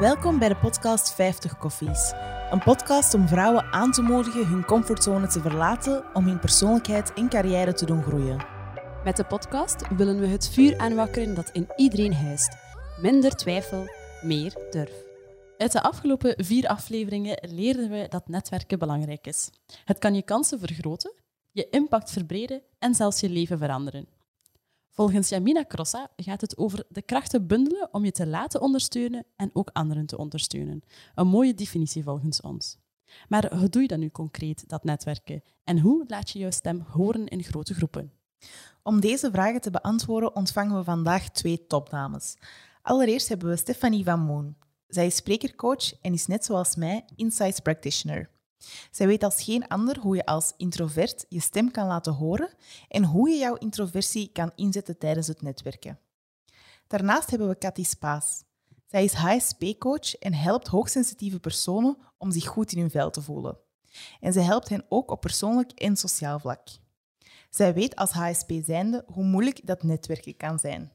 [0.00, 2.12] Welkom bij de podcast 50 Koffies.
[2.50, 7.28] Een podcast om vrouwen aan te moedigen hun comfortzone te verlaten om hun persoonlijkheid en
[7.28, 8.46] carrière te doen groeien.
[9.04, 12.56] Met de podcast willen we het vuur aanwakkeren dat in iedereen huist.
[13.00, 13.86] Minder twijfel,
[14.22, 15.02] meer durf.
[15.58, 19.50] Uit de afgelopen vier afleveringen leerden we dat netwerken belangrijk is.
[19.84, 21.14] Het kan je kansen vergroten,
[21.52, 24.19] je impact verbreden en zelfs je leven veranderen.
[24.90, 29.50] Volgens Jamina Crossa gaat het over de krachten bundelen om je te laten ondersteunen en
[29.52, 30.82] ook anderen te ondersteunen.
[31.14, 32.78] Een mooie definitie volgens ons.
[33.28, 35.42] Maar hoe doe je dat nu concreet, dat netwerken?
[35.64, 38.12] En hoe laat je jouw stem horen in grote groepen?
[38.82, 42.36] Om deze vragen te beantwoorden ontvangen we vandaag twee topdames.
[42.82, 44.56] Allereerst hebben we Stephanie van Moon.
[44.86, 48.30] Zij is sprekercoach en is net zoals mij Insights Practitioner.
[48.90, 52.54] Zij weet als geen ander hoe je als introvert je stem kan laten horen
[52.88, 55.98] en hoe je jouw introversie kan inzetten tijdens het netwerken.
[56.86, 58.44] Daarnaast hebben we Cathy Spaas.
[58.86, 63.58] Zij is HSP-coach en helpt hoogsensitieve personen om zich goed in hun vel te voelen.
[64.20, 66.68] En zij helpt hen ook op persoonlijk en sociaal vlak.
[67.50, 70.92] Zij weet als HSP zijnde hoe moeilijk dat netwerken kan zijn.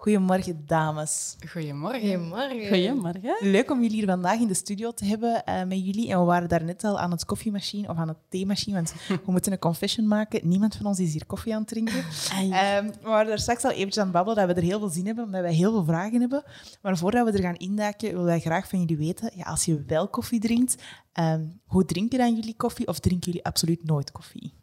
[0.00, 1.36] Goedemorgen, dames.
[1.48, 2.00] Goedemorgen.
[2.00, 2.68] Goedemorgen.
[2.68, 3.36] Goedemorgen.
[3.40, 6.10] Leuk om jullie hier vandaag in de studio te hebben uh, met jullie.
[6.10, 9.30] En we waren daar net al aan het koffiemachine of aan het theemachine, want we
[9.32, 10.48] moeten een confession maken.
[10.48, 11.96] Niemand van ons is hier koffie aan het drinken.
[11.96, 14.88] Um, we waren daar straks al eventjes aan het babbelen dat we er heel veel
[14.88, 16.44] zin hebben, omdat wij heel veel vragen hebben.
[16.82, 19.84] Maar voordat we er gaan induiken, willen wij graag van jullie weten, ja, als je
[19.86, 20.82] wel koffie drinkt,
[21.20, 24.54] um, hoe drinken dan jullie koffie of drinken jullie absoluut nooit koffie?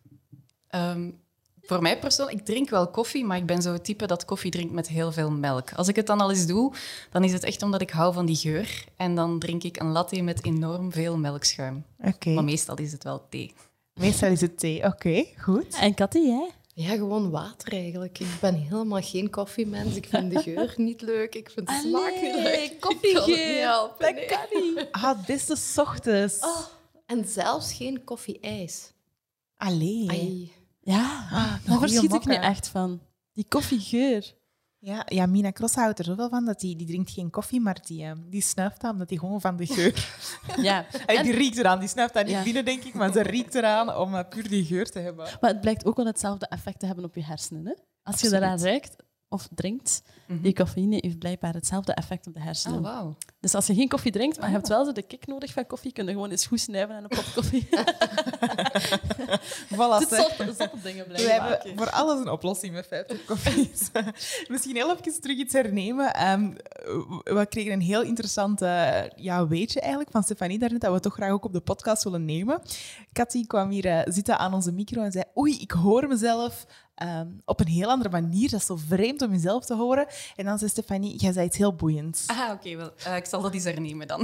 [0.76, 1.24] Um,
[1.66, 4.52] voor mij persoonlijk, ik drink wel koffie, maar ik ben zo het type dat koffie
[4.52, 5.74] drinkt met heel veel melk.
[5.74, 6.74] Als ik het dan al eens doe,
[7.12, 8.86] dan is het echt omdat ik hou van die geur.
[8.96, 11.86] En dan drink ik een latte met enorm veel melkschuim.
[12.04, 12.34] Okay.
[12.34, 13.54] Maar meestal is het wel thee.
[13.94, 15.78] Meestal is het thee, oké, okay, goed.
[15.80, 16.50] En Cathy, jij?
[16.74, 18.20] Ja, gewoon water eigenlijk.
[18.20, 19.96] Ik ben helemaal geen koffiemens.
[19.96, 21.36] Ik vind de geur niet leuk.
[21.36, 22.76] Ik vind de smaak niet leuk.
[22.80, 23.90] Koffiegeur.
[23.98, 24.88] Dat kan niet.
[24.92, 26.40] Ah, het beste s ochtends.
[26.40, 26.60] Oh,
[27.06, 28.92] en zelfs geen koffie-ijs.
[29.58, 30.10] Allee.
[30.10, 30.52] Ai.
[30.86, 33.00] Ja, Ah, daar verschiet ik nu echt van.
[33.34, 34.34] Die koffiegeur.
[34.78, 37.78] Ja, ja, Mina Cross houdt er zoveel van dat die, die drinkt geen koffie, maar
[37.86, 40.10] die, uh, die snuift aan, omdat die gewoon van de geur...
[40.62, 40.86] Ja.
[41.06, 42.44] Hey, die riekt eraan, die snuift aan niet Ja.
[42.44, 45.28] binnen, denk ik, maar ze riekt eraan om uh, puur die geur te hebben.
[45.42, 47.66] Maar het blijkt ook wel hetzelfde effect te hebben op je hersenen.
[47.66, 47.74] Hè?
[48.04, 48.96] Als je daaraan ruikt
[49.28, 52.78] of drinkt, die cafeïne heeft blijkbaar hetzelfde effect op de hersenen.
[52.78, 53.18] Oh, wauw.
[53.46, 55.66] Dus als je geen koffie drinkt, maar je hebt wel zo de kick nodig van
[55.66, 57.68] koffie, kun je gewoon eens goed snuiven aan een pot koffie.
[59.76, 61.78] Voilà, Het zotte dingen We blijven hebben maken.
[61.78, 63.90] voor alles een oplossing met 50 koffies.
[64.48, 66.14] Misschien heel even terug iets hernemen.
[66.14, 66.54] Ehm,
[67.24, 71.14] we kregen een heel interessant eh, ja, weetje eigenlijk van Stefanie daarnet, dat we toch
[71.14, 72.62] graag ook op de podcast willen nemen.
[73.14, 77.28] Cathy kwam hier eh, zitten aan onze micro en zei oei, ik hoor mezelf ehm,
[77.46, 78.50] op een heel andere manier.
[78.50, 80.08] Dat is zo vreemd om jezelf te horen.
[80.36, 82.28] En dan zei Stefanie, jij zei iets heel boeiends.
[82.28, 82.92] Ah, oké, wel.
[83.06, 84.22] Eh, ik zal dat eens hernemen dan.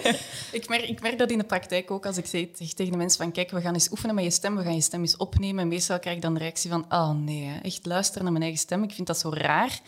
[0.58, 3.22] ik, merk, ik merk dat in de praktijk ook als ik zeg tegen de mensen
[3.22, 5.62] van kijk, we gaan eens oefenen met je stem, we gaan je stem eens opnemen.
[5.62, 8.60] En meestal krijg ik dan de reactie van oh nee, echt luisteren naar mijn eigen
[8.60, 9.80] stem, ik vind dat zo raar.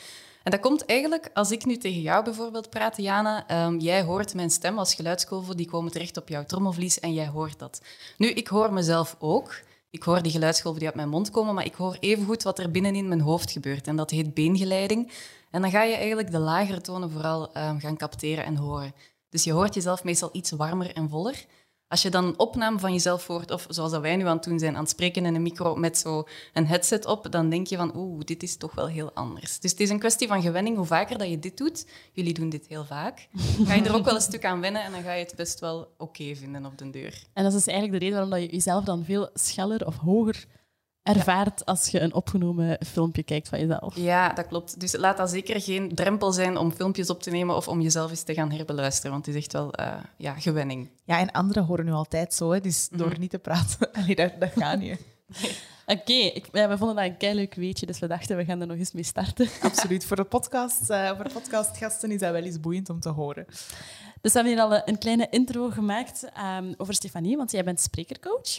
[0.43, 4.35] En dat komt eigenlijk, als ik nu tegen jou bijvoorbeeld praat, Jana, ehm, jij hoort
[4.35, 7.83] mijn stem als geluidskolven, die komen terecht op jouw trommelvlies en jij hoort dat.
[8.17, 9.55] Nu, ik hoor mezelf ook.
[9.91, 12.71] Ik hoor die geluidsgolven die uit mijn mond komen, maar ik hoor evengoed wat er
[12.71, 13.87] binnenin mijn hoofd gebeurt.
[13.87, 15.13] En dat heet beengeleiding.
[15.51, 18.95] En dan ga je eigenlijk de lagere tonen vooral ehm, gaan capteren en horen.
[19.29, 21.45] Dus je hoort jezelf meestal iets warmer en voller.
[21.89, 24.45] Als je dan een opname van jezelf hoort, of zoals dat wij nu aan het
[24.45, 27.67] doen zijn, aan het spreken in een micro met zo een headset op, dan denk
[27.67, 29.59] je van, oeh, dit is toch wel heel anders.
[29.59, 30.77] Dus het is een kwestie van gewenning.
[30.77, 33.29] Hoe vaker dat je dit doet, jullie doen dit heel vaak,
[33.67, 35.61] ga je er ook wel een stuk aan wennen en dan ga je het best
[35.61, 37.23] wel oké vinden op de deur.
[37.33, 40.47] En dat is dus eigenlijk de reden waarom je jezelf dan veel scheller of hoger
[41.17, 43.97] ervaart als je een opgenomen filmpje kijkt van jezelf.
[43.97, 44.81] Ja, dat klopt.
[44.81, 48.11] Dus laat dat zeker geen drempel zijn om filmpjes op te nemen of om jezelf
[48.11, 50.89] eens te gaan herbeluisteren, want het is echt wel eh, ja, gewenning.
[51.05, 54.33] Ja, en anderen horen nu altijd zo, hè, dus door niet te praten, allee, dat,
[54.39, 55.01] dat gaat niet.
[55.87, 58.77] Oké, ja, we vonden dat een keileuk weetje, dus we dachten we gaan er nog
[58.77, 59.49] eens mee starten.
[59.63, 60.05] Absoluut.
[60.05, 63.47] Voor de, podcast, eh, voor de podcastgasten is dat wel eens boeiend om te horen.
[64.21, 67.65] Dus we hebben hier al een- een kleine intro gemaakt ehm, over Stefanie, want jij
[67.65, 68.59] bent sprekercoach.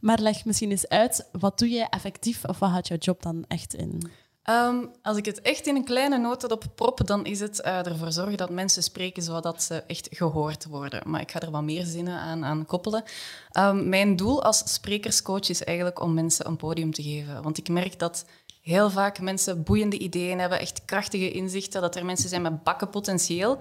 [0.00, 3.44] Maar leg misschien eens uit, wat doe jij effectief of wat houdt jouw job dan
[3.48, 4.10] echt in?
[4.42, 8.12] Ehm, als ik het echt in een kleine notendop prop, dan is het eh, ervoor
[8.12, 11.02] zorgen dat mensen spreken zodat ze echt gehoord worden.
[11.10, 13.02] Maar ik ga er wat meer zinnen aan, aan koppelen.
[13.50, 17.42] Ehm, mijn doel als sprekerscoach is eigenlijk om mensen een podium te geven.
[17.42, 18.24] Want ik merk dat
[18.62, 22.90] heel vaak mensen boeiende ideeën hebben, echt krachtige inzichten, dat er mensen zijn met bakken
[22.90, 23.58] potentieel.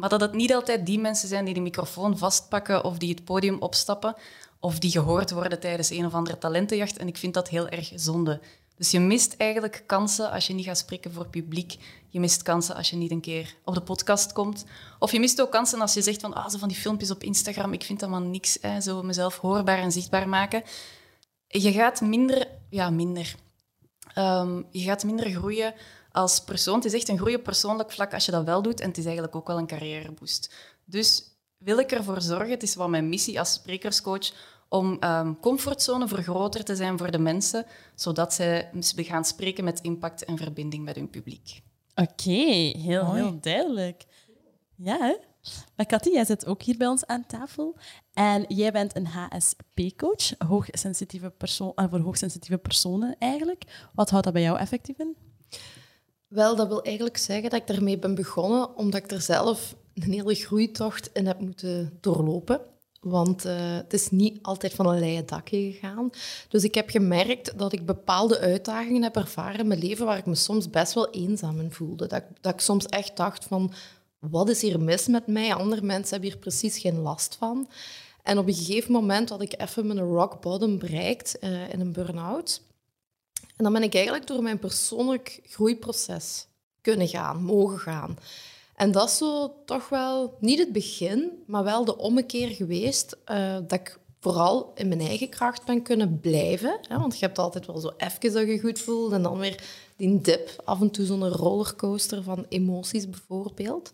[0.00, 3.24] Maar dat het niet altijd die mensen zijn die de microfoon vastpakken of die het
[3.24, 4.14] podium opstappen
[4.60, 6.96] of die gehoord worden tijdens een of andere talentenjacht.
[6.96, 8.40] En ik vind dat heel erg zonde.
[8.76, 11.76] Dus je mist eigenlijk kansen als je niet gaat spreken voor publiek.
[12.08, 14.64] Je mist kansen als je niet een keer op de podcast komt.
[14.98, 17.22] Of je mist ook kansen als je zegt van, ah, zo van die filmpjes op
[17.22, 20.62] Instagram, ik vind dat maar niks, hè, zo mezelf hoorbaar en zichtbaar maken.
[21.46, 23.34] Je gaat minder, ja, minder.
[24.14, 25.74] Ehm, je gaat minder groeien
[26.12, 26.74] als persoon.
[26.74, 28.80] Het is echt een groei op persoonlijk vlak als je dat wel doet.
[28.80, 30.54] En het is eigenlijk ook wel een carrièreboost.
[30.84, 31.24] Dus
[31.58, 34.32] wil ik ervoor zorgen, het is wel mijn missie als sprekerscoach,
[34.68, 40.24] om um, comfortzone vergroter te zijn voor de mensen, zodat zij gaan spreken met impact
[40.24, 41.62] en verbinding met hun publiek.
[41.94, 42.30] Oké,
[42.78, 44.04] heel, heel duidelijk.
[44.76, 45.16] Ja, hè?
[45.76, 47.76] Maar Cathy, jij zit ook hier bij ons aan tafel.
[48.12, 53.88] En jij bent een HSP-coach, hoogsensitieve persoon, uh, voor hoogsensitieve personen eigenlijk.
[53.94, 55.16] Wat houdt dat bij jou effectief in?
[56.30, 60.12] Wel, dat wil eigenlijk zeggen dat ik daarmee ben begonnen omdat ik er zelf een
[60.12, 62.60] hele groeitocht in heb moeten doorlopen.
[63.00, 66.10] Want uh, het is niet altijd van een leien dakje gegaan.
[66.48, 70.26] Dus ik heb gemerkt dat ik bepaalde uitdagingen heb ervaren in mijn leven waar ik
[70.26, 72.06] me soms best wel eenzaam in voelde.
[72.06, 73.72] Dat, dat ik soms echt dacht van,
[74.18, 75.54] wat is hier mis met mij?
[75.54, 77.68] Andere mensen hebben hier precies geen last van.
[78.22, 81.92] En op een gegeven moment had ik even mijn rock bottom bereikt uh, in een
[81.92, 82.62] burn-out.
[83.60, 86.46] En dan ben ik eigenlijk door mijn persoonlijk groeiproces
[86.80, 88.18] kunnen gaan, mogen gaan.
[88.74, 93.52] En dat is zo toch wel niet het begin, maar wel de ommekeer geweest uh,
[93.54, 96.78] dat ik vooral in mijn eigen kracht ben kunnen blijven.
[96.88, 96.98] Hè?
[96.98, 99.62] Want je hebt altijd wel zo even dat je goed voelt en dan weer
[99.96, 103.92] die dip, af en toe zo'n rollercoaster van emoties bijvoorbeeld.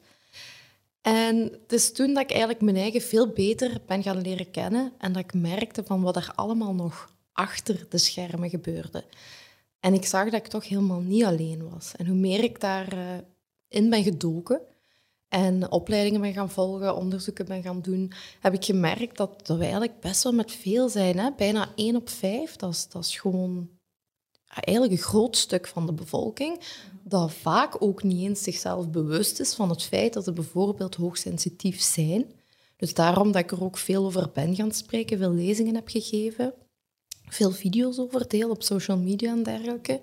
[1.03, 4.93] En het is toen dat ik eigenlijk mijn eigen veel beter ben gaan leren kennen
[4.99, 9.05] en dat ik merkte van wat er allemaal nog achter de schermen gebeurde.
[9.81, 11.93] En ik zag dat ik toch helemaal niet alleen was.
[11.97, 13.19] En hoe meer ik daarin uh,
[13.69, 14.61] in ben gedoken
[15.29, 20.01] en opleidingen ben gaan volgen, onderzoeken ben gaan doen, heb ik gemerkt dat, we eigenlijk
[20.01, 21.19] best wel met veel zijn.
[21.19, 21.31] Hè?
[21.37, 23.69] Bijna één op vijf, dat is, dat is gewoon
[24.47, 26.61] eigenlijk een groot stuk van de bevolking,
[27.03, 31.81] dat vaak ook niet eens zichzelf bewust is van het feit dat ze bijvoorbeeld hoogsensitief
[31.81, 32.33] zijn.
[32.77, 36.55] Dus daarom dat ik er ook veel over ben gaan spreken, veel lezingen heb gegeven
[37.29, 40.01] veel video's over deel op social media en dergelijke.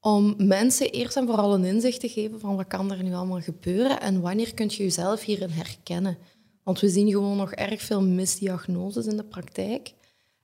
[0.00, 3.40] Om mensen eerst en vooral een inzicht te geven van wat kan er nu allemaal
[3.40, 6.18] gebeuren en wanneer kun je jezelf hierin herkennen.
[6.62, 9.92] Want we zien gewoon nog erg veel misdiagnoses in de praktijk.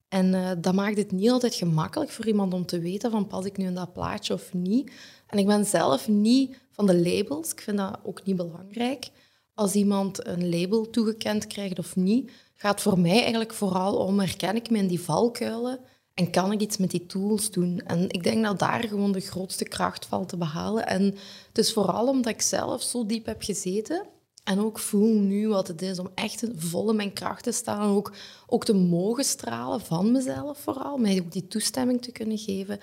[0.09, 3.45] En uh, dat maakt het niet altijd gemakkelijk voor iemand om te weten van pas
[3.45, 4.93] ik nu in dat plaatje of niet.
[5.27, 7.53] En ik ben zelf niet van de labels.
[7.53, 9.09] Ik vind dat ook niet belangrijk.
[9.55, 14.57] Als iemand een label toegekend krijgt of niet, gaat voor mij eigenlijk vooral om herken
[14.57, 15.81] ik me in die valkuilen
[16.19, 17.81] en kan ik iets met die tools doen?
[17.87, 20.87] En ik denk dat daar gewoon de grootste kracht valt te behalen.
[20.87, 21.03] En
[21.49, 24.07] het is vooral omdat ik zelf zo diep heb gezeten
[24.45, 27.81] en ook voel nu wat het is om echt vol in mijn kracht te staan.
[27.81, 28.13] En ook,
[28.47, 30.97] ook te mogen stralen van mezelf vooral.
[30.97, 32.79] Mij ook die toestemming te kunnen geven.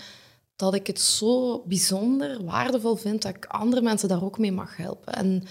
[0.55, 4.77] Dat ik het zo bijzonder waardevol vind dat ik andere mensen daar ook mee mag
[4.77, 5.13] helpen.
[5.13, 5.43] En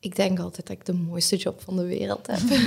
[0.00, 2.40] ik denk altijd dat ik de mooiste job van de wereld heb.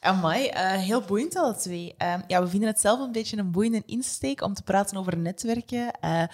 [0.00, 1.94] Amai, uh, heel boeiend alle twee.
[2.02, 5.16] Uh, ja, we vinden het zelf een beetje een boeiende insteek om te praten over
[5.16, 5.98] netwerken.
[6.04, 6.24] Uh,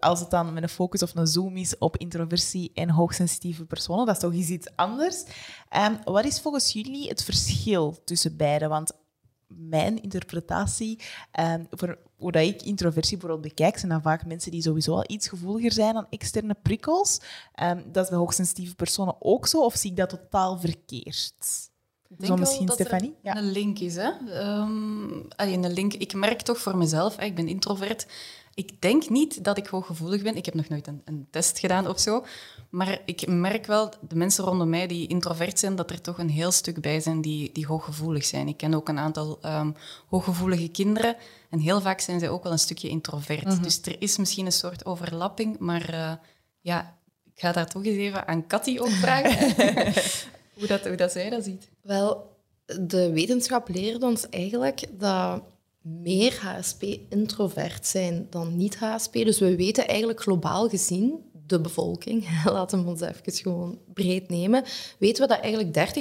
[0.00, 4.06] als het dan met een focus of een zoom is op introversie en hoogsensitieve personen,
[4.06, 5.24] dat is toch iets anders.
[5.76, 8.68] Um, wat is volgens jullie het verschil tussen beide?
[8.68, 8.92] Want
[9.46, 11.00] mijn interpretatie,
[11.40, 15.04] um, voor hoe dat ik introversie bijvoorbeeld bekijk, zijn dan vaak mensen die sowieso al
[15.06, 17.20] iets gevoeliger zijn aan externe prikkels.
[17.92, 21.34] Dat is bij hoogsensitieve personen ook zo, of zie ik dat totaal verkeerd?
[22.08, 23.14] Ik denk misschien, dat Stefanie?
[23.22, 23.36] Ja.
[23.36, 23.96] een link is.
[23.96, 24.10] Hè?
[24.60, 25.94] Um, een link.
[25.94, 28.06] Ik merk toch voor mezelf, ik ben introvert.
[28.56, 30.36] Ik denk niet dat ik hooggevoelig ben.
[30.36, 32.24] Ik heb nog nooit een, een, test gedaan of zo.
[32.70, 36.28] Maar ik merk wel, de mensen rondom mij die introvert zijn, dat er toch een
[36.28, 38.48] heel stuk bij zijn die, die hooggevoelig zijn.
[38.48, 39.74] Ik ken ook een aantal um,
[40.08, 41.16] hooggevoelige kinderen.
[41.50, 43.44] En heel vaak zijn zij ook wel een stukje introvert.
[43.44, 43.62] Mhm.
[43.62, 45.58] Dus er is misschien een soort overlapping.
[45.58, 46.12] Maar uh,
[46.60, 49.54] ja, ik ga daar toch eens even aan Cathy ook vragen.
[50.58, 51.68] hoe, dat, hoe dat zij dat ziet.
[51.82, 52.36] Wel,
[52.80, 55.42] de wetenschap leert ons eigenlijk dat
[55.80, 59.12] meer HSP introvert zijn dan niet-HSP.
[59.12, 64.64] Dus we weten eigenlijk globaal gezien, de bevolking, laten we ons even gewoon breed nemen,
[64.98, 65.94] weten we dat eigenlijk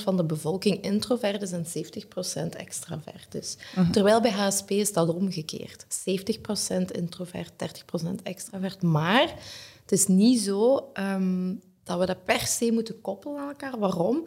[0.00, 1.66] 30% van de bevolking introvert is en
[2.46, 3.56] 70% extravert is.
[3.74, 3.90] Mhm.
[3.90, 5.86] Terwijl bij HSP is dat omgekeerd.
[5.88, 8.82] 70% introvert, 30% extravert.
[8.82, 9.34] Maar
[9.82, 13.78] het is niet zo um, dat we dat per se moeten koppelen aan elkaar.
[13.78, 14.26] Waarom?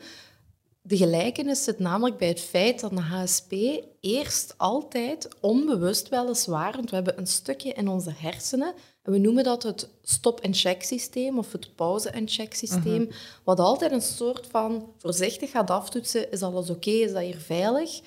[0.82, 3.54] De gelijkenis zit namelijk bij het feit dat een HSP
[4.00, 8.74] eerst altijd onbewust weliswaar, want we hebben een stukje in onze hersenen,
[9.04, 13.12] en we noemen dat het stop-and-check systeem of het pauze-and-check systeem, mhm.
[13.44, 18.02] wat altijd een soort van voorzichtig gaat aftoetsen, is alles oké, is dat hier veilig?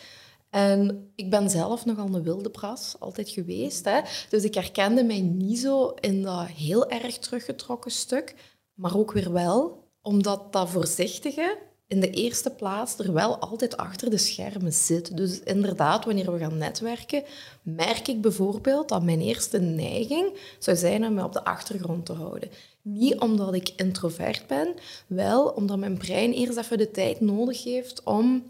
[0.50, 3.84] En ik ben zelf nogal een wilde bras, altijd geweest.
[3.84, 4.00] Hè?
[4.28, 8.34] Dus ik herkende mij niet zo in dat heel erg teruggetrokken stuk.
[8.74, 11.58] Maar ook weer wel, omdat dat voorzichtige
[11.92, 15.16] in de eerste plaats er wel altijd achter de schermen zit.
[15.16, 17.22] Dus inderdaad, wanneer we gaan netwerken,
[17.62, 22.12] merk ik bijvoorbeeld dat mijn eerste neiging zou zijn om me op de achtergrond te
[22.12, 22.50] houden.
[22.82, 24.74] Niet omdat ik introvert ben,
[25.06, 28.44] wel omdat mijn brein eerst even de tijd nodig heeft om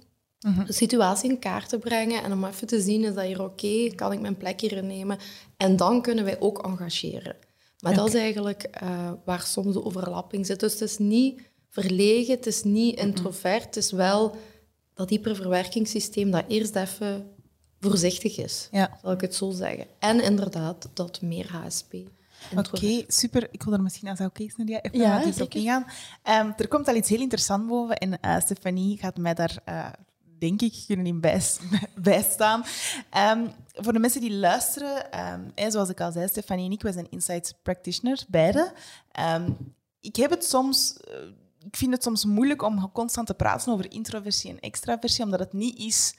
[0.67, 3.95] de situatie in kaart te brengen en om even te zien, is dat hier oké,
[3.95, 5.19] kan ik mijn plek hier innemen?
[5.57, 7.37] En dan kunnen wij ook engageren.
[7.83, 10.61] Maar dat is eigenlijk uh, waar soms de overlapping zit.
[10.61, 14.37] Dus het is niet verlegen, het is niet introvert, het is wel
[14.95, 17.31] dat hyperverwerkingssysteem dat eerst even
[17.81, 18.99] voorzichtig is, ja.
[19.03, 19.87] zal ik het zo zeggen.
[19.99, 21.95] En inderdaad, dat meer HSP.
[22.57, 23.49] Oké, super.
[23.51, 25.85] Ik wil er misschien als oké is, Nadia, even ja, iets op ingaan.
[26.25, 29.87] Um, er komt al iets heel interessants boven en uh, Stefanie gaat mij daar, uh,
[30.39, 31.21] denk ik, kunnen in
[31.95, 32.65] bijstaan.
[33.17, 35.21] Um, voor de mensen die luisteren,
[35.57, 38.73] um, zoals ik al zei, Stefanie en ik, wij zijn Insights Practitioner, beide.
[40.01, 40.97] ik heb het soms...
[41.09, 41.15] Uh,
[41.67, 45.53] ik vind het soms moeilijk om constant te praten over introversie en extraversie, omdat het
[45.53, 46.15] niet is...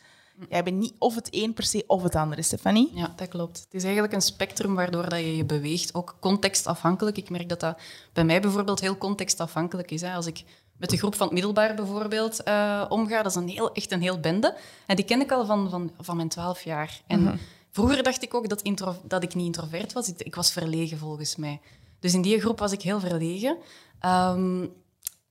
[0.50, 2.92] Jij bent niet of het een per se of het ander, Stefanie.
[2.94, 3.60] Ja, dat klopt.
[3.60, 7.18] Het is eigenlijk een spectrum waardoor dat je je beweegt, ook contextafhankelijk.
[7.18, 7.80] Ik merk dat dat
[8.14, 10.04] bij mij bijvoorbeeld heel contextafhankelijk is.
[10.04, 10.44] Als ik
[10.78, 14.02] met de groep van het middelbaar bijvoorbeeld uh, omga, dat is een heel, echt een
[14.02, 14.56] heel bende.
[14.86, 17.02] En die ken ik al van, van, van mijn twaalf jaar.
[17.08, 17.36] En mhm.
[17.72, 20.08] vroeger dacht ik ook dat, intro, dat ik niet introvert was.
[20.08, 21.60] Ik, ik, was verlegen, volgens mij.
[22.00, 23.58] Dus in die groep was ik heel verlegen.
[24.06, 24.74] Um,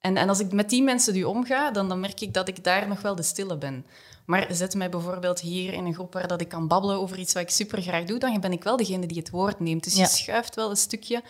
[0.01, 2.65] en, en als ik met die mensen nu omga, dan, dan merk ik dat ik
[2.65, 3.87] daar nog wel de stille ben.
[4.25, 7.33] Maar zet mij bijvoorbeeld hier in een groep waar dat ik kan babbelen over iets
[7.33, 9.85] wat ik super graag doe, dan ben ik wel degene die het woord neemt.
[9.85, 11.23] Dus je schuift wel een stukje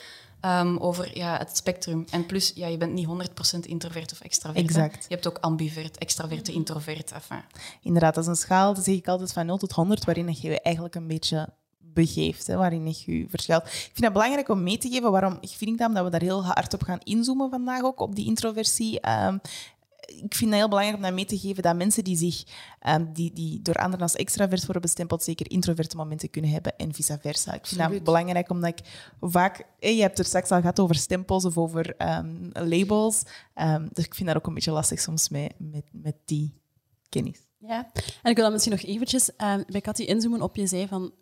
[0.44, 2.04] um, over ja, het spectrum.
[2.10, 3.08] En plus, ja, je bent niet
[3.56, 4.64] 100% introvert of extravert.
[4.64, 5.04] Exact.
[5.08, 7.12] Je hebt ook ambivert, extraverte, introvert.
[7.12, 7.42] Enfin.
[7.82, 10.48] Inderdaad, dat is een schaal, dat zeg ik altijd, van 0 tot 100, waarin je
[10.48, 13.64] je eigenlijk een beetje begeeft, hè, waarin je je verschilt.
[13.64, 16.44] Ik vind het belangrijk om mee te geven waarom ik vind dat we daar heel
[16.44, 19.08] hard op gaan inzoomen vandaag ook, op die introversie.
[19.26, 19.40] Um,
[20.12, 22.44] ik vind het heel belangrijk om dat mee te geven dat mensen die zich
[22.88, 26.94] um, die, die door anderen als extravert worden bestempeld, zeker introverte momenten kunnen hebben en
[26.94, 27.52] vice versa.
[27.52, 28.04] Ik vind Absoluut.
[28.04, 28.86] dat belangrijk omdat ik
[29.20, 33.22] vaak, je hebt het straks al gehad over stempels of over um, labels.
[33.92, 36.54] dus ik vind dat ook een beetje lastig soms met, met, met die
[37.08, 37.38] kennis.
[37.58, 37.90] Ja,
[38.22, 39.30] en ik wil dan misschien nog eventjes
[39.66, 41.12] bij Cathy inzoomen op je zei van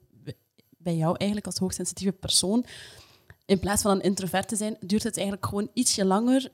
[0.82, 2.64] bij jou eigenlijk als hoogsensitieve persoon,
[3.46, 6.50] in plaats van een introvert te zijn, duurt het eigenlijk gewoon ietsje langer?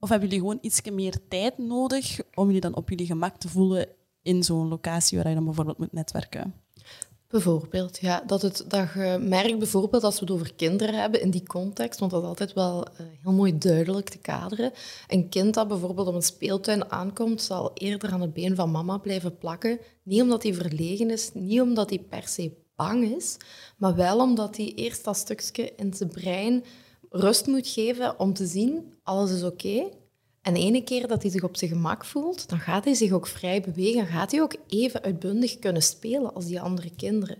[0.00, 3.48] Of hebben jullie gewoon iets meer tijd nodig om jullie dan op jullie gemak te
[3.48, 3.88] voelen
[4.22, 6.54] in zo'n locatie waar je dan bijvoorbeeld moet netwerken?
[7.28, 8.22] Bijvoorbeeld, ja.
[8.26, 12.00] Dat, het, dat je merkt bijvoorbeeld als we het over kinderen hebben in die context,
[12.00, 14.72] want dat is altijd wel uh, heel mooi duidelijk te kaderen.
[15.08, 18.98] Een kind dat bijvoorbeeld op een speeltuin aankomt, zal eerder aan het been van mama
[18.98, 19.78] blijven plakken.
[20.02, 23.36] Niet omdat hij verlegen is, niet omdat hij per se bang is,
[23.76, 26.64] maar wel omdat hij eerst dat stukje in zijn brein
[27.10, 29.88] rust moet geven om te zien, alles is oké.
[30.42, 33.12] En de ene keer dat hij zich op zijn gemak voelt, dan gaat hij zich
[33.12, 33.96] ook vrij bewegen.
[33.96, 37.36] Dan gaat hij ook even uitbundig kunnen spelen als die andere kinderen.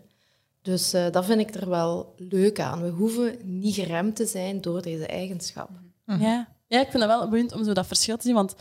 [0.62, 2.82] Dus uh, dat vind ik er wel leuk aan.
[2.82, 5.70] We hoeven niet geremd te zijn door deze eigenschap.
[6.04, 6.22] Mhm.
[6.22, 6.48] Ja.
[6.66, 8.34] ja, ik vind het wel boeiend om zo dat verschil te zien.
[8.34, 8.54] Want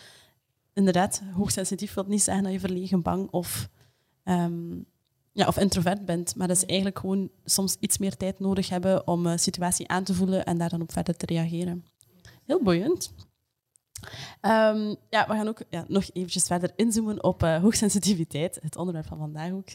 [0.73, 3.69] inderdaad, hoogsensitief wil niet zeggen dat je verlegen, bang of
[4.23, 4.77] ehm,
[5.31, 6.35] ja, of introvert bent.
[6.35, 10.03] Maar dat is eigenlijk gewoon soms iets meer tijd nodig hebben om een situatie aan
[10.03, 11.85] te voelen en daar dan op verder te reageren.
[12.45, 13.13] Heel boeiend.
[14.41, 19.07] Um, ja, we gaan ook ja, nog eventjes verder inzoomen op uh, hoogsensitiviteit, het onderwerp
[19.07, 19.69] van vandaag ook.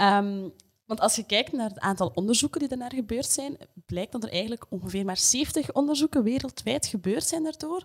[0.00, 0.52] Um,
[0.90, 3.56] want als je kijkt naar het aantal onderzoeken die daarnaar gebeurd zijn,
[3.86, 7.84] blijkt dat er eigenlijk ongeveer maar 70 onderzoeken wereldwijd gebeurd zijn daardoor.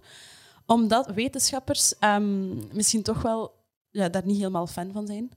[0.66, 3.54] Omdat wetenschappers um, misschien toch wel
[3.90, 5.30] ja, daar niet helemaal fan van zijn.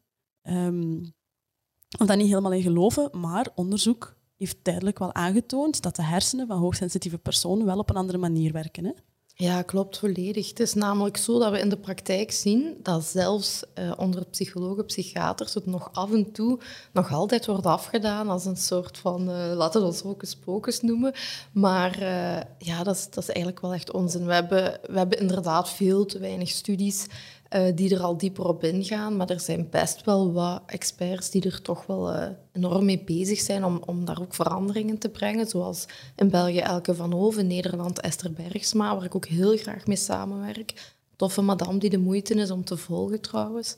[1.99, 6.47] Of daar niet helemaal in geloven, maar onderzoek heeft duidelijk wel aangetoond dat de hersenen
[6.47, 8.85] van hoogsensitieve personen wel op een andere manier werken.
[8.85, 8.92] Hè?
[9.40, 10.49] Ja, klopt volledig.
[10.49, 14.85] Het is namelijk zo dat we in de praktijk zien dat zelfs uh, onder psychologen,
[14.85, 16.59] psychiaters het nog af en toe
[16.92, 21.12] nog altijd wordt afgedaan als een soort van, uh, laten we ons hocus pocus noemen.
[21.52, 24.26] Maar uh, ja, dat is, dat is eigenlijk wel echt onzin.
[24.26, 27.07] We hebben, we hebben inderdaad veel te weinig studies
[27.55, 29.17] uh, die er al dieper op ingaan.
[29.17, 33.38] Maar er zijn best wel wat experts die er toch wel uh, enorm mee bezig
[33.38, 35.47] zijn om, om daar ook veranderingen te brengen.
[35.47, 35.87] Zoals
[36.17, 40.95] in België Elke van Hoven, Nederland Esther Bergsma, waar ik ook heel graag mee samenwerk.
[41.17, 43.76] Toffe madame die de moeite is om te volgen trouwens.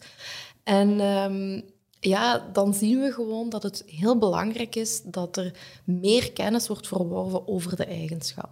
[0.64, 1.62] En um,
[2.00, 5.52] ja, dan zien we gewoon dat het heel belangrijk is dat er
[5.84, 8.50] meer kennis wordt verworven over de eigenschap.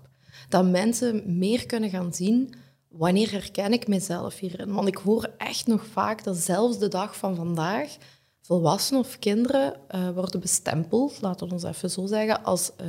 [0.49, 2.55] Dat mensen meer kunnen gaan zien
[2.89, 4.73] wanneer herken ik mezelf hierin?
[4.73, 7.97] Want ik hoor echt nog vaak dat zelfs de dag van vandaag
[8.41, 12.87] volwassenen of kinderen eh, worden bestempeld, laten we ons even zo zeggen, als uh,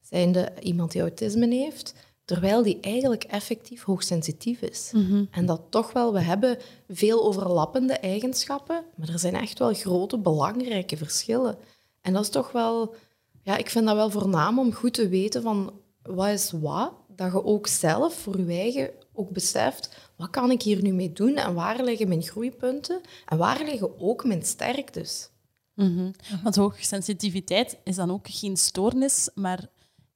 [0.00, 4.92] zijnde iemand die autisme heeft, terwijl die eigenlijk effectief hoogsensitief is.
[5.30, 6.58] En dat toch wel, we hebben
[6.88, 11.56] veel overlappende eigenschappen, maar er zijn echt wel grote, belangrijke verschillen.
[12.00, 12.94] En dat is toch wel,
[13.42, 15.72] ja, ik vind dat wel voornaam om goed te weten van
[16.02, 20.62] wat is wat, dat je ook zelf voor je eigen ook beseft, wat kan ik
[20.62, 25.28] hier nu mee doen en waar liggen mijn groeipunten en waar liggen ook mijn sterktes.
[25.74, 29.68] Mm Want hoogsensitiviteit is dan ook geen stoornis, maar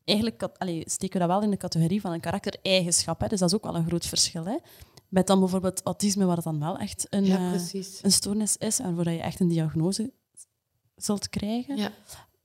[0.04, 3.20] eigenlijk allee, steken we dat wel in de categorie van een karaktereigenschap.
[3.20, 3.28] Hè?
[3.28, 4.44] Dus dat is ook wel een groot verschil.
[4.44, 4.56] Hè?
[5.08, 8.78] Met dan bijvoorbeeld autisme, waar het dan wel echt een, ja, uh, een stoornis is
[8.78, 10.12] en waarvoor je echt een diagnose
[10.96, 11.76] zult krijgen.
[11.76, 11.92] Ja.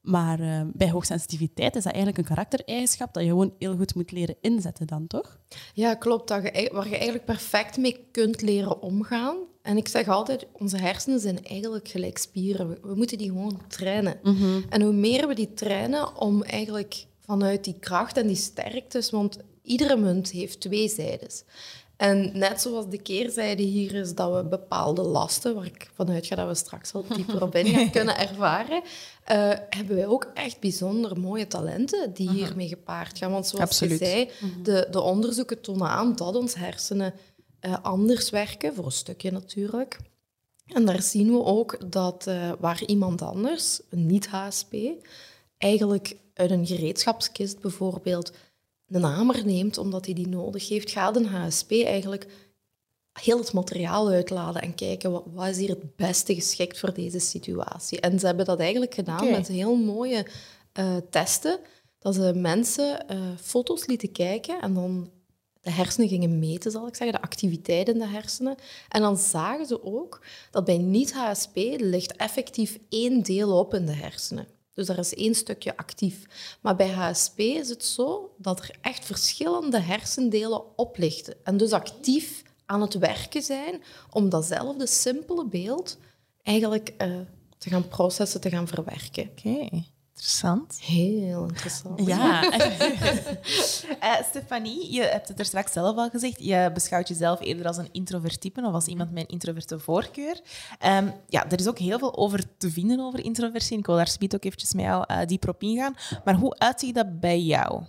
[0.03, 4.11] Maar uh, bij hoogsensitiviteit is dat eigenlijk een karaktereigenschap dat je gewoon heel goed moet
[4.11, 5.39] leren inzetten dan, toch?
[5.73, 6.27] Ja, klopt.
[6.27, 9.35] Dat je, waar je eigenlijk perfect mee kunt leren omgaan.
[9.61, 12.69] En ik zeg altijd, onze hersenen zijn eigenlijk gelijk spieren.
[12.69, 14.19] We, we moeten die gewoon trainen.
[14.23, 14.63] Mm -hmm.
[14.69, 19.37] En hoe meer we die trainen om eigenlijk vanuit die kracht en die sterktes, want
[19.61, 21.43] iedere munt heeft twee zijdes.
[22.03, 26.35] En net zoals de keerzijde hier is dat we bepaalde lasten, waar ik vanuit ga
[26.35, 30.59] dat we straks wel dieper op in gaan kunnen ervaren, uh, hebben wij ook echt
[30.59, 33.31] bijzonder mooie talenten die hiermee gepaard gaan.
[33.31, 33.99] Want zoals Absoluut.
[33.99, 34.29] je zei,
[34.63, 37.13] de, de onderzoeken tonen aan dat ons hersenen
[37.61, 39.97] uh, anders werken, voor een stukje natuurlijk.
[40.65, 44.75] En daar zien we ook dat uh, waar iemand anders, een niet-HSP,
[45.57, 48.31] eigenlijk uit een gereedschapskist bijvoorbeeld
[48.95, 52.27] een hamer neemt omdat hij die nodig heeft, gaat een HSP eigenlijk
[53.19, 57.19] heel het materiaal uitladen en kijken wat, wat is hier het beste geschikt voor deze
[57.19, 57.99] situatie.
[57.99, 60.27] En ze hebben dat eigenlijk gedaan met heel mooie
[60.71, 61.59] eh, testen,
[61.99, 65.11] dat ze mensen eh, foto's lieten kijken en dan
[65.61, 68.55] de hersenen gingen meten, zal ik zeggen, de activiteit in de hersenen.
[68.89, 70.21] En dan zagen ze ook
[70.51, 74.47] dat bij niet-HSP ligt effectief één deel op in de hersenen.
[74.73, 76.25] Dus daar is één stukje actief.
[76.61, 81.35] Maar bij HSP is het zo dat er echt verschillende hersendelen oplichten.
[81.43, 85.97] En dus actief aan het werken zijn om datzelfde simpele beeld
[86.41, 87.19] eigenlijk uh,
[87.57, 89.29] te gaan processen, te gaan verwerken.
[89.29, 89.83] Oké.
[90.13, 90.79] Interessant.
[90.81, 92.05] Heel interessant.
[92.05, 92.43] Ja.
[94.03, 96.43] uh, Stefanie, je hebt het er straks zelf al gezegd.
[96.43, 100.41] Je beschouwt jezelf eerder als een introvert type of als iemand met een introverte voorkeur.
[100.85, 103.77] Um, ja, er is ook heel veel over te vinden over introversie.
[103.77, 105.95] Ik wil daar speed ook eventjes met jou uh, dieper op ingaan.
[106.25, 107.83] Maar hoe uitziet dat bij jou?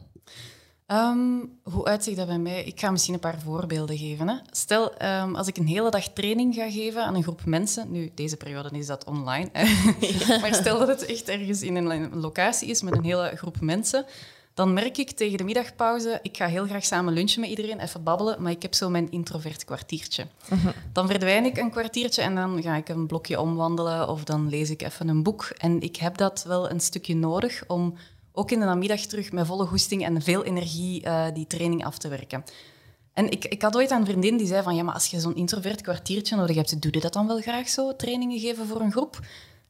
[0.86, 2.64] Um, hoe uitziet dat bij mij?
[2.64, 4.28] Ik ga misschien een paar voorbeelden geven.
[4.28, 4.36] Hè.
[4.50, 8.10] Stel, um, als ik een hele dag training ga geven aan een groep mensen, nu,
[8.14, 9.50] deze periode is dat online,
[10.40, 14.06] maar stel dat het echt ergens in een locatie is met een hele groep mensen,
[14.54, 18.02] dan merk ik tegen de middagpauze, ik ga heel graag samen lunchen met iedereen, even
[18.02, 20.26] babbelen, maar ik heb zo mijn introvert kwartiertje.
[20.52, 20.72] Uh -huh.
[20.92, 24.70] Dan verdwijn ik een kwartiertje en dan ga ik een blokje omwandelen of dan lees
[24.70, 25.44] ik even een boek.
[25.44, 27.94] En ik heb dat wel een stukje nodig om
[28.36, 31.98] ook in de namiddag terug met volle goesting en veel energie uh, die training af
[31.98, 32.44] te werken.
[33.12, 35.34] En ik, ik had ooit een vriendin die zei van, ja, maar als je zo'n
[35.34, 38.92] introvert kwartiertje nodig hebt, doe je dat dan wel graag zo, trainingen geven voor een
[38.92, 39.16] groep?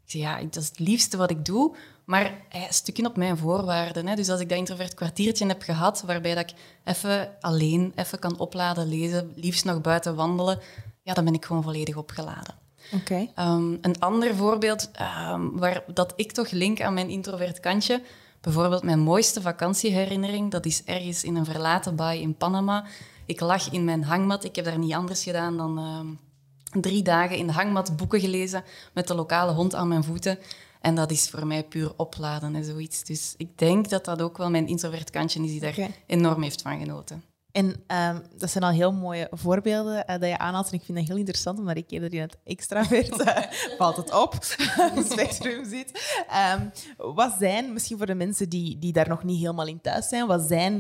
[0.05, 3.16] Ik zei, ja, dat is het liefste wat ik doe, maar hey, een stukje op
[3.16, 4.07] mijn voorwaarden.
[4.07, 4.14] Hè.
[4.14, 8.38] Dus als ik dat introvert kwartiertje heb gehad, waarbij dat ik even alleen even kan
[8.38, 10.59] opladen, lezen, liefst nog buiten wandelen,
[11.03, 12.55] ja, dan ben ik gewoon volledig opgeladen.
[12.92, 13.33] Okay.
[13.38, 14.90] Um, een ander voorbeeld,
[15.33, 18.03] um, waar dat ik toch link aan mijn introvert kantje,
[18.44, 22.87] Bijvoorbeeld mijn mooiste vakantieherinnering, dat is ergens in een verlaten baai in Panama.
[23.26, 24.44] Ik lag in mijn hangmat.
[24.44, 28.64] Ik heb daar niet anders gedaan dan uh, drie dagen in de hangmat boeken gelezen
[28.94, 30.38] met de lokale hond aan mijn voeten.
[30.80, 33.04] En dat is voor mij puur opladen en zoiets.
[33.04, 35.94] Dus ik denk dat dat ook wel mijn introvert kantje is die daar okay.
[36.07, 37.34] enorm heeft van genoten.
[37.55, 40.69] En um, dat zijn al heel mooie voorbeelden uh, dat je aanhaalt.
[40.69, 43.38] En ik vind dat heel interessant, omdat ik eerder in het extravert uh,
[43.79, 44.35] valt het op,
[45.11, 46.17] spectrum zit.
[46.55, 46.73] Um,
[47.14, 50.27] wat zijn, misschien voor de mensen die, die daar nog niet helemaal in thuis zijn,
[50.27, 50.73] wat zijn,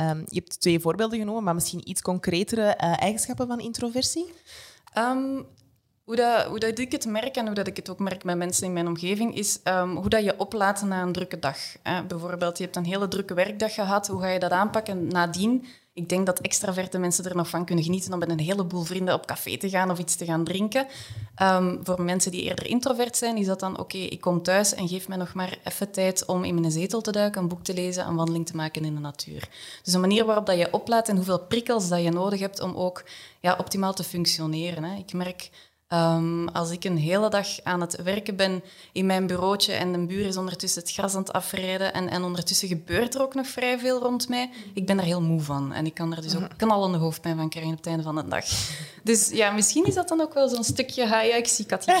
[0.00, 4.32] um, je hebt twee voorbeelden genomen, maar misschien iets concretere uh, eigenschappen van introversie?
[6.04, 8.36] hoe, dat, hoe dat ik het merk en hoe dat ik het ook merk met
[8.36, 9.60] mensen in mijn omgeving, is
[9.94, 11.58] hoe dat je oplaat na een drukke dag.
[12.08, 15.66] bijvoorbeeld, je hebt een hele drukke werkdag gehad, hoe ga je dat aanpakken nadien?
[15.98, 19.14] Ik denk dat extraverte mensen er nog van kunnen genieten om met een heleboel vrienden
[19.14, 20.86] op café te gaan of iets te gaan drinken.
[21.42, 24.88] Um, voor mensen die eerder introvert zijn, is dat dan oké, ik kom thuis en
[24.88, 27.74] geef mij nog maar even tijd om in mijn zetel te duiken, een boek te
[27.74, 29.48] lezen, een wandeling te maken in de natuur.
[29.82, 32.74] Dus een manier waarop dat je oplaat en hoeveel prikkels dat je nodig hebt om
[32.74, 33.04] ook
[33.40, 34.84] ja, optimaal te functioneren.
[34.84, 34.96] Hè.
[34.98, 35.50] Ik merk
[35.88, 40.06] Ehm, als ik een hele dag aan het werken ben in mijn bureautje en de
[40.06, 43.46] buur is ondertussen het gras aan het afrijden en, en ondertussen gebeurt er ook nog
[43.46, 45.72] vrij veel rond mij, ik ben daar heel moe van.
[45.72, 48.28] En ik kan er dus ook knallende hoofdpijn van krijgen op het einde van de
[48.28, 48.44] dag.
[49.02, 51.06] Dus ja, misschien is dat dan ook wel zo'n stukje...
[51.06, 51.96] Ha, ja, ik zie Katja.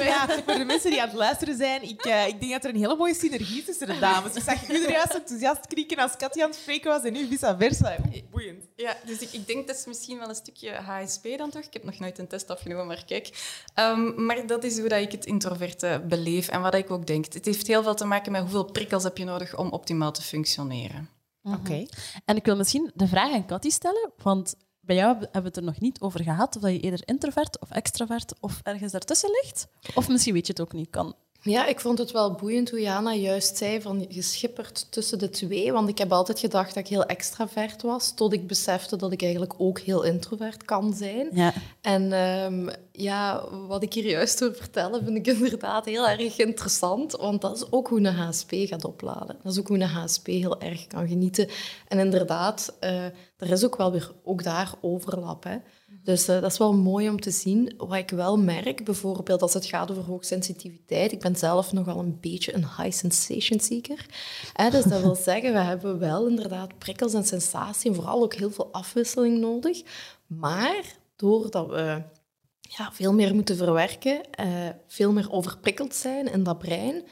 [0.00, 2.70] Ja, voor de mensen die aan het luisteren zijn, ik, eh, ik denk dat er
[2.70, 4.34] een hele mooie synergie tussen de dames.
[4.34, 7.26] Ik zag u er juist enthousiast krieken als Katja aan het spreken was en nu
[7.26, 7.96] vice versa.
[8.30, 8.69] Boeiend.
[8.80, 11.62] Ja, dus ik, ik denk dat is misschien wel een stukje HSP dan toch.
[11.62, 13.30] Ik heb nog nooit een test afgenomen, maar kijk.
[13.74, 17.32] Ehm, maar dat is hoe dat ik het introverte beleef en wat ik ook denk.
[17.32, 20.22] Het heeft heel veel te maken met hoeveel prikkels heb je nodig om optimaal te
[20.22, 21.08] functioneren.
[21.42, 21.86] Oké.
[22.24, 25.56] En ik wil misschien de vraag aan Cathy stellen, want bij jou hebben we het
[25.56, 29.30] er nog niet over gehad of dat je eerder introvert of extravert of ergens daartussen
[29.42, 29.66] ligt.
[29.94, 30.90] Of misschien weet je het ook niet.
[30.90, 31.14] Kan.
[31.42, 35.30] Ja, ik vond het wel boeiend hoe Jana juist zei van je schippert tussen de
[35.30, 35.72] twee.
[35.72, 39.22] Want ik heb altijd gedacht dat ik heel extravert was, tot ik besefte dat ik
[39.22, 41.28] eigenlijk ook heel introvert kan zijn.
[41.32, 41.52] Ja.
[41.80, 47.12] En ehm, ja, wat ik hier juist wil vertellen, vind ik inderdaad heel erg interessant.
[47.12, 49.36] Want dat is ook hoe een HSP gaat opladen.
[49.42, 51.48] Dat is ook hoe een HSP heel erg kan genieten.
[51.88, 53.04] En inderdaad, eh,
[53.36, 55.44] er is ook wel weer ook daar overlap.
[55.44, 55.56] Hè.
[56.02, 57.74] Dus eh, dat is wel mooi om te zien.
[57.76, 61.12] Wat ik wel merk, bijvoorbeeld als het gaat over hoogsensitiviteit.
[61.12, 64.06] Ik ben zelf nogal een beetje een high sensation seeker.
[64.52, 67.90] Hè, dus dat wil zeggen, we hebben wel inderdaad prikkels en sensatie.
[67.90, 69.82] En vooral ook heel veel afwisseling nodig.
[70.26, 70.84] Maar
[71.16, 72.02] doordat we
[72.60, 77.04] ja, veel meer moeten verwerken, eh, veel meer overprikkeld zijn in dat brein,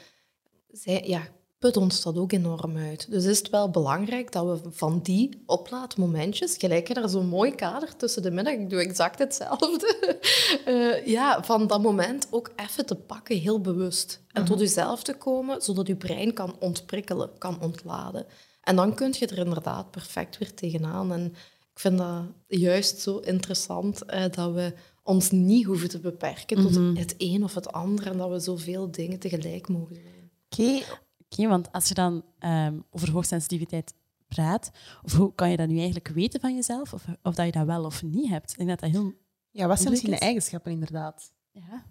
[0.71, 1.21] zij, ja,
[1.59, 3.11] put ons dat ook enorm uit.
[3.11, 7.55] Dus is het wel belangrijk dat we van die oplaadmomentjes, gelijk je daar zo'n mooi
[7.55, 10.17] kader tussen de middag, ik doe exact hetzelfde,
[10.65, 14.23] eh, ja, van dat moment ook even te pakken, heel bewust.
[14.31, 18.25] En tot jezelf te komen, zodat je brein kan ontprikkelen, kan ontladen.
[18.61, 21.13] En dan kun je er inderdaad perfect weer tegenaan.
[21.13, 21.25] En
[21.71, 26.97] ik vind dat juist zo interessant, eh, dat we ons niet hoeven te beperken tot
[26.97, 30.31] het een of het ander en dat we zoveel dingen tegelijk mogen doen.
[30.49, 30.83] Oké.
[31.29, 33.93] Oké, want als je dan ehm, over hoogsensitiviteit
[34.27, 34.71] praat,
[35.03, 37.65] of hoe kan je dat nu eigenlijk weten van jezelf, of, of dat je dat
[37.65, 38.51] wel of niet hebt?
[38.51, 39.13] Ik denk dat dat heel...
[39.51, 41.31] Ja, wat zijn misschien de eigenschappen inderdaad?
[41.51, 41.85] Ja.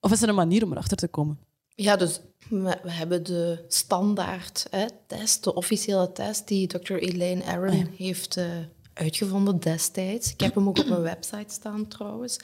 [0.00, 1.38] Of is er een manier om erachter te komen?
[1.74, 6.94] Ja, dus we, we hebben de standaard hè, test, de officiële test die Dr.
[6.94, 7.86] Elaine Aron Oh ja.
[7.96, 8.46] heeft eh,
[8.92, 10.32] uitgevonden destijds.
[10.32, 12.38] Ik heb hem ook op mijn website staan trouwens.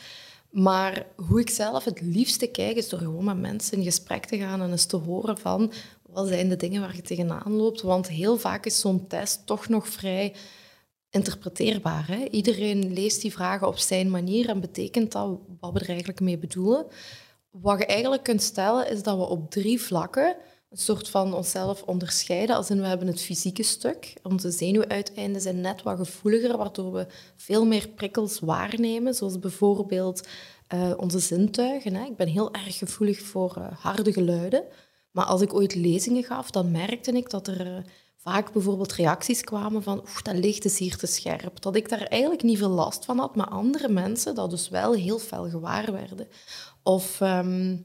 [0.51, 4.39] Maar hoe ik zelf het liefste kijk, is door gewoon met mensen in gesprek te
[4.39, 5.73] gaan en eens te horen van
[6.15, 7.83] wat zijn de dingen waar je tegenaan loopt.
[7.83, 10.35] Want heel vaak is zo'n test toch nog vrij
[11.11, 12.07] interpreteerbaar.
[12.07, 12.25] Hè?
[12.31, 16.39] Iedereen leest die vragen op zijn manier en betekent dat wat we er eigenlijk mee
[16.39, 16.87] bedoelen.
[17.51, 20.37] Wat je eigenlijk kunt stellen is dat we op drie vlakken
[20.71, 22.57] een soort van onszelf onderscheiden.
[22.57, 24.13] Als in we hebben het fysieke stuk.
[24.23, 30.29] Onze zenuwuiteinden zijn net wat gevoeliger, waardoor we veel meer prikkels waarnemen, zoals bijvoorbeeld
[30.67, 31.95] eh, onze zintuigen.
[31.95, 32.05] Hè.
[32.05, 34.65] Ik ben heel erg gevoelig voor eh, harde geluiden.
[35.15, 37.83] Maar als ik ooit lezingen gaf, dan merkte ik dat er eh,
[38.17, 41.61] vaak bijvoorbeeld reacties kwamen van oeh, dat licht is hier te scherp.
[41.63, 44.93] Dat ik daar eigenlijk niet veel last van had, maar andere mensen dat dus wel
[44.93, 46.29] heel fel gewaar werden.
[46.83, 47.77] Of ehm,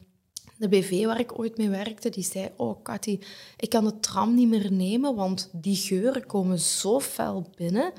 [0.57, 3.19] de BV waar ik ooit mee werkte, die zei, oh Cathy,
[3.57, 7.93] ik kan de tram niet meer nemen, want die geuren komen zo fel binnen.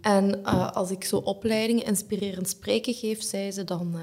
[0.00, 3.94] En eh, als ik zo opleidingen inspirerend spreken geef, zei ze dan...
[3.94, 4.00] eh,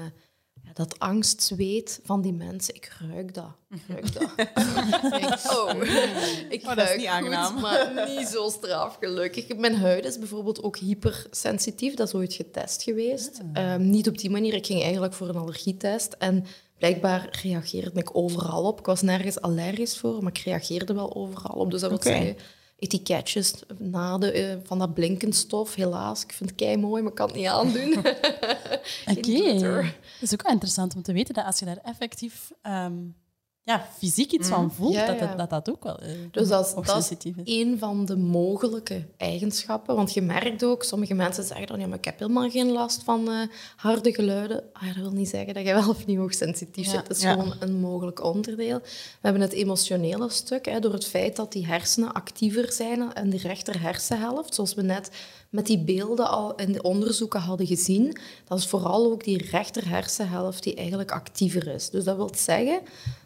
[0.74, 3.50] dat angstzweet van die mensen, ik ruik dat.
[3.70, 4.22] Ik ruik dat.
[4.22, 5.72] Ik denk, oh,
[6.54, 7.60] ik Oh, dat is niet goed, aangenaam.
[7.60, 9.56] maar niet zo straf, gelukkig.
[9.56, 11.94] Mijn huid is bijvoorbeeld ook hypersensitief.
[11.94, 13.40] Dat is ooit getest geweest.
[13.52, 14.54] Ehm, niet op die manier.
[14.54, 16.12] Ik ging eigenlijk voor een allergietest.
[16.18, 16.44] En
[16.78, 18.78] blijkbaar reageerde ik overal op.
[18.78, 21.70] Ik was nergens allergisch voor, maar ik reageerde wel overal op.
[21.70, 22.36] Dus dat wil zeggen,
[22.80, 25.74] etiketjes na de, eh, van dat blinkend stof.
[25.74, 27.98] Helaas, ik vind het kei mooi, maar ik kan het niet aandoen.
[29.16, 29.82] Oké.
[30.20, 32.98] is ook wel interessant om te weten dat als je daar effectief ehm,
[33.62, 35.26] ja, fysiek iets van voelt, Ja, dat, ja.
[35.26, 39.06] dat, dat dat ook wel eh, Dus dat is, dat is een van de mogelijke
[39.16, 39.96] eigenschappen.
[39.96, 43.02] Want je merkt ook, sommige mensen zeggen dan, ja, maar ik heb helemaal geen last
[43.02, 43.34] van eh,
[43.76, 44.62] harde geluiden.
[44.72, 46.90] Ah, dat wil niet zeggen dat je wel of niet hoogsensitief Ja.
[46.90, 47.08] zit.
[47.08, 48.78] Het is gewoon een mogelijk onderdeel.
[48.78, 53.30] We hebben het emotionele stuk, hè, door het feit dat die hersenen actiever zijn en
[53.30, 55.10] die rechter hersenhelft, zoals we net
[55.50, 59.88] met die beelden al in de onderzoeken hadden gezien, dat is vooral ook die rechter
[59.88, 61.90] hersenhelft die eigenlijk actiever is.
[61.90, 62.80] Dus dat wil zeggen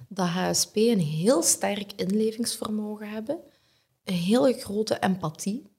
[0.09, 3.39] dat HSP een heel sterk inlevingsvermogen hebben,
[4.05, 5.73] een hele grote empathie.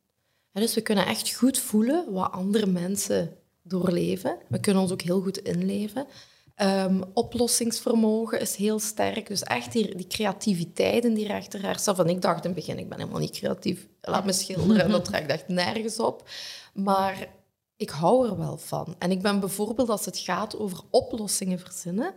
[0.52, 4.38] Dus we kunnen echt goed voelen wat andere mensen doorleven.
[4.48, 6.08] We kunnen ons ook heel goed inleven.
[6.56, 9.28] Ehm, oplossingsvermogen is heel sterk.
[9.28, 11.80] Dus echt die, die creativiteit in die rechter.
[11.96, 13.88] Van ik dacht in het begin, ik ben helemaal niet creatief.
[14.02, 14.84] Laat me schilderen.
[14.84, 16.30] En dat trekt echt nergens op.
[16.74, 17.28] Maar
[17.76, 18.96] ik hou er wel van.
[19.00, 22.14] En ik ben bijvoorbeeld, als het gaat over oplossingen verzinnen,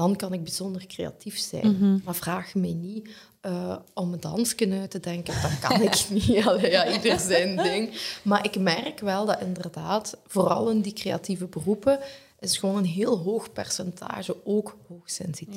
[0.00, 2.00] dan kan ik bijzonder creatief zijn.
[2.04, 3.08] Maar vraag mij niet
[3.46, 5.42] uh, om een dansje uit te denken.
[5.42, 6.46] Dat kan ik niet.
[6.46, 7.90] Allee, ja, ieder zijn ding.
[8.22, 11.98] Maar ik merk wel dat inderdaad, vooral in die creatieve beroepen,
[12.38, 15.54] is gewoon een heel hoog percentage ook hoogsensitief.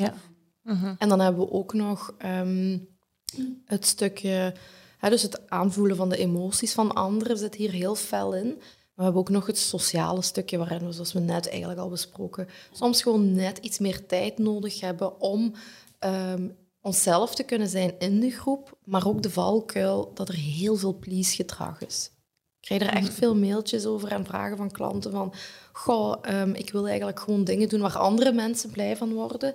[0.63, 0.95] Ja.
[0.97, 2.77] En dan hebben we ook nog ehm,
[3.65, 4.53] het stukje,
[4.97, 8.61] hè, dus het aanvoelen van de emoties van anderen zit hier heel fel in.
[8.95, 11.89] Maar we hebben ook nog het sociale stukje waarin we, zoals we net eigenlijk al
[11.89, 15.53] besproken, soms gewoon net iets meer tijd nodig hebben om
[15.99, 20.75] um, onszelf te kunnen zijn in de groep, maar ook de valkuil dat er heel
[20.75, 22.11] veel please-gedrag is.
[22.59, 23.15] Ik krijg er echt mm.
[23.15, 25.33] veel mailtjes over en vragen van klanten van
[25.71, 29.53] goh, um, ik wil eigenlijk gewoon dingen doen waar andere mensen blij van worden.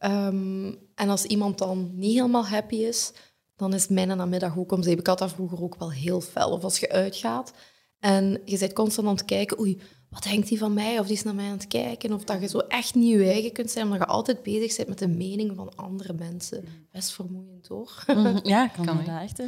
[0.00, 3.12] Um, en als iemand dan niet helemaal happy is,
[3.56, 4.98] dan is mijn namiddag ook om zeep.
[4.98, 6.50] Ik had dat vroeger ook wel heel fel.
[6.50, 7.52] Of als je uitgaat
[8.00, 10.98] en je bent constant aan het kijken, oei, wat denkt hij van mij?
[10.98, 12.12] Of die is naar mij aan het kijken.
[12.12, 14.88] Of dat je zo echt niet je eigen kunt zijn, omdat je altijd bezig bent
[14.88, 16.64] met de mening van andere mensen.
[16.92, 18.04] Best vermoeiend, hoor.
[18.06, 18.38] Mhm.
[18.42, 19.42] Ja, kan, kan dat echt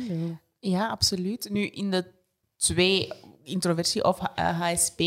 [0.58, 1.48] Ja, absoluut.
[1.50, 2.04] Nu, in de
[2.56, 3.12] twee
[3.42, 5.00] introversie of HSP,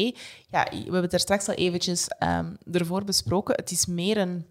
[0.50, 3.56] ja, we hebben het er straks al eventjes um, ervoor besproken.
[3.56, 4.46] Het is meer een,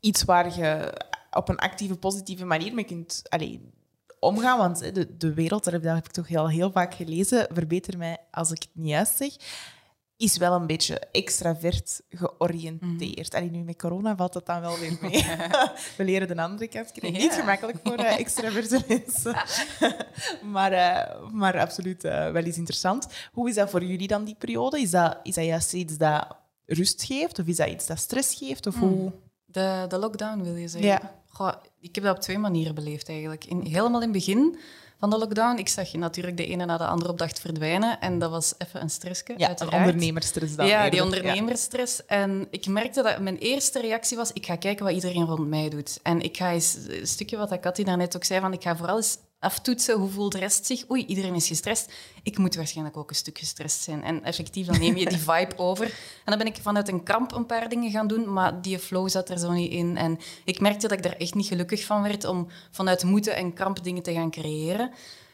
[0.00, 3.22] iets waar je op een actieve, positieve manier mee kunt...
[3.28, 3.56] Allez,
[4.24, 4.58] omgaan.
[4.58, 8.50] Want de, de wereld, daar heb ik toch heel, heel vaak gelezen, verbeter mij als
[8.50, 9.36] ik het niet juist zeg,
[10.16, 13.40] is wel een beetje extravert georiënteerd.
[13.40, 13.50] Mm.
[13.50, 15.24] nu met corona valt dat dan wel weer mee.
[15.96, 17.20] We leren de andere kant kennen.
[17.20, 19.36] Niet gemakkelijk voor uh, extraverte mensen.
[20.42, 23.06] maar, uh, maar absoluut uh, wel eens interessant.
[23.32, 24.80] Hoe is dat voor jullie dan, die periode?
[24.80, 27.38] Is dat, is dat juist iets dat rust geeft?
[27.38, 28.66] Of is dat iets dat stress geeft?
[28.66, 28.82] Of mm.
[28.82, 29.12] hoe...
[29.44, 30.90] de, de lockdown, wil je zeggen?
[30.90, 31.22] Ja.
[31.34, 33.44] Goh, ik heb dat op twee manieren beleefd eigenlijk.
[33.44, 34.58] In, helemaal in het begin
[34.98, 38.00] van de lockdown, ik zag je natuurlijk de ene na de andere opdracht verdwijnen.
[38.00, 39.86] En dat was even een stressje, ja, uiteraard.
[39.86, 40.66] ondernemersstress dan.
[40.66, 42.06] Ja, die ondernemersstress.
[42.06, 45.68] En ik merkte dat mijn eerste reactie was, ik ga kijken wat iedereen rond mij
[45.68, 46.00] doet.
[46.02, 48.96] En ik ga eens, een stukje wat Cathy daarnet ook zei, van ik ga vooral
[48.96, 49.98] eens aftoetsen.
[49.98, 50.90] Hoe voelt de rest zich?
[50.90, 51.92] Oei, iedereen is gestrest.
[52.22, 54.02] Ik moet waarschijnlijk ook een stuk gestrest zijn.
[54.02, 55.84] En effectief, dan neem je die vibe over.
[55.84, 55.92] En
[56.24, 59.28] dan ben ik vanuit een kramp een paar dingen gaan doen, maar die flow zat
[59.28, 59.96] er zo niet in.
[59.96, 63.52] En ik merkte dat ik daar echt niet gelukkig van werd om vanuit moeten en
[63.52, 64.90] kramp dingen te gaan creëren.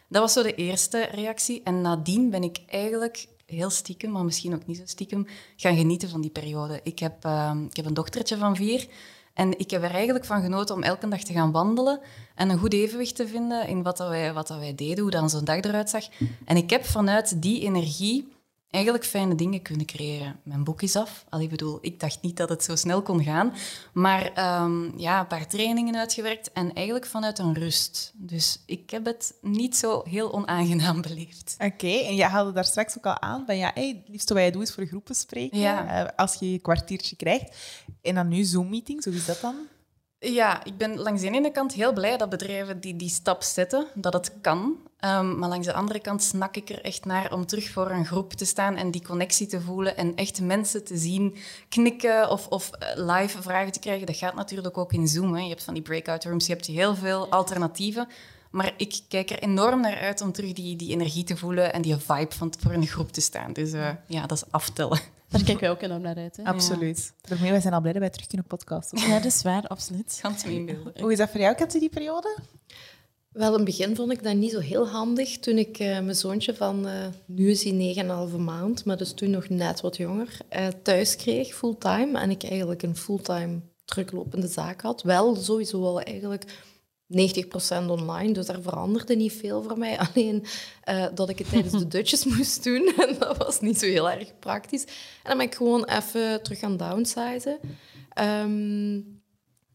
[0.08, 1.60] Dat was zo de eerste reactie.
[1.64, 6.08] En nadien ben ik eigenlijk heel stiekem, maar misschien ook niet zo stiekem, gaan genieten
[6.08, 6.80] van die periode.
[6.82, 8.88] Ik heb, uh, ik heb een dochtertje van vier.
[9.34, 12.00] En ik heb er eigenlijk van genoten om elke dag te gaan wandelen
[12.34, 15.10] en een goed evenwicht te vinden in wat, dat wij, wat dat wij deden, hoe
[15.10, 16.08] dan zo'n dag eruit zag.
[16.44, 18.32] En ik heb vanuit die energie
[18.70, 20.40] eigenlijk fijne dingen kunnen creëren.
[20.42, 21.24] Mijn boek is af.
[21.28, 23.54] Al, ik bedoel, ik dacht niet dat het zo snel kon gaan.
[23.92, 28.12] Maar um, ja, een paar trainingen uitgewerkt en eigenlijk vanuit een rust.
[28.14, 31.56] Dus ik heb het niet zo heel onaangenaam beleefd.
[31.58, 34.42] Oké, en jij haalde daar straks ook al aan van ja, hey, het liefste wat
[34.42, 35.58] je doet is voor groepen spreken.
[35.58, 36.02] Ja.
[36.02, 37.56] Uh, als je een kwartiertje krijgt.
[38.02, 39.54] En dan nu Zoom-meetings, hoe is dat dan?
[40.22, 43.86] Ja, ik ben langs de ene kant heel blij dat bedrijven die die stap zetten,
[43.94, 44.58] dat het kan.
[45.04, 48.06] Um, maar langs de andere kant snak ik er echt naar om terug voor een
[48.06, 51.36] groep te staan en die connectie te voelen en echt mensen te zien
[51.68, 54.06] knikken of, of eh, live vragen te krijgen.
[54.06, 55.34] Dat gaat natuurlijk ook in Zoom.
[55.34, 55.42] Hè.
[55.42, 58.08] Je hebt van die breakout rooms, je hebt heel veel alternatieven.
[58.50, 61.82] Maar ik kijk er enorm naar uit om terug die, die energie te voelen en
[61.82, 63.52] die vibe van voor een groep te staan.
[63.52, 65.00] Dus uh, ja, dat is aftellen.
[65.30, 66.36] Daar kijken wij ook enorm naar uit.
[66.36, 66.42] Hè?
[66.42, 67.12] Absoluut.
[67.20, 67.28] Ja.
[67.28, 68.98] Daarmee wij zijn al blij dat wij terug kunnen podcasten.
[68.98, 70.18] Ja, dat is waar, absoluut.
[70.22, 71.00] Het me inbeelden.
[71.00, 72.38] Hoe is dat voor jou, Katje, die periode?
[73.32, 75.38] Wel, in het begin vond ik dat niet zo heel handig.
[75.38, 76.92] Toen ik uh, mijn zoontje van, uh,
[77.26, 81.54] nu is hij 9,5 maand, maar dus toen nog net wat jonger, uh, thuis kreeg,
[81.54, 82.18] fulltime.
[82.18, 85.02] En ik eigenlijk een fulltime teruglopende zaak had.
[85.02, 86.44] Wel sowieso wel eigenlijk
[87.12, 89.98] 90% online, dus daar veranderde niet veel voor mij.
[90.12, 90.44] Alleen
[90.88, 92.92] uh, dat ik het tijdens de dutjes moest doen.
[93.06, 94.84] En dat was niet zo heel erg praktisch.
[94.84, 94.90] En
[95.22, 97.58] dan ben ik gewoon even terug gaan downsizen.
[98.20, 99.20] Um,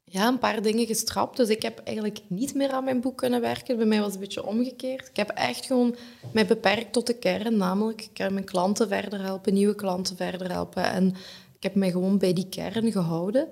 [0.04, 1.38] ja, een paar dingen gestrapt.
[1.38, 3.78] Dus ik heb eigenlijk niet meer aan mijn boek kunnen werken.
[3.78, 5.08] Bij mij was het een beetje omgekeerd.
[5.08, 5.96] Ik heb echt gewoon
[6.34, 7.58] mij beperkt tot de kern.
[7.58, 10.84] Namelijk, ik heb mijn klanten verder helpen, nieuwe klanten verder helpen.
[10.84, 11.08] En
[11.56, 13.48] ik heb mij gewoon bij die kern gehouden.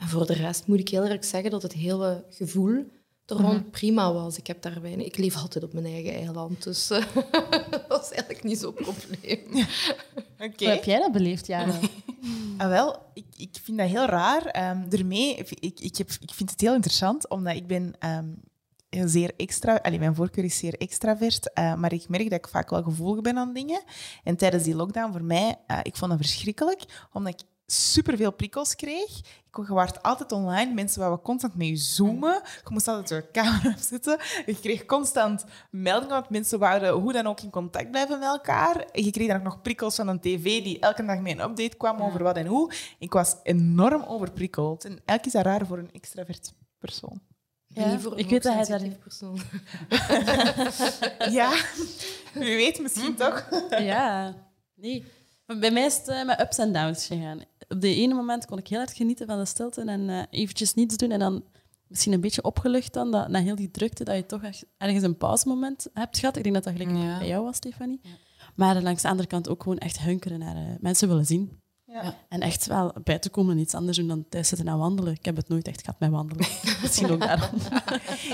[0.00, 2.84] En voor de rest moet ik heel erg zeggen dat het hele gevoel
[3.26, 3.70] er rond mhm.
[3.70, 4.36] prima was.
[4.36, 7.04] Ik, heb daar weinig, ik leef altijd op mijn eigen eiland, dus uh,
[7.88, 9.46] dat is eigenlijk niet zo'n probleem.
[10.56, 11.78] Hoe heb jij dat beleefd, Jana?
[12.58, 14.70] ah, wel, ik, ik vind dat heel raar.
[14.70, 17.94] Um, daarmee, ik, ik, heb, ik vind het heel interessant, omdat ik ben...
[18.04, 18.40] Um,
[19.00, 22.70] zeer extra, allee, mijn voorkeur is zeer extravert, uh, maar ik merk dat ik vaak
[22.70, 23.82] wel gevoelig ben aan dingen.
[24.24, 26.82] En tijdens die lockdown voor mij, uh, ik vond het verschrikkelijk,
[27.12, 29.18] omdat ik superveel prikkels kreeg.
[29.58, 30.72] Ik werd altijd online.
[30.74, 32.40] Mensen wouden constant met je zoomen.
[32.44, 34.18] Je moest altijd je camera opzetten.
[34.46, 38.84] Je kreeg constant meldingen, want mensen wouden hoe dan ook in contact blijven met elkaar.
[38.92, 41.76] Je kreeg dan ook nog prikkels van een tv die elke dag met een update
[41.76, 42.72] kwam over wat en hoe.
[42.98, 44.84] Ik was enorm overprikkeld.
[44.84, 47.20] En eigenlijk is dat raar voor een extravert persoon.
[47.74, 49.40] En niet voor een ik weet dat hij hoogsensitief daar- persoon.
[51.32, 51.52] Ja,
[52.32, 53.48] wie weet misschien toch?
[53.78, 54.34] Ja,
[54.74, 55.04] nee.
[55.46, 57.40] Maar Bij mij is het eh, met ups en downs gegaan.
[57.72, 60.74] Op de ene moment kon ik heel hard genieten van de stilte en eh, eventjes
[60.74, 61.10] niets doen.
[61.10, 61.44] En dan
[61.86, 65.02] misschien een beetje opgelucht dan, dat, na heel die drukte, dat je toch echt ergens
[65.02, 66.36] een pauzemoment hebt gehad.
[66.36, 67.18] Ik denk dat dat gelijk Ja.
[67.18, 68.00] bij jou was, Stefanie.
[68.54, 71.60] Maar langs de andere kant ook gewoon echt hunkeren naar eh, mensen willen zien.
[71.84, 72.14] Ja.
[72.28, 75.12] En echt wel buiten komen en iets anders doen dan thuis zitten en wandelen.
[75.12, 76.46] Ik heb het nooit echt gehad met wandelen.
[76.82, 77.58] Misschien ook daarom.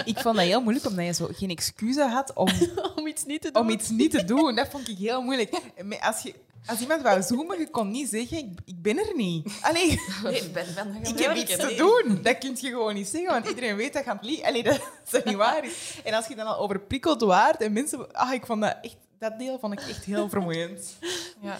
[0.05, 2.49] Ik vond dat heel moeilijk, omdat je zo geen excuus had om,
[2.97, 3.63] Om iets niet te doen.
[3.63, 4.55] om iets niet te doen.
[4.55, 5.51] Dat vond ik heel moeilijk.
[5.77, 6.35] En Als, je,
[6.67, 9.59] als iemand wou zoomen, je kon niet zeggen, ik, ik ben er niet.
[9.61, 9.91] Allee,
[10.43, 12.23] ik ben, ben ik heb iets te doen.
[12.23, 14.47] Dat kun je gewoon niet zeggen, want iedereen weet dat je aan het liegen...
[14.47, 16.01] Allee, dat, dat niet waar is.
[16.05, 18.13] En als je dan al overprikkeld waard en mensen...
[18.13, 18.97] Ah, ik vond dat echt...
[19.19, 20.97] Dat deel vond ik echt heel vermoeiend.
[21.43, 21.59] Ja.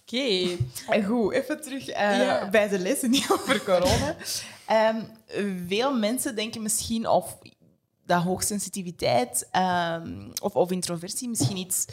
[0.00, 0.56] Oké.
[0.88, 2.48] En goed, even terug eh, Ja.
[2.50, 4.16] bij de lessen, niet over corona.
[4.66, 5.02] Ehm,
[5.68, 7.38] veel mensen denken misschien of
[8.06, 11.86] dat hoogsensitiviteit ehm, of, of introversie misschien iets...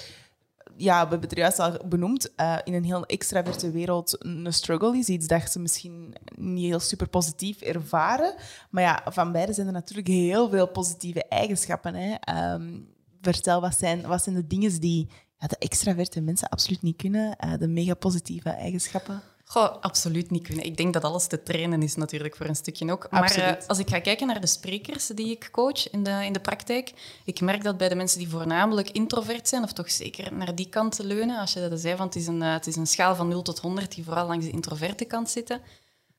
[0.77, 4.97] Ja, we hebben het juist al benoemd, eh, in een heel extraverte wereld een struggle
[4.97, 5.09] is.
[5.09, 8.35] Iets dat ze misschien niet heel super positief ervaren.
[8.69, 11.95] Maar ja, van beide zijn er natuurlijk heel veel positieve eigenschappen.
[11.95, 12.13] Hè.
[12.13, 12.79] Ehm,
[13.21, 17.35] vertel, wat zijn, wat zijn de dingen die de extraverte mensen absoluut niet kunnen?
[17.35, 19.21] Eh, de mega positieve eigenschappen?
[19.49, 20.65] Goh, absoluut niet kunnen.
[20.65, 23.07] Ik denk dat alles te trainen is natuurlijk voor een stukje ook.
[23.11, 26.33] Maar eh, als ik ga kijken naar de sprekers die ik coach in de, in
[26.33, 26.93] de praktijk,
[27.25, 30.69] ik merk dat bij de mensen die voornamelijk introvert zijn, of toch zeker naar die
[30.69, 33.15] kant leunen, als je dat zei, want het is, een, eh, het is een schaal
[33.15, 35.61] van 0 tot 100 die vooral langs de introverte kant zitten,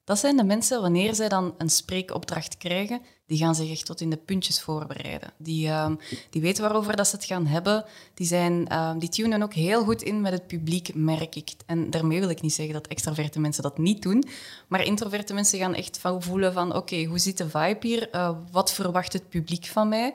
[0.09, 4.01] dat zijn de mensen, wanneer zij dan een spreekopdracht krijgen, die gaan zich echt tot
[4.01, 5.33] in de puntjes voorbereiden.
[5.37, 5.95] Die, ehm,
[6.31, 7.85] die weten waarover dat ze het gaan hebben.
[8.15, 11.51] Die, zijn, ehm, die tunen ook heel goed in met het publiek, merk ik.
[11.67, 14.25] En daarmee wil ik niet zeggen dat extraverte mensen dat niet doen.
[14.69, 16.75] Maar introverte mensen gaan echt van voelen van...
[16.75, 18.11] Oké, hoe zit de vibe hier?
[18.11, 20.15] Eh, wat verwacht het publiek van mij?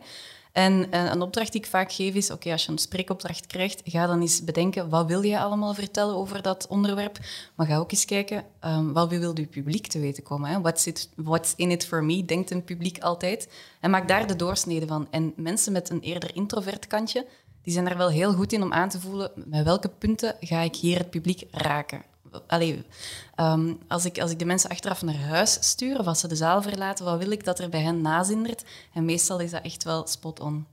[0.53, 4.07] En een opdracht die ik vaak geef is, oké, als je een spreekopdracht krijgt, ga
[4.07, 7.19] dan eens bedenken, wat wil je allemaal vertellen over dat onderwerp?
[7.55, 10.49] Maar ga ook eens kijken, ehm, wat wil je publiek te weten komen?
[10.49, 10.61] Hè?
[10.61, 13.49] What's, it, what's in it for me, denkt een publiek altijd.
[13.79, 15.07] En maak daar de doorsnede van.
[15.09, 17.25] En mensen met een eerder introvert kantje,
[17.61, 20.61] die zijn er wel heel goed in om aan te voelen, met welke punten ga
[20.61, 22.12] ik hier het publiek raken?
[23.35, 26.35] Ehm, als, ik, als ik de mensen achteraf naar huis stuur of als ze de
[26.35, 28.63] zaal verlaten, wat wil ik dat er bij hen nazindert?
[28.93, 30.65] En meestal is dat echt wel spot on.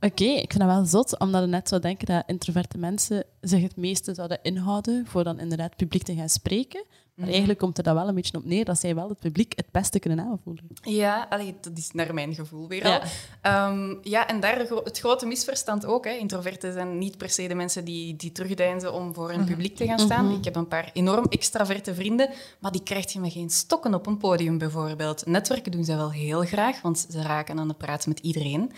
[0.00, 3.62] Oké, ik vind dat wel zot, omdat je net zou denken dat introverte mensen zich
[3.62, 6.84] het meeste zouden inhouden voor dan inderdaad publiek te gaan spreken.
[7.28, 9.70] Eigenlijk komt er dan wel een beetje op neer dat zij wel het publiek het
[9.70, 10.64] beste kunnen aanvoelen.
[10.82, 12.96] Ja, allee, dat is naar mijn gevoel weer Ja.
[12.96, 13.02] al.
[13.42, 16.04] Ehm, ja, en daar het grote misverstand ook.
[16.04, 16.10] Hè.
[16.12, 19.86] Introverten zijn niet per se de mensen die, die terugdeinzen om voor een publiek te
[19.86, 20.34] gaan staan.
[20.34, 22.30] Ik heb een paar enorm extraverte vrienden,
[22.60, 25.26] maar die krijg je met geen stokken op een podium bijvoorbeeld.
[25.26, 28.72] Netwerken doen zij wel heel graag, want ze raken aan de praat met iedereen.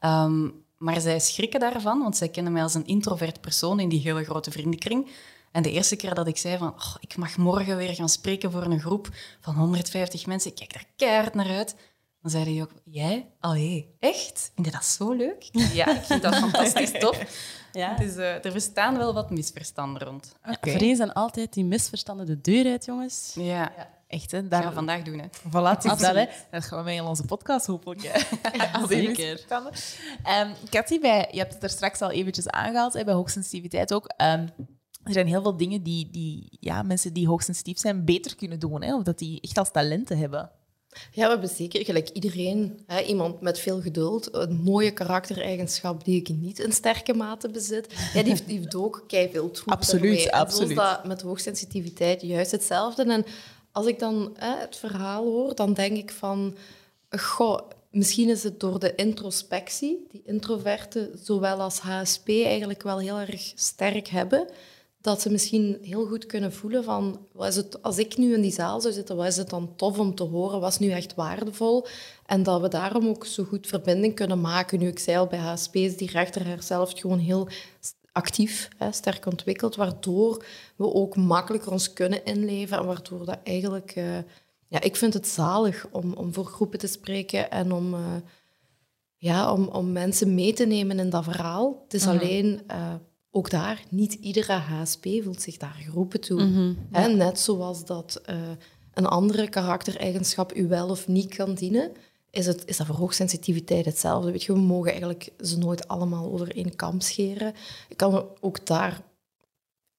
[0.00, 4.00] Ehm, maar zij schrikken daarvan, want zij kennen mij als een introvert persoon in die
[4.00, 5.08] hele grote vriendenkring.
[5.52, 8.50] En de eerste keer dat ik zei van, oh, ik mag morgen weer gaan spreken
[8.52, 9.08] voor een groep
[9.40, 11.76] van 150 mensen, ik kijk daar keihard naar uit.
[12.22, 13.26] Dan zei hij ook, jij?
[13.40, 14.50] Allee, echt?
[14.54, 15.48] Vind je dat zo leuk?
[15.72, 17.20] Ja, ik vind dat fantastisch tof.
[17.72, 17.96] Ja.
[17.96, 20.34] Dus eh, er bestaan wel wat misverstanden rond.
[20.48, 20.70] Oké.
[20.70, 23.32] Voor eens zijn altijd die misverstanden de deur uit, jongens.
[23.34, 23.72] Ja,
[24.08, 24.40] Echt, hè?
[24.40, 25.18] dat Daar, gaan we vandaag doen.
[25.18, 25.26] Hè.
[25.28, 26.26] Voilà, het is dat, hè.
[26.50, 28.02] Dat gaan we mee in onze podcast hopelijk.
[28.02, 28.12] hè.
[28.80, 28.88] Als zeker.
[28.88, 29.72] die misverstanden.
[30.22, 34.06] Ehm Cathy, bij, je hebt het er straks al eventjes aangehaald, hè, bij hoogsensitiviteit ook.
[34.16, 34.46] Ehm,
[35.08, 38.82] er zijn heel veel dingen die, die ja, mensen die hoogsensitief zijn beter kunnen doen.
[38.82, 40.50] Hè, of dat die echt als talenten hebben.
[41.12, 46.20] Ja, we hebben zeker gelijk iedereen, hè, iemand met veel geduld, een mooie karaktereigenschap die
[46.20, 47.94] ik niet in sterke mate bezit.
[48.14, 50.68] Ja, die, heeft, die heeft ook veel troep Absoluut, absoluut.
[50.68, 53.04] Zo is dat met hoogsensitiviteit juist hetzelfde.
[53.04, 53.24] En
[53.72, 56.56] als ik dan hè, het verhaal hoor, dan denk ik van...
[57.10, 63.18] Goh, misschien is het door de introspectie, die introverten zowel als HSP eigenlijk wel heel
[63.18, 64.48] erg sterk hebben,
[65.00, 68.40] dat ze misschien heel goed kunnen voelen van, wat is het, als ik nu in
[68.40, 70.90] die zaal zou zitten, wat is het dan tof om te horen, wat is nu
[70.90, 71.86] echt waardevol?
[72.26, 74.78] En dat we daarom ook zo goed verbinding kunnen maken.
[74.78, 77.48] Nu, ik zei al, bij HSP's, die rechterhersenhelft gewoon heel
[78.12, 80.44] actief, hè, sterk ontwikkeld, waardoor
[80.76, 83.90] we ook makkelijker ons kunnen inleven en waardoor dat eigenlijk...
[83.90, 84.18] eh,
[84.68, 88.00] ja, ik vind het zalig om, om voor groepen te spreken en om, eh,
[89.16, 91.80] ja, om, om mensen mee te nemen in dat verhaal.
[91.84, 92.94] Het is alleen eh,
[93.38, 96.74] ook daar, niet iedere HSP voelt zich daar geroepen toe.
[96.90, 98.36] Hè, net zoals dat eh,
[98.94, 101.92] een andere karaktereigenschap u wel of niet kan dienen,
[102.30, 104.30] is, het, is dat voor hoogsensitiviteit hetzelfde.
[104.30, 107.54] Weet je, we mogen eigenlijk ze nooit allemaal over één kam scheren.
[107.88, 109.02] Ik kan ook daar...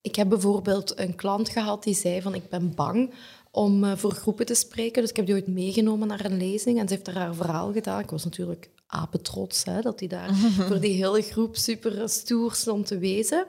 [0.02, 3.14] Ik heb bijvoorbeeld een klant gehad die zei van ik ben bang
[3.52, 5.02] om uh, voor groepen te spreken.
[5.02, 7.72] Dus ik heb die ooit meegenomen naar een lezing en ze heeft daar haar verhaal
[7.72, 8.00] gedaan.
[8.00, 10.34] Ik was natuurlijk apetrots hè, dat hij daar
[10.68, 13.46] voor die hele groep super stoer stond te wezen.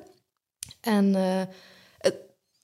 [0.81, 1.43] En uh,
[1.99, 2.17] het,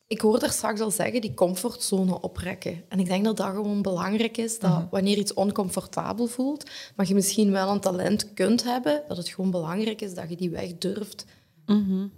[0.06, 2.84] ik hoorde er straks al zeggen, die comfortzone oprekken.
[2.88, 4.86] En ik denk dat dat gewoon belangrijk is, dat Mhm.
[4.90, 9.50] wanneer iets oncomfortabel voelt, maar je misschien wel een talent kunt hebben, dat het gewoon
[9.50, 11.24] belangrijk is dat je die weg durft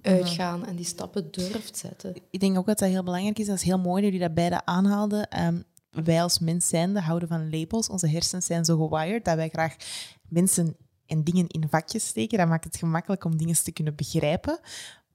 [0.03, 2.15] uitgaan en die stappen durft zetten.
[2.31, 3.47] Ik denk ook dat dat heel belangrijk is.
[3.47, 5.29] Dat is heel mooi dat jullie dat beide aanhaalden.
[5.29, 5.61] Ehm,
[5.91, 7.89] wij als mens zijnde houden van labels.
[7.89, 9.77] Onze hersens zijn zo gewired dat wij graag
[10.29, 10.77] mensen
[11.07, 12.39] en dingen in vakjes steken.
[12.39, 14.59] Dat maakt het gemakkelijk om dingen te kunnen begrijpen.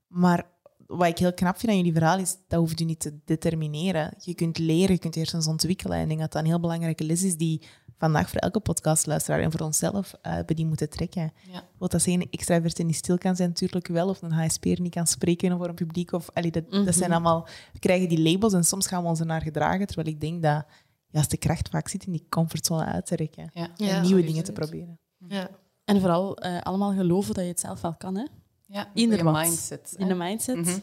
[0.07, 0.51] Maar
[0.87, 4.13] wat ik heel knap vind aan jullie verhaal is, dat hoeft u niet te determineren.
[4.17, 5.97] Je kunt leren, je kunt hersens ontwikkelen.
[5.97, 7.61] En ik denk dat dat een heel belangrijke les is die
[8.03, 11.33] vandaag voor elke podcastluisteraar en voor onszelf uh, bij die moeten trekken.
[11.51, 11.63] Ja.
[11.77, 15.57] Wat dat zeggen, extravert stil kan zijn natuurlijk wel, of een HSP'er niet kan spreken
[15.57, 16.11] voor een publiek.
[16.11, 17.47] Of, allee, dat, dat zijn allemaal...
[17.73, 20.65] We krijgen die labels en soms gaan we ons ernaar gedragen, terwijl ik denk dat
[21.07, 23.49] juist de kracht vaak zit in die comfortzone uit te rekken.
[23.53, 23.69] Ja.
[23.77, 24.99] en Ja, nieuwe dingen te proberen.
[25.27, 25.49] Ja.
[25.85, 28.25] En vooral eh, allemaal geloven dat je het zelf wel kan, hè?
[28.65, 29.93] Ja, In de mindset.
[29.97, 30.55] In de mindset.
[30.55, 30.79] Mhm.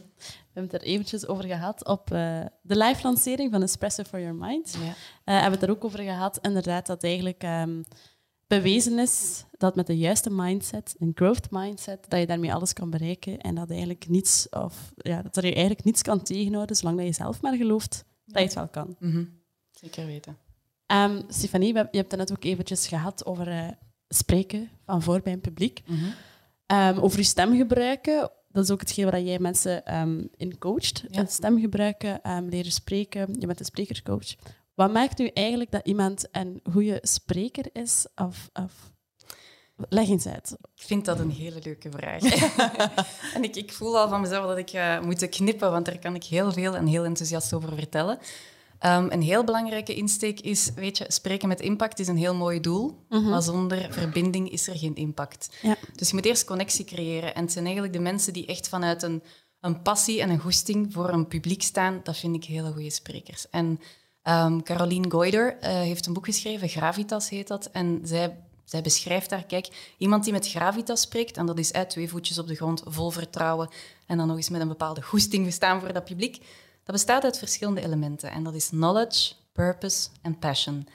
[0.53, 4.35] Hebben het er eventjes over gehad op eh, de live lancering van Espresso for Your
[4.35, 4.77] Mind.
[4.83, 4.89] Ja.
[4.89, 4.95] Eh,
[5.25, 7.83] hebben we het er ook over gehad, inderdaad, dat eigenlijk ehm,
[8.47, 12.91] bewezen is dat met de juiste mindset, een growth mindset, dat je daarmee alles kan
[12.91, 16.97] bereiken en dat, eigenlijk niets, of, ja, dat er je eigenlijk niets kan tegenhouden, zolang
[16.97, 18.97] dat je zelf maar gelooft dat je het wel kan.
[18.99, 19.25] Mhm.
[19.71, 20.37] Zeker weten.
[20.87, 23.69] Ehm Stefanie, we- je hebt het net ook eventjes gehad over eh,
[24.09, 25.83] spreken van voor bij een publiek.
[25.87, 26.05] Mhm.
[26.67, 28.31] Ehm, over je stem gebruiken.
[28.53, 31.05] Dat is ook hetgeen waar jij mensen ehm, in coacht.
[31.09, 31.25] Ja.
[31.27, 33.37] Stem gebruiken, ehm, leren spreken.
[33.39, 34.35] Je bent een sprekercoach.
[34.75, 38.07] Wat maakt nu eigenlijk dat iemand een goede spreker is?
[38.15, 38.73] Of, of...
[39.89, 40.57] Leg eens uit.
[40.75, 42.23] Ik vind dat een hele leuke vraag.
[43.35, 46.15] en ik, ik voel al van mezelf dat ik ga moeten knippen, want daar kan
[46.15, 48.19] ik heel veel en heel enthousiast over vertellen.
[48.81, 52.61] Ehm, een heel belangrijke insteek is, weet je, spreken met impact is een heel mooi
[52.61, 55.51] doel, maar zonder verbinding is er geen impact.
[55.63, 55.77] Ja.
[55.95, 57.35] Dus je moet eerst connectie creëren.
[57.35, 59.23] En het zijn eigenlijk de mensen die echt vanuit een,
[59.61, 63.51] een passie en een goesting voor een publiek staan, dat vind ik hele goede sprekers.
[63.51, 63.81] En
[64.23, 68.37] ehm, Caroline Goider eh, heeft een boek geschreven, Gravitas heet dat, en zij
[68.71, 72.39] zij beschrijft daar, kijk, iemand die met gravitas spreekt, en dat is uit twee voetjes
[72.39, 73.69] op de grond, vol vertrouwen,
[74.07, 76.39] en dan nog eens met een bepaalde goesting gestaan voor dat publiek,
[76.91, 78.31] dat bestaat uit verschillende elementen.
[78.31, 80.89] En dat is knowledge, purpose en passion.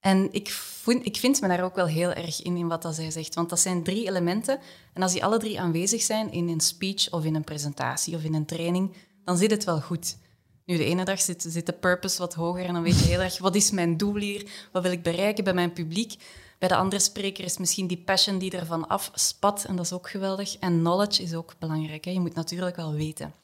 [0.00, 2.94] En ik vind, ik vind me daar ook wel heel erg in, in wat dat
[2.94, 3.34] zij zegt.
[3.34, 4.58] Want dat zijn drie elementen.
[4.92, 8.22] En als die alle drie aanwezig zijn in een speech of in een presentatie of
[8.22, 10.16] in een training, dan zit het wel goed.
[10.64, 13.20] Nu, de ene dag zit, zit de purpose wat hoger en dan weet je heel
[13.20, 14.50] erg, wat is mijn doel hier?
[14.72, 16.14] Wat wil ik bereiken bij mijn publiek?
[16.58, 20.10] Bij de andere spreker is misschien die passion die ervan afspat en dat is ook
[20.10, 20.56] geweldig.
[20.58, 22.04] En knowledge is ook belangrijk.
[22.04, 22.10] Hè?
[22.10, 23.34] Je moet natuurlijk wel weten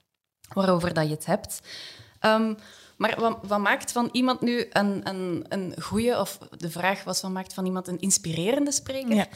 [0.57, 1.61] waarover dat je het hebt.
[2.21, 2.55] Ehm,
[2.97, 7.21] maar wat, wat, maakt van iemand nu een, een, een goede, of de vraag was,
[7.21, 9.15] wat maakt van iemand een inspirerende spreker?
[9.15, 9.27] Ja.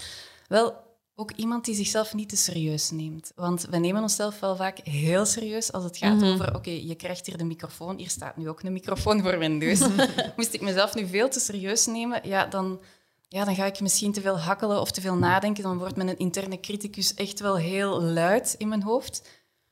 [0.49, 0.75] Wel,
[1.15, 3.33] ook iemand die zichzelf niet te serieus neemt.
[3.35, 7.27] Want we nemen onszelf wel vaak heel serieus als het gaat over, oké, je krijgt
[7.27, 9.81] hier de microfoon, hier staat nu ook een microfoon voor mijn neus.
[10.37, 12.81] Moest ik mezelf nu veel te serieus nemen, ja, dan,
[13.29, 15.63] ja, dan ga ik misschien te veel hakkelen of te veel nadenken.
[15.63, 19.29] Dan wordt mijn interne criticus echt wel heel luid in mijn hoofd.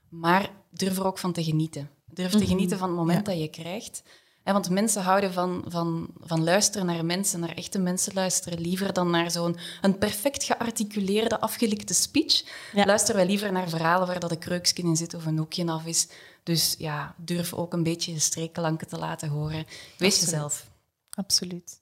[0.09, 1.91] Maar durf er ook van te genieten.
[2.13, 4.03] Durf te genieten van het moment dat je krijgt.
[4.45, 9.11] Want mensen houden van, van, van luisteren naar mensen, naar echte mensen luisteren, liever dan
[9.11, 12.45] naar zo'n een perfect gearticuleerde, afgelikte speech.
[12.73, 12.85] Ja.
[12.85, 15.87] Luisteren wij liever naar verhalen waar dat een kreukje in zit of een hoekje af
[15.87, 16.09] is.
[16.43, 19.65] Dus ja, durf ook een beetje je streekklanken te laten horen.
[19.99, 20.21] Wees Absoluut.
[20.21, 20.67] jezelf.
[21.11, 21.81] Absoluut.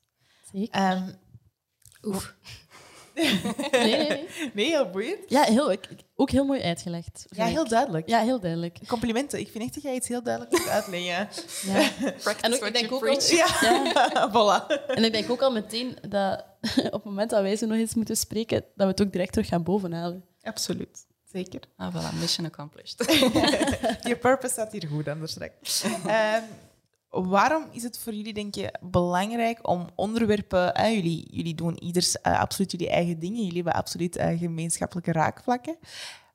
[0.52, 0.74] Zeker.
[0.80, 1.08] Ehm,
[2.02, 2.34] Oef.
[3.72, 4.26] Nee, nee, nee.
[4.54, 5.18] nee, heel boeiend.
[5.26, 7.10] Ja, heel, ik- ook heel mooi uitgelegd.
[7.28, 7.52] vind Ja, ik.
[7.52, 8.08] heel duidelijk.
[8.08, 8.78] Ja, heel duidelijk.
[8.86, 9.38] Complimenten.
[9.40, 11.08] Ik vind echt dat jij iets heel duidelijk moet uitleggen.
[11.10, 11.28] Ja.
[12.22, 13.30] Practice En ook, ik denk you ook al, preach.
[13.30, 14.86] Ja, voilà.
[14.86, 16.44] en ik denk ook al meteen dat
[16.76, 19.32] op het moment dat wij zo nog eens moeten spreken, dat we het ook direct
[19.32, 20.24] terug gaan bovenhalen.
[20.42, 21.06] Absoluut.
[21.32, 21.60] Zeker.
[21.76, 23.04] Ah, voilà, mission accomplished.
[24.08, 25.82] Je purpose staat hier goed, anders straks.
[26.06, 26.42] Ehm,
[27.08, 30.92] waarom is het voor jullie, denk je, belangrijk om onderwerpen...
[30.92, 33.38] jullie, jullie doen ieders eh, absoluut jullie eigen dingen.
[33.38, 35.76] Jullie hebben absoluut eh, gemeenschappelijke raakvlakken.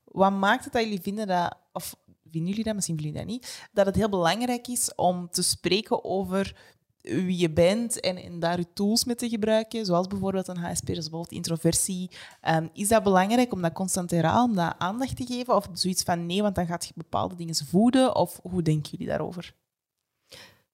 [0.05, 1.57] Wat maakt het dat jullie vinden dat...
[1.74, 1.95] Of
[2.32, 2.76] vinden jullie dat?
[2.76, 3.69] Misschien vinden jullie dat niet.
[3.72, 6.55] Dat het heel belangrijk is om te spreken over
[7.01, 10.86] wie je bent en, en daar je tools mee te gebruiken, zoals bijvoorbeeld een HSP,
[10.86, 12.11] dus bijvoorbeeld introversie.
[12.41, 15.55] Ehm, is dat belangrijk om dat constant herhalen, om dat aandacht te geven?
[15.55, 18.15] Of zoiets van nee, want dan gaat je bepaalde dingen voeden?
[18.15, 19.53] Of hoe denken jullie daarover?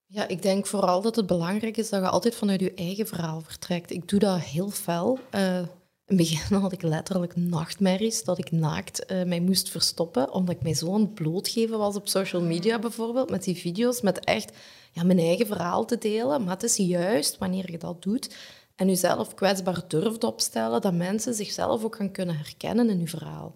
[0.09, 3.41] Ja, ik denk vooral dat het belangrijk is dat je altijd vanuit je eigen verhaal
[3.41, 3.91] vertrekt.
[3.91, 5.19] Ik doe dat heel fel.
[5.35, 5.67] Uh, in
[6.05, 10.61] het begin had ik letterlijk nachtmerries dat ik naakt uh, mij moest verstoppen, omdat ik
[10.61, 14.51] mij zo aan het blootgeven was op social media bijvoorbeeld, met die video's, met echt
[14.91, 16.43] ja, mijn eigen verhaal te delen.
[16.43, 18.35] Maar het is juist wanneer je dat doet
[18.75, 23.55] en jezelf kwetsbaar durft opstellen, dat mensen zichzelf ook gaan kunnen herkennen in je verhaal.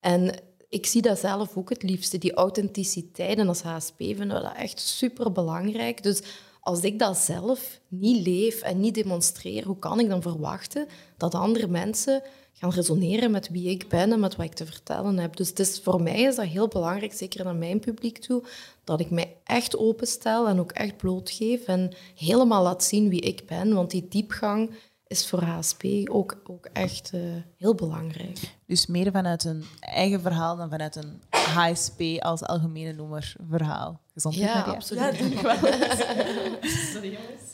[0.00, 0.34] En
[0.72, 3.38] ik zie dat zelf ook het liefste, die authenticiteit.
[3.38, 6.02] En als HSP vinden we dat echt super belangrijk.
[6.02, 6.22] Dus
[6.60, 11.34] als ik dat zelf niet leef en niet demonstreer, hoe kan ik dan verwachten dat
[11.34, 15.36] andere mensen gaan resoneren met wie ik ben en met wat ik te vertellen heb?
[15.36, 18.44] Dus het is, voor mij is dat heel belangrijk, zeker naar mijn publiek toe,
[18.84, 23.46] dat ik mij echt openstel en ook echt blootgeef en helemaal laat zien wie ik
[23.46, 23.74] ben.
[23.74, 24.70] Want die diepgang
[25.12, 27.20] is voor HSP ook, ook echt uh,
[27.56, 28.38] heel belangrijk.
[28.66, 34.00] Dus meer vanuit een eigen verhaal dan vanuit een HSP als algemene noemer verhaal.
[34.12, 35.02] Gezondheid, ja, absoluut.
[35.02, 35.56] Ja, denk ik wel.
[36.92, 37.50] Sorry jongens.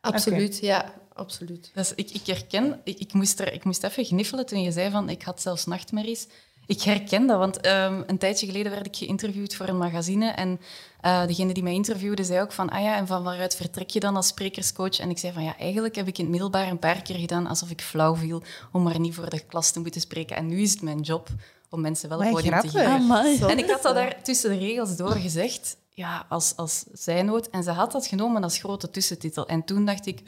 [0.00, 0.68] Absoluut, okay.
[0.68, 1.70] ja, absoluut.
[1.74, 4.90] Dus ik, ik herken, ik, ik, moest er, ik moest even gniffelen toen je zei
[4.90, 6.26] van ik had zelfs nachtmerries.
[6.66, 10.60] Ik herken dat, want um, een tijdje geleden werd ik geïnterviewd voor een magazine en
[11.04, 14.00] uh, degene die mij interviewde zei ook van, ah ja, en van waaruit vertrek je
[14.00, 14.98] dan als sprekerscoach?
[14.98, 17.46] En ik zei van, ja, eigenlijk heb ik in het middelbaar een paar keer gedaan
[17.46, 18.42] alsof ik flauw viel
[18.72, 20.36] om maar niet voor de klas te moeten spreken.
[20.36, 21.28] En nu is het mijn job
[21.70, 23.48] om mensen wel een podium te geven.
[23.48, 27.50] en ik had dat daar tussen de regels door gezegd, ja, als, als zijnoot.
[27.50, 29.46] En ze had dat genomen als grote tussentitel.
[29.46, 30.22] En toen dacht ik,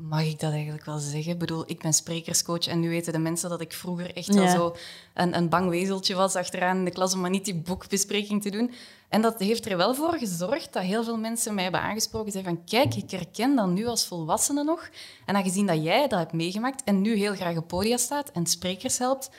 [0.00, 1.32] mag ik dat eigenlijk wel zeggen?
[1.32, 4.48] Ik bedoel, ik ben sprekerscoach en nu weten de mensen dat ik vroeger echt wel
[4.48, 4.76] zo
[5.14, 8.50] een, een bang wezeltje was achteraan in de klas om maar niet die boekbespreking te
[8.50, 8.72] doen.
[9.08, 12.32] En dat heeft er wel voor gezorgd dat heel veel mensen mij hebben aangesproken.
[12.32, 14.88] Zeiden van, kijk, ik herken dat nu als volwassene nog.
[15.26, 18.46] En aangezien dat jij dat hebt meegemaakt en nu heel graag op podia staat en
[18.46, 19.30] sprekers helpt,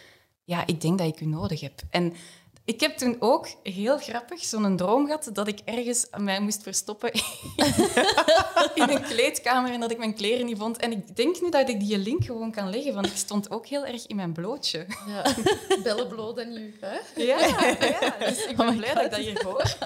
[0.43, 1.81] ja, ik denk dat ik u nodig heb.
[1.89, 2.13] En
[2.65, 7.11] ik heb toen ook, heel grappig, zo'n droom gehad dat ik ergens mij moest verstoppen
[8.81, 10.77] in een kleedkamer en dat ik mijn kleren niet vond.
[10.77, 13.65] En ik denk nu dat ik die link gewoon kan leggen, want ik stond ook
[13.65, 14.85] heel erg in mijn blootje.
[15.07, 15.35] Ja,
[15.83, 17.23] bellen bloot en nu, hè?
[17.23, 19.77] Ja, ja, dus ik ben oh blij dat ik dat hier hoor.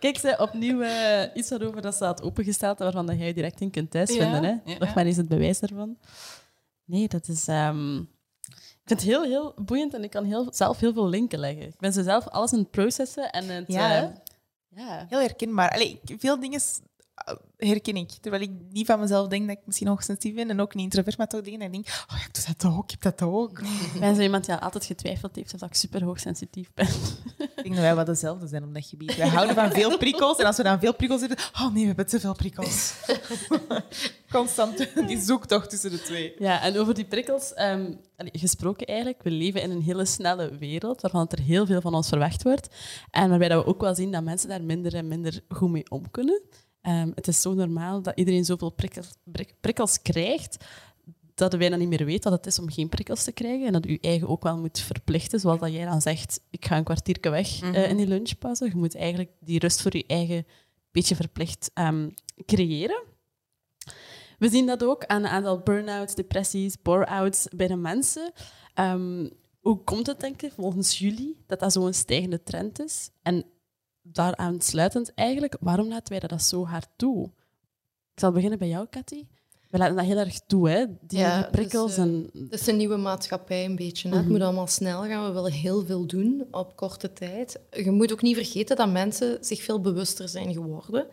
[0.00, 3.90] Kijk, ze opnieuw uh, iets waarover dat staat opengesteld, waarvan dat jij direct in kunt
[3.90, 4.62] thuisvinden.
[4.64, 4.78] Ja, hè?
[4.78, 5.98] Nog maar eens het bewijs daarvan.
[6.84, 7.48] Nee, dat is...
[7.48, 8.13] Um
[8.84, 11.66] ik vind het heel, heel boeiend en ik kan heel, zelf heel veel linken leggen.
[11.66, 13.64] Ik ben zo zelf alles in het processen en het...
[13.66, 14.08] Ja, uh,
[14.68, 15.06] ja.
[15.08, 15.70] heel herkenbaar.
[15.70, 16.66] Allee, veel dingen eh,
[17.56, 18.10] herken ik.
[18.20, 21.18] Terwijl ik niet van mezelf denk dat ik misschien hoogsensitief ben en ook niet introvert,
[21.18, 23.62] maar toch dingen en ik denk, oh, ik doe dat ook, ik heb dat ook.
[24.00, 26.88] Zo iemand die altijd getwijfeld heeft of ik super hoogsensitief ben.
[27.38, 29.16] Ik denk dat wij wat dezelfde zijn op dat gebied.
[29.16, 31.86] Wij houden van veel prikkels en als we dan veel prikkels hebben, oh nee, we
[31.86, 32.94] hebben te veel prikkels.
[34.30, 36.34] Constant die zoektocht tussen de twee.
[36.38, 41.00] Ja, en over die prikkels, um, gesproken eigenlijk, we leven in een hele snelle wereld
[41.00, 42.68] waarvan er heel veel van ons verwacht wordt.
[43.10, 45.90] En waarbij dat we ook wel zien dat mensen daar minder en minder goed mee
[45.90, 46.42] om kunnen.
[46.86, 49.08] Um, het is zo normaal dat iedereen zoveel prikkels,
[49.60, 50.64] prikkels krijgt,
[51.34, 53.66] dat je bijna niet meer weet wat het is om geen prikkels te krijgen.
[53.66, 55.40] En dat je je eigen ook wel moet verplichten.
[55.40, 58.64] Zoals dat jij dan zegt, ik ga een kwartiertje weg mm in die lunchpauze.
[58.64, 60.46] Je moet eigenlijk die rust voor je eigen
[60.94, 62.14] beetje verplicht um,
[62.46, 63.02] creëren.
[64.38, 68.32] We zien dat ook aan een aantal burn-outs, depressies, bore-outs bij de mensen.
[68.74, 69.30] Um,
[69.60, 73.10] hoe komt het, denk ik, volgens jullie, dat dat zo'n stijgende trend is?
[73.22, 73.44] En
[74.06, 77.24] daaraan sluitend eigenlijk, waarom laten wij dat zo hard toe?
[78.14, 79.26] Ik zal beginnen bij jou, Cathy.
[79.70, 80.84] We laten dat heel erg toe, hè?
[81.00, 81.94] Die, ja, prikkels.
[81.94, 82.30] Dus, en...
[82.32, 84.08] Het is een nieuwe maatschappij een beetje.
[84.08, 84.14] Hè?
[84.14, 84.32] Het mhm.
[84.32, 85.26] moet allemaal snel gaan.
[85.26, 87.60] We willen heel veel doen op korte tijd.
[87.70, 91.06] Je moet ook niet vergeten dat mensen zich veel bewuster zijn geworden.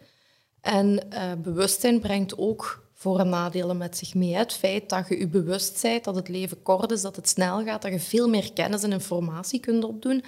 [0.62, 4.36] En uh, bewustzijn brengt ook voor- en nadelen met zich mee.
[4.36, 7.64] Het feit dat je je bewust bent dat het leven kort is, dat het snel
[7.64, 10.24] gaat, dat je veel meer kennis en informatie kunt opdoen,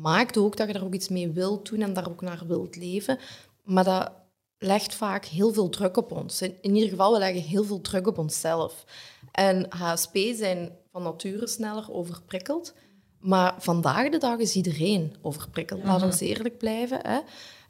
[0.00, 2.76] maakt ook dat je er ook iets mee wilt doen en daar ook naar wilt
[2.76, 3.18] leven.
[3.62, 4.12] Maar dat
[4.58, 6.42] legt vaak heel veel druk op ons.
[6.42, 8.84] In, ieder geval, we leggen heel veel druk op onszelf.
[9.32, 12.74] En HSP zijn van nature sneller overprikkeld.
[13.20, 15.84] Maar vandaag de dag is iedereen overprikkeld.
[15.84, 16.24] Laten we mhm.
[16.24, 16.98] eerlijk blijven.
[17.02, 17.18] Hè.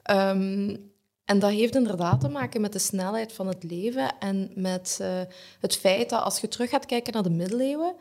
[0.02, 0.76] Ehm,
[1.24, 5.20] en dat heeft inderdaad te maken met de snelheid van het leven en met uh,
[5.60, 7.94] het feit dat als je terug gaat kijken naar de middeleeuwen,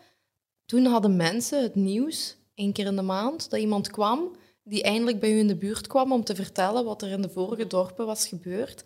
[0.65, 5.19] toen hadden mensen het nieuws één keer in de maand, dat iemand kwam die eindelijk
[5.19, 8.05] bij u in de buurt kwam om te vertellen wat er in de vorige dorpen
[8.05, 8.83] was gebeurd.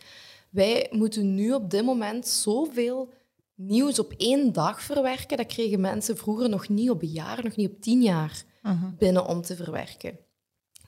[0.49, 3.09] Wij moeten nu op dit moment zoveel
[3.55, 5.37] nieuws op één dag verwerken.
[5.37, 8.95] Dat kregen mensen vroeger nog niet op een jaar, nog niet op tien jaar mhm.
[8.97, 10.17] binnen om te verwerken.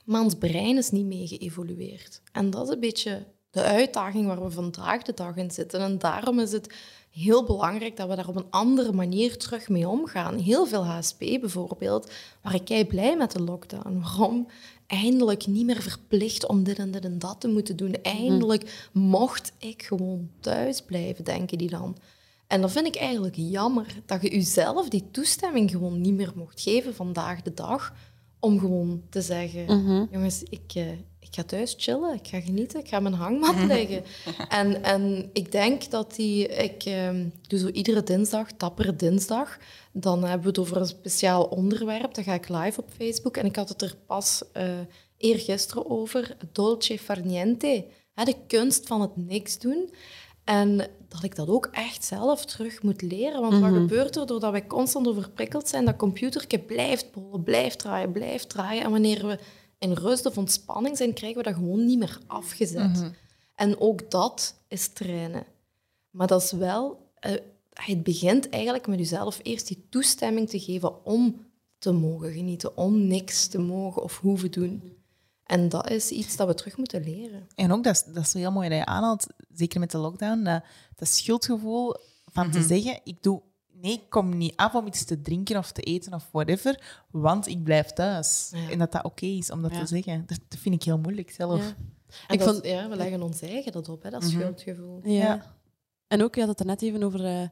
[0.04, 2.22] Maar ons brein is niet mee geëvolueerd.
[2.32, 5.80] En dat is een beetje de uitdaging waar we vandaag de dag in zitten.
[5.80, 6.74] En daarom is het
[7.14, 10.38] heel belangrijk dat we daar op een andere manier terug mee omgaan.
[10.38, 12.10] Heel veel HSP bijvoorbeeld,
[12.42, 14.00] waar ik kei blij met de lockdown.
[14.00, 14.48] Waarom?
[14.86, 17.96] Eindelijk niet meer verplicht om dit en dit en dat te moeten doen.
[18.02, 21.96] Eindelijk mocht ik gewoon thuis blijven, denken die dan.
[22.46, 26.60] En dat vind ik eigenlijk jammer, dat je jezelf die toestemming gewoon niet meer mocht
[26.60, 27.94] geven vandaag de dag,
[28.44, 29.66] om gewoon te zeggen,
[30.10, 30.90] jongens, ik, eh,
[31.20, 34.02] ik ga thuis chillen, ik ga genieten, ik ga mijn hangmat leggen.
[34.48, 39.58] En, en ik denk dat die, ik ehm, doe zo iedere dinsdag, tappere dinsdag,
[39.92, 43.46] dan hebben we het over een speciaal onderwerp, dan ga ik live op Facebook en
[43.46, 44.64] ik had het er pas uh,
[45.16, 49.90] eergisteren over, dolce far niente, hè, de kunst van het niks doen.
[50.44, 53.40] En dat ik dat ook echt zelf terug moet leren.
[53.40, 55.84] Want wat gebeurt er doordat wij constant overprikkeld zijn?
[55.84, 58.82] Dat computertje blijft bollen, blijft draaien, blijft draaien.
[58.82, 59.38] En wanneer we
[59.78, 63.10] in rust of ontspanning zijn, krijgen we dat gewoon niet meer afgezet.
[63.54, 65.44] En ook dat is trainen.
[66.10, 67.12] Maar dat is wel...
[67.26, 67.32] Uh,
[67.74, 71.46] het begint eigenlijk met jezelf eerst die toestemming te geven om
[71.78, 74.96] te mogen genieten, om niks te mogen of hoeven doen.
[75.44, 77.48] En dat is iets dat we terug moeten leren.
[77.54, 79.98] En ook, dat is, dat is zo heel mooi dat je aanhaalt, zeker met de
[79.98, 80.64] lockdown, dat,
[80.94, 81.94] dat schuldgevoel
[82.32, 83.42] van te zeggen, ik doe...
[83.72, 87.46] Nee, ik kom niet af om iets te drinken of te eten of whatever, want
[87.46, 88.52] ik blijf thuis.
[88.70, 90.24] En dat dat oké is om dat te zeggen.
[90.26, 91.60] Dat, dat, vind ik heel moeilijk zelf.
[91.60, 91.74] Ja.
[92.28, 95.00] Ik dat, vond, ja, we leggen ons eigen dat op, hè, dat schuldgevoel.
[95.02, 95.56] Ja.
[96.08, 97.20] En ook, je had het er net even over...
[97.20, 97.48] Uh,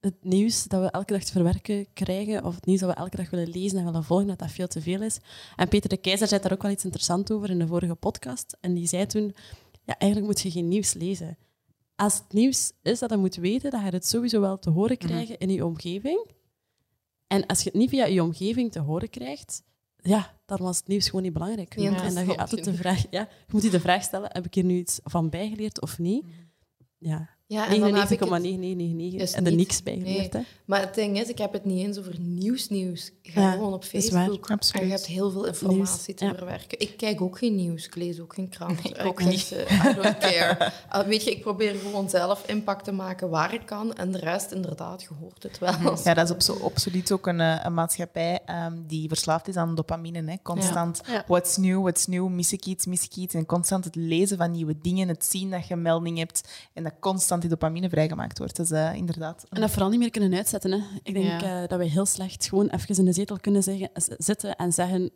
[0.00, 3.16] het nieuws dat we elke dag te verwerken krijgen, of het nieuws dat we elke
[3.16, 5.18] dag willen lezen en willen volgen, dat dat veel te veel is.
[5.56, 8.56] En Peter de Keizer zei daar ook wel iets interessants over in de vorige podcast.
[8.60, 9.34] En die zei toen,
[9.84, 11.38] ja, eigenlijk moet je geen nieuws lezen.
[11.94, 14.96] Als het nieuws is dat je moet weten, dat je het sowieso wel te horen
[14.96, 16.30] krijgen in je omgeving.
[17.26, 19.62] En als je het niet via je omgeving te horen krijgt,
[19.96, 21.78] ja, dan was het nieuws gewoon niet belangrijk.
[21.78, 24.46] Ja, en dan je altijd de vraag, ja, je moet je de vraag stellen, heb
[24.46, 26.24] ik hier nu iets van bijgeleerd of niet?
[26.98, 30.32] Ja, ja, en 99,9999 en er niks bij geleerd.
[30.32, 30.44] Nee.
[30.64, 33.10] Maar het ding is, ik heb het niet eens over nieuws nieuws.
[33.22, 36.80] Ga ja, gewoon op Facebook en je hebt heel veel informatie te verwerken.
[36.80, 38.82] Ik kijk ook geen nieuws, ik lees ook geen krant.
[38.82, 39.50] Nee, ik ook niet.
[39.70, 40.72] I don't care.
[40.94, 44.18] Uh, weet je, ik probeer gewoon zelf impact te maken waar ik kan en de
[44.18, 45.98] rest inderdaad, je hoort het wel.
[46.04, 50.30] Ja, dat is op, absoluut ook een, een maatschappij um, die verslaafd is aan dopamine.
[50.30, 50.36] Hè.
[50.42, 53.34] Constant, what's new, what's new, mis ik iets, mis ik iets.
[53.34, 56.92] En constant het lezen van nieuwe dingen, het zien dat je melding hebt en dat
[57.00, 58.56] constant die dopamine vrijgemaakt wordt.
[58.56, 59.46] Dus uh, inderdaad.
[59.48, 60.72] En dat vooral niet meer kunnen uitzetten.
[60.72, 60.78] Hè.
[61.02, 61.62] Ik denk ja.
[61.62, 65.10] uh, dat we heel slecht gewoon even in de zetel kunnen zeggen, zitten en zeggen: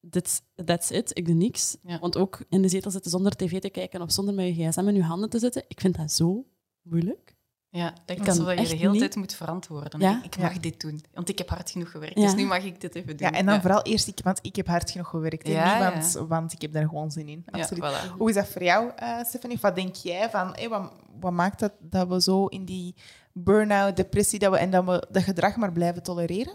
[0.00, 1.76] Dit, that's it, ik doe niks.
[1.82, 1.98] Ja.
[1.98, 4.88] Want ook in de zetel zitten zonder tv te kijken of zonder met je gsm
[4.88, 6.46] in je handen te zitten, ik vind dat zo
[6.82, 7.35] moeilijk.
[7.76, 9.00] Ja, dat kan zo je de hele niet.
[9.00, 10.00] tijd moet verantwoorden.
[10.00, 10.20] Ja?
[10.22, 10.60] Ik mag ja.
[10.60, 13.28] dit doen, want ik heb hard genoeg gewerkt, dus nu mag ik dit even doen.
[13.30, 16.28] Ja, en dan vooral eerst, ik, want ik heb hard genoeg gewerkt, ja, niet want,
[16.28, 17.44] want, ik heb daar gewoon zin in.
[17.50, 17.84] Absoluut.
[17.84, 18.16] Voilà.
[18.16, 19.58] Hoe is dat voor jou, uh, Stephanie?
[19.60, 22.94] Wat denk jij van, hey, wat, wat, maakt dat dat we zo in die
[23.32, 26.54] burn-out, depressie, dat we, en dat we dat gedrag maar blijven tolereren?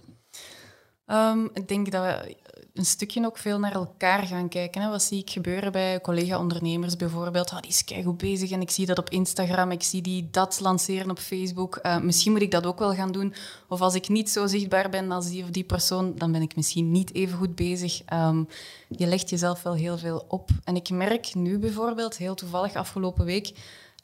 [1.12, 2.36] Um, ik denk dat we
[2.74, 4.82] een stukje ook veel naar elkaar gaan kijken.
[4.82, 4.90] Hè.
[4.90, 7.52] Wat zie ik gebeuren bij collega-ondernemers bijvoorbeeld?
[7.52, 10.60] Oh, die is goed bezig en ik zie dat op Instagram, ik zie die dat
[10.60, 11.80] lanceren op Facebook.
[11.84, 13.34] Uh, misschien moet ik dat ook wel gaan doen.
[13.68, 16.56] Of als ik niet zo zichtbaar ben als die of die persoon, dan ben ik
[16.56, 18.02] misschien niet even goed bezig.
[18.14, 18.48] Um,
[18.88, 20.50] je legt jezelf wel heel veel op.
[20.64, 23.52] En ik merk nu bijvoorbeeld, heel toevallig afgelopen week,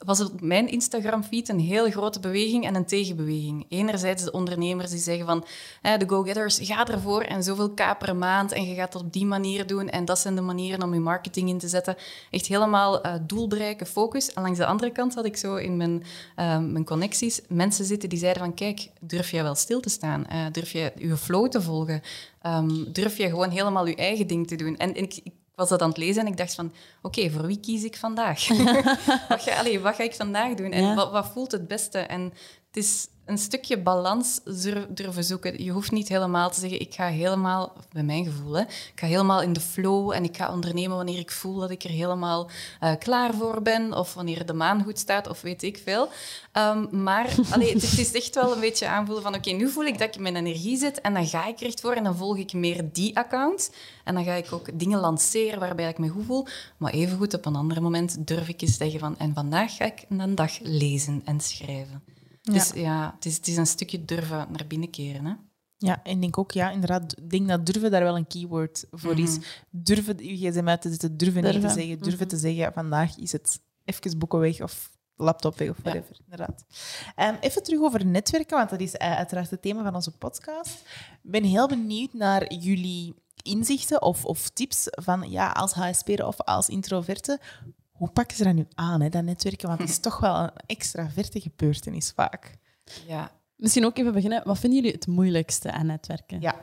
[0.05, 3.65] was op mijn Instagram-feed een heel grote beweging en een tegenbeweging.
[3.69, 5.45] Enerzijds de ondernemers die zeggen van
[5.81, 9.25] de go-getters, ga ervoor en zoveel k per maand en je gaat het op die
[9.25, 11.95] manier doen en dat zijn de manieren om je marketing in te zetten.
[12.31, 14.33] Echt helemaal uh, doelbereiken, focus.
[14.33, 16.03] En langs de andere kant had ik zo in mijn,
[16.39, 20.25] uh, mijn connecties mensen zitten die zeiden van kijk, durf jij wel stil te staan?
[20.31, 22.01] Uh, durf je je flow te volgen?
[22.43, 24.77] Um, durf je gewoon helemaal je eigen ding te doen?
[24.77, 25.19] En, ik
[25.57, 28.47] was dat aan het lezen en ik dacht van, oké, voor wie kies ik vandaag?
[29.29, 30.71] wat, ga, wat ga ik vandaag doen?
[30.71, 31.99] En wat, wat, voelt het beste?
[31.99, 32.33] En
[32.77, 34.39] het is een stukje balans
[34.89, 35.63] durven zoeken.
[35.63, 39.07] Je hoeft niet helemaal te zeggen, ik ga helemaal, bij mijn gevoel, hè, ik ga
[39.07, 42.49] helemaal in de flow en ik ga ondernemen wanneer ik voel dat ik er helemaal
[42.83, 46.09] uh, klaar voor ben of wanneer de maan goed staat of weet ik veel.
[46.53, 49.99] Um, maar allee, het, is echt wel een beetje aanvoelen van, oké, nu voel ik
[49.99, 52.37] dat ik mijn energie zit en dan ga ik er echt voor en dan volg
[52.37, 53.71] ik meer die account.
[54.03, 56.47] En dan ga ik ook dingen lanceren waarbij ik me goed voel.
[56.77, 60.05] Maar evengoed op een ander moment durf ik eens zeggen van, en vandaag ga ik
[60.09, 62.16] een dag lezen en schrijven.
[62.51, 65.25] Dus ja, het, is, het is een stukje durven naar binnen keren.
[65.25, 65.33] Hè?
[65.77, 68.85] Ja, en ik denk ook, ja, inderdaad, ik denk dat durven daar wel een keyword
[68.91, 69.37] voor is.
[69.37, 69.45] Mhm.
[69.69, 71.61] Durven je gsm uit te zetten, durven, durven.
[71.61, 72.35] nee te zeggen, durven mhm.
[72.35, 76.23] te zeggen, vandaag is het even boeken weg of laptop weg of whatever, ja.
[76.23, 76.65] inderdaad.
[77.15, 80.79] Um, even terug over netwerken, want dat is uh, uiteraard het thema van onze podcast.
[81.23, 86.41] Ik ben heel benieuwd naar jullie inzichten of, of tips van, ja, als HSP'er of
[86.41, 87.39] als introverte,
[87.97, 89.67] Hoe pakken ze dat nu aan, hè, dat netwerken?
[89.67, 92.57] Want het is toch wel een extra verte gebeurtenis vaak.
[93.07, 93.31] Ja.
[93.55, 94.41] Misschien ook even beginnen.
[94.45, 96.41] Wat vinden jullie het moeilijkste aan netwerken?
[96.41, 96.55] Ja.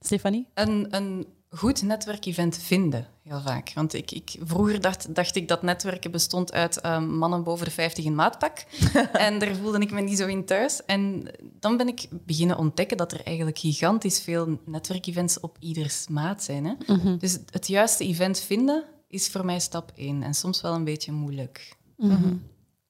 [0.00, 0.48] Stefanie?
[0.54, 3.72] Een, een goed netwerkevent vinden, heel vaak.
[3.74, 7.70] Want ik, ik, vroeger dacht, dacht ik dat netwerken bestond uit ehm, mannen boven de
[7.70, 8.64] 50 in maatpak.
[9.12, 10.84] en daar voelde ik me niet zo in thuis.
[10.84, 16.42] En dan ben ik beginnen ontdekken dat er eigenlijk gigantisch veel netwerkevents op ieders maat
[16.42, 16.64] zijn.
[16.64, 16.74] Hè?
[17.16, 18.84] Dus het, het juiste event vinden
[19.14, 20.22] is voor mij stap één.
[20.22, 21.76] En soms wel een beetje moeilijk.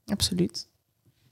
[0.06, 0.68] Absoluut.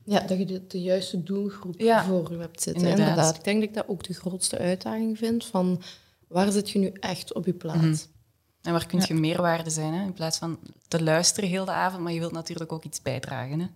[0.04, 2.82] Ja, dat je de, de juiste doelgroep Ja, voor je hebt zitten.
[2.82, 3.08] inderdaad.
[3.08, 3.36] Inderdaad.
[3.36, 5.44] Ik denk dat ik dat ook de grootste uitdaging vind.
[5.44, 5.82] Van
[6.28, 8.08] waar zit je nu echt op je plaats?
[8.62, 10.04] En waar kun je meerwaarde zijn, hè?
[10.04, 13.60] in plaats van te luisteren heel de avond, maar je wilt natuurlijk ook iets bijdragen.
[13.60, 13.66] Hè?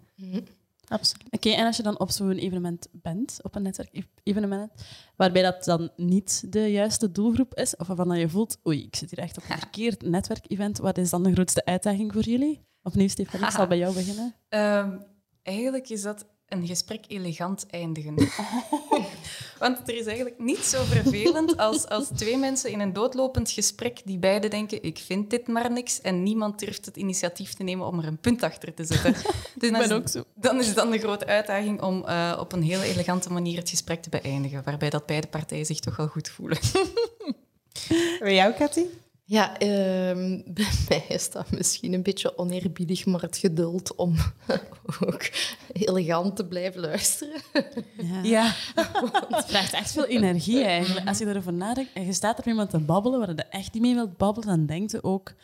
[0.89, 1.27] Absoluut.
[1.31, 4.73] Oké, en als je dan op zo'n evenement bent, op een netwerkevenement,
[5.17, 9.11] waarbij dat dan niet de juiste doelgroep is, of waarvan je voelt, oei, ik zit
[9.11, 12.65] hier echt op een verkeerd netwerkevent, wat is dan de grootste uitdaging voor jullie?
[12.83, 14.35] Opnieuw, Stefanie, ik zal bij jou beginnen.
[14.49, 14.99] Ehm,
[15.43, 18.15] eigenlijk is dat een gesprek elegant eindigen.
[19.59, 24.01] Want er is eigenlijk niet zo vervelend als, als twee mensen in een doodlopend gesprek
[24.05, 27.87] die beide denken, ik vind dit maar niks, en niemand durft het initiatief te nemen
[27.87, 29.15] om er een punt achter te zetten.
[29.59, 30.25] Dus dan, is, ook zo.
[30.35, 34.03] dan is dan de grote uitdaging om eh, op een hele elegante manier het gesprek
[34.03, 36.59] te beëindigen, waarbij dat beide partijen zich toch wel goed voelen.
[38.19, 38.85] Bij jou, Cathy?
[39.29, 44.15] Ja, ehm, bij mij is dat misschien een beetje oneerbiedig, maar het geduld om
[45.07, 45.31] ook
[45.73, 47.41] elegant te blijven luisteren.
[47.97, 48.23] Ja.
[48.23, 48.53] Ja.
[49.29, 51.09] Het vraagt echt veel energie eigenlijk.
[51.09, 53.73] Als je erover nadenkt en je staat er met iemand te babbelen waar je echt
[53.73, 55.35] niet mee wilt babbelen, dan denkt je ook,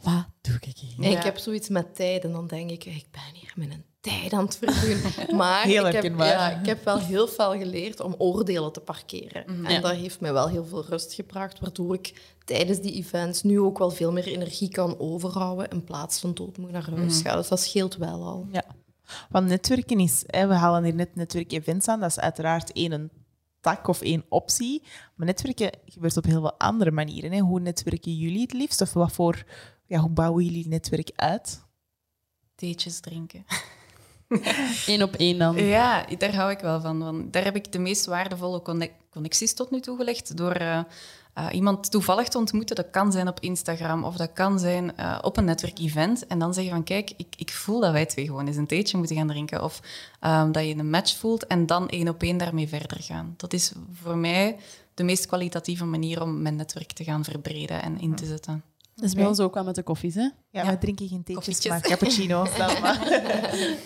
[0.00, 1.10] wat doe ik hier?
[1.10, 1.16] Ja.
[1.16, 4.32] Ik heb zoiets met tijd en dan denk ik, ik ben hier met een tijd
[4.32, 5.12] aan het verdoen.
[5.36, 9.46] Maar Heel ik, heb, ja, ik heb wel heel veel geleerd om oordelen te parkeren.
[9.46, 9.80] En Ja.
[9.80, 13.78] dat heeft mij wel heel veel rust gebracht, waardoor ik tijdens die events nu ook
[13.78, 17.36] wel veel meer energie kan overhouden in plaats van doodmoe naar huis gaan.
[17.36, 18.46] Dus dat scheelt wel al.
[18.52, 18.64] Ja.
[19.28, 23.10] Want netwerken is, hè, we halen hier net netwerkevents aan, dat is uiteraard één een
[23.60, 24.82] tak of één optie.
[25.14, 27.32] Maar netwerken gebeurt op heel veel andere manieren.
[27.32, 27.38] Hè.
[27.38, 28.80] Hoe netwerken jullie het liefst?
[28.80, 29.44] Of wat voor,
[29.86, 31.62] ja, hoe bouwen jullie netwerk uit?
[32.54, 33.44] Theetjes drinken.
[34.86, 35.56] Eén op één dan.
[35.56, 36.98] Ja, daar hou ik wel van.
[36.98, 40.36] Want daar heb ik de meest waardevolle conne- connecties tot nu toe gelegd.
[40.36, 40.78] Door eh,
[41.34, 42.76] eh, iemand toevallig te ontmoeten.
[42.76, 46.26] Dat kan zijn op Instagram of dat kan zijn eh, op een netwerkevent.
[46.26, 48.96] En dan zeggen van, kijk, ik, ik voel dat wij twee gewoon eens een theetje
[48.96, 49.62] moeten gaan drinken.
[49.62, 49.80] Of
[50.20, 53.34] ehm, dat je een match voelt en dan één op één daarmee verder gaan.
[53.36, 54.56] Dat is voor mij
[54.94, 58.62] de meest kwalitatieve manier om mijn netwerk te gaan verbreden en in te zetten.
[58.94, 60.20] Dat is bij ons ook wel met de koffies, hè?
[60.20, 60.64] Ja, Ja.
[60.66, 61.70] wij drinken geen theetjes, Koffietjes.
[61.72, 62.98] maar cappuccino's dan maar.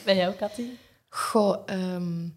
[0.04, 0.64] Bij jou, Cathy?
[1.08, 2.28] Goh, ehm,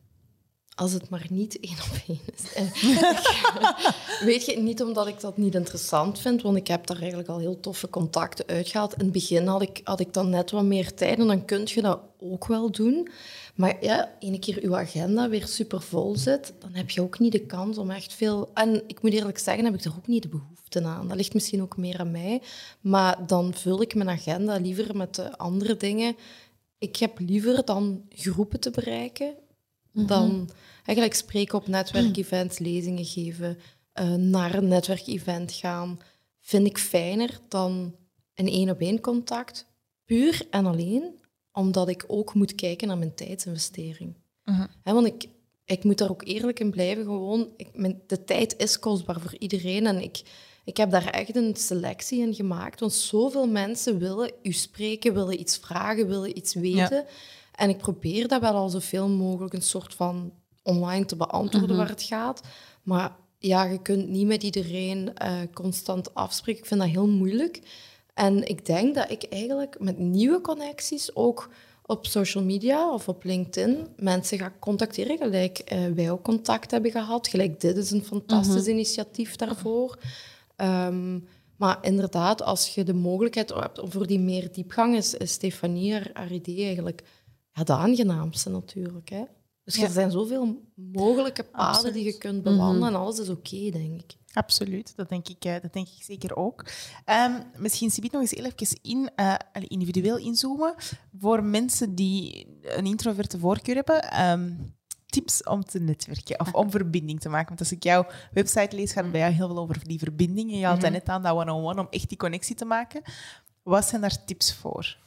[0.76, 2.54] als het maar niet één op één is.
[2.54, 7.30] Eh, Weet je, niet omdat ik dat niet interessant vind, want ik heb daar eigenlijk
[7.30, 8.94] al heel toffe contacten uitgehaald.
[8.94, 11.62] In het begin had ik, had ik dan net wat meer tijd en dan kun
[11.66, 13.10] je dat ook wel doen.
[13.56, 17.32] Maar ja, ene keer uw agenda weer super vol zit, dan heb je ook niet
[17.32, 18.50] de kans om echt veel...
[18.54, 21.08] En ik moet eerlijk zeggen, heb ik er ook niet de behoefte aan.
[21.08, 22.42] Dat ligt misschien ook meer aan mij.
[22.82, 26.16] Maar dan vul ik mijn agenda liever met de andere dingen.
[26.78, 29.36] Ik heb liever dan groepen te bereiken
[29.94, 33.58] dan eigenlijk spreken op netwerkevents, lezingen geven,
[33.94, 36.00] eh, naar een netwerkevent gaan,
[36.40, 37.96] vind ik fijner dan
[38.36, 39.68] een één-op-één contact.
[40.06, 41.20] Puur en alleen
[41.52, 44.18] omdat ik ook moet kijken naar mijn tijdsinvestering.
[44.44, 44.68] Mhm.
[44.84, 45.28] Want ik,
[45.66, 47.04] ik moet daar ook eerlijk in blijven.
[47.04, 49.86] Gewoon, ik, mijn, de tijd is kostbaar voor iedereen.
[49.86, 50.22] En ik,
[50.64, 52.80] ik heb daar echt een selectie in gemaakt.
[52.80, 57.05] Want zoveel mensen willen u spreken, willen iets vragen, willen iets weten.
[57.55, 60.32] En ik probeer dat wel al zoveel mogelijk een soort van
[60.64, 62.41] online te beantwoorden waar het gaat.
[62.84, 66.62] Maar ja, je kunt niet met iedereen eh, constant afspreken.
[66.62, 67.62] Ik vind dat heel moeilijk.
[68.14, 71.49] En ik denk dat ik eigenlijk met nieuwe connecties ook
[71.86, 76.91] op social media of op LinkedIn mensen ga contacteren, gelijk eh, wij ook contact hebben
[76.91, 77.28] gehad.
[77.28, 79.97] Gelijk dit is een fantastisch initiatief daarvoor.
[80.62, 81.20] Ehm,
[81.57, 85.93] maar inderdaad, als je de mogelijkheid hebt om voor die meer diepgang, is, is Stefanie
[85.93, 87.03] haar, haar idee eigenlijk
[87.51, 89.09] ja, de aangenaamste natuurlijk.
[89.09, 89.24] Hè?
[89.64, 89.84] Dus Ja.
[89.84, 94.16] er zijn zoveel mogelijke paden die je kunt bewandelen en alles is oké, denk ik.
[94.34, 96.66] Absoluut, dat denk ik, eh, dat denk ik zeker ook.
[97.05, 99.36] Ehm, misschien Sibiet nog eens heel even in, eh,
[99.68, 100.74] individueel inzoomen.
[101.20, 104.53] Voor mensen die een introverte voorkeur hebben, ehm,
[105.12, 107.47] tips om te netwerken of om verbinding te maken.
[107.47, 110.57] Want als ik jouw website lees, gaat het bij jou heel veel over die verbindingen.
[110.57, 113.01] Je haalt dat net aan, dat one-on-one, om echt die connectie te maken.
[113.64, 114.97] Wat zijn daar tips voor?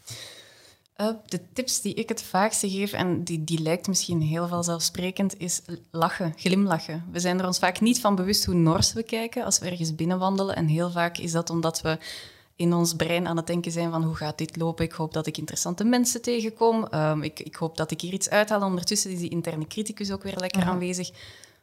[0.96, 5.38] Uh, de tips die ik het vaakste geef, en die, die lijkt misschien heel vanzelfsprekend,
[5.38, 7.05] is lachen, glimlachen.
[7.11, 9.94] We zijn er ons vaak niet van bewust hoe nors we kijken als we ergens
[9.94, 10.57] binnenwandelen.
[10.57, 11.98] En heel vaak is dat omdat we
[12.57, 14.84] in ons brein aan het denken zijn van hoe gaat dit lopen?
[14.84, 16.86] Ik hoop dat ik interessante mensen tegenkom.
[16.86, 18.62] Ehm, ik, ik, hoop dat ik hier iets uithaal.
[18.62, 21.11] Ondertussen is die interne criticus ook weer lekker aanwezig.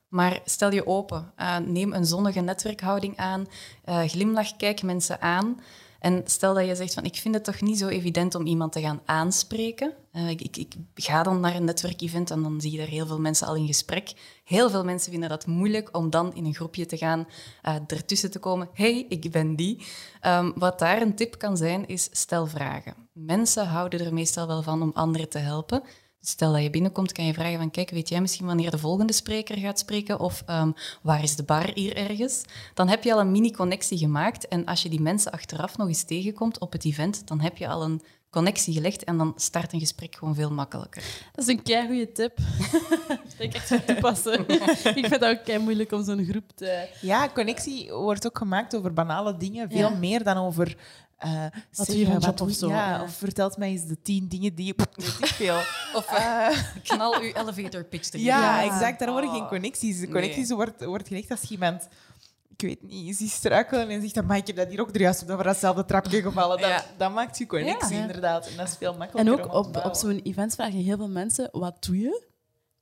[0.07, 1.31] Maar stel je open.
[1.37, 3.47] Uh, neem een zonnige netwerkhouding aan.
[3.89, 5.59] Uh, glimlach, kijk mensen aan.
[6.02, 8.72] En stel dat je zegt van ik vind het toch niet zo evident om iemand
[8.72, 9.93] te gaan aanspreken.
[10.14, 13.20] Uh, ik, ik, ga dan naar een netwerkevent en dan zie je daar heel veel
[13.20, 14.14] mensen al in gesprek.
[14.43, 17.28] Heel veel mensen vinden dat moeilijk om dan in een groepje te gaan,
[17.64, 18.70] uh, ertussen te komen.
[18.74, 19.86] hey, ik ben die.
[20.26, 22.95] Um, wat daar een tip kan zijn, is stel vragen.
[23.14, 25.84] Mensen houden er meestal wel van om anderen te helpen.
[26.24, 29.13] Stel dat je binnenkomt, kan je vragen van kijk, weet jij misschien wanneer de volgende
[29.13, 32.41] spreker gaat spreken of um, waar is de bar hier ergens?
[32.74, 36.03] Dan heb je al een mini-connectie gemaakt en als je die mensen achteraf nog eens
[36.03, 39.80] tegenkomt op het event, dan heb je al een connectie gelegd en dan start een
[39.80, 41.03] gesprek gewoon veel makkelijker.
[41.32, 42.38] Dat is een kei goede tip.
[43.07, 44.47] dat ik echt toepassen.
[44.95, 46.88] ik vind het ook kei moeilijk om zo'n groep te...
[47.01, 49.97] Ja, connectie wordt ook gemaakt over banale dingen, veel ja.
[49.97, 50.78] meer dan over
[51.26, 52.69] uh, wat je wat of zo.
[52.69, 54.74] Ja, ja, Of vertelt mij eens de tien dingen die je...
[55.19, 55.57] Weet veel.
[55.99, 56.47] of uh,
[56.88, 58.26] knal uw elevator pitch erin.
[58.26, 58.99] Ja, ja, exact.
[58.99, 59.99] Daar worden geen connecties.
[59.99, 60.57] De connecties nee.
[60.57, 61.88] wordt, wordt gelegd als iemand...
[62.57, 65.30] Ik weet niet, ze struikelen en zegt dan, maar ik heb dat hier ook juist
[65.30, 66.61] op datzelfde trapje gevallen.
[66.61, 66.86] Dan, ja.
[66.97, 68.47] dan maakt je connectie, inderdaad.
[68.47, 71.49] En dat is veel makkelijker En ook op, op zo'n event vragen heel veel mensen,
[71.51, 72.30] wat doe je?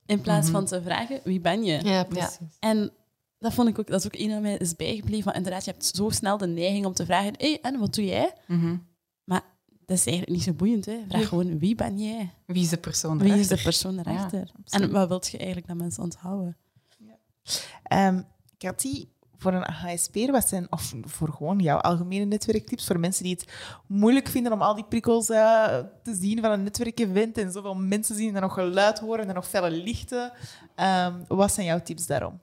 [0.06, 0.68] In plaats mm -hmm.
[0.68, 1.84] van te vragen, wie ben je?
[1.84, 2.38] Ja, precies.
[2.60, 2.92] En
[3.40, 5.24] dat vond ik ook, dat is ook een van mij is bijgebleven.
[5.24, 8.06] Van, inderdaad, je hebt zo snel de neiging om te vragen: hey, en wat doe
[8.06, 8.34] jij?
[8.48, 8.88] Mm -hmm.
[9.24, 9.44] Maar
[9.86, 10.86] dat is eigenlijk niet zo boeiend.
[10.86, 11.00] Hè?
[11.08, 12.34] Vraag gewoon: wie ben jij?
[12.46, 13.34] Wie is de persoon erachter?
[13.34, 14.52] Wie is de persoon erachter?
[14.64, 16.58] Ja, en wat wilt je eigenlijk dat mensen onthouden?
[16.98, 18.08] Ja.
[18.08, 18.26] Um,
[18.58, 23.34] Cathy, voor een HSP was zijn, of voor gewoon jouw algemene netwerktips, voor mensen die
[23.34, 23.52] het
[23.88, 28.16] moeilijk vinden om al die prikkels uh, te zien van een netwerkevent en zoveel mensen
[28.16, 30.32] zien en nog geluid horen en nog felle lichten.
[30.76, 32.40] Um, wat zijn jouw tips daarom?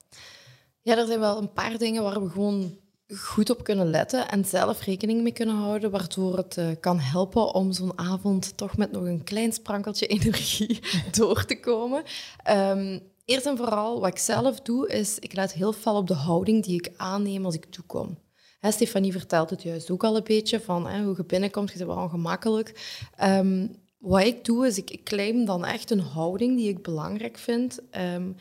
[0.87, 2.77] Ja, er zijn wel een paar dingen waar we gewoon
[3.15, 7.53] goed op kunnen letten en zelf rekening mee kunnen houden, waardoor het uh, kan helpen
[7.53, 10.79] om zo'n avond toch met nog een klein sprankeltje energie
[11.11, 12.03] door te komen.
[12.49, 16.13] Um, eerst en vooral, wat ik zelf doe, is ik let heel veel op de
[16.13, 18.17] houding die ik aanneem als ik toekom.
[18.59, 21.77] Hè, Stefanie vertelt het juist ook al een beetje, van hè, hoe je binnenkomt, je
[21.77, 22.97] bent wel ongemakkelijk.
[23.23, 27.79] Um, wat ik doe, is ik, claim dan echt een houding die ik belangrijk vind,
[28.15, 28.35] um,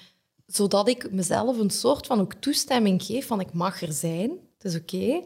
[0.46, 4.64] zodat ik mezelf een soort van ook toestemming geef van ik mag er zijn, het
[4.64, 4.96] is oké.
[4.96, 5.24] Okay.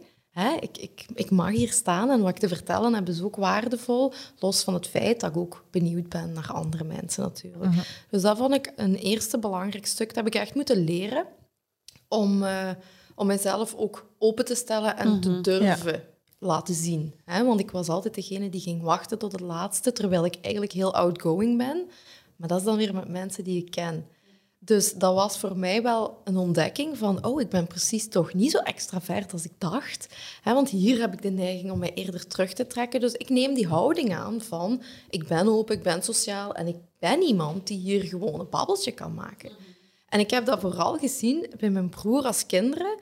[0.60, 4.12] Ik, ik, ik mag hier staan en wat ik te vertellen heb is ook waardevol,
[4.38, 7.64] los van het feit dat ik ook benieuwd ben naar andere mensen natuurlijk.
[7.64, 7.84] Uh-huh.
[8.10, 10.06] Dus dat vond ik een eerste belangrijk stuk.
[10.06, 11.26] Dat heb ik echt moeten leren
[12.08, 12.70] om, uh,
[13.14, 16.02] om mezelf ook open te stellen en te durven ja.
[16.38, 17.14] laten zien.
[17.24, 17.44] Hè?
[17.44, 20.94] Want ik was altijd degene die ging wachten tot het laatste, terwijl ik eigenlijk heel
[20.94, 21.86] outgoing ben.
[22.36, 24.06] Maar dat is dan weer met mensen die ik ken.
[24.70, 28.50] Dus dat was voor mij wel een ontdekking van, oh, ik ben precies toch niet
[28.50, 30.06] zo extravert als ik dacht.
[30.44, 33.00] want hier heb ik de neiging om mij eerder terug te trekken.
[33.00, 36.76] Dus ik neem die houding aan van, ik ben open, ik ben sociaal en ik
[36.98, 39.50] ben iemand die hier gewoon een babbeltje kan maken.
[40.08, 42.98] En ik heb dat vooral gezien bij mijn broer als kinderen.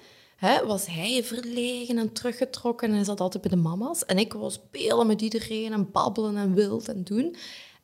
[0.67, 4.05] was hij verlegen en teruggetrokken en zat altijd bij de mama's.
[4.05, 7.37] En ik was spelen met iedereen en babbelen en wild en doen.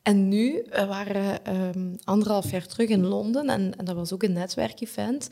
[0.05, 4.23] En nu, we waren um, anderhalf jaar terug in Londen en, en dat was ook
[4.23, 5.27] een netwerkevent.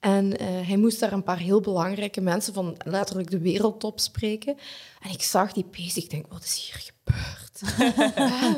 [0.00, 4.56] En uh, hij moest daar een paar heel belangrijke mensen van letterlijk de wereldtop spreken.
[5.00, 6.04] En ik zag die bezig.
[6.04, 7.48] Ik denk, wat is hier gebeurd?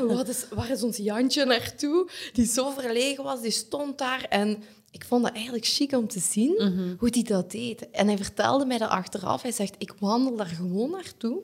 [0.17, 2.09] wat is, waar is ons Jantje naartoe?
[2.33, 4.25] Die zo verlegen was, die stond daar.
[4.29, 6.95] En ik vond dat eigenlijk chic om te zien mm -hmm.
[6.99, 7.89] hoe hij dat deed.
[7.89, 9.41] En hij vertelde mij dat achteraf.
[9.41, 11.41] Hij zegt, ik wandel daar gewoon naartoe.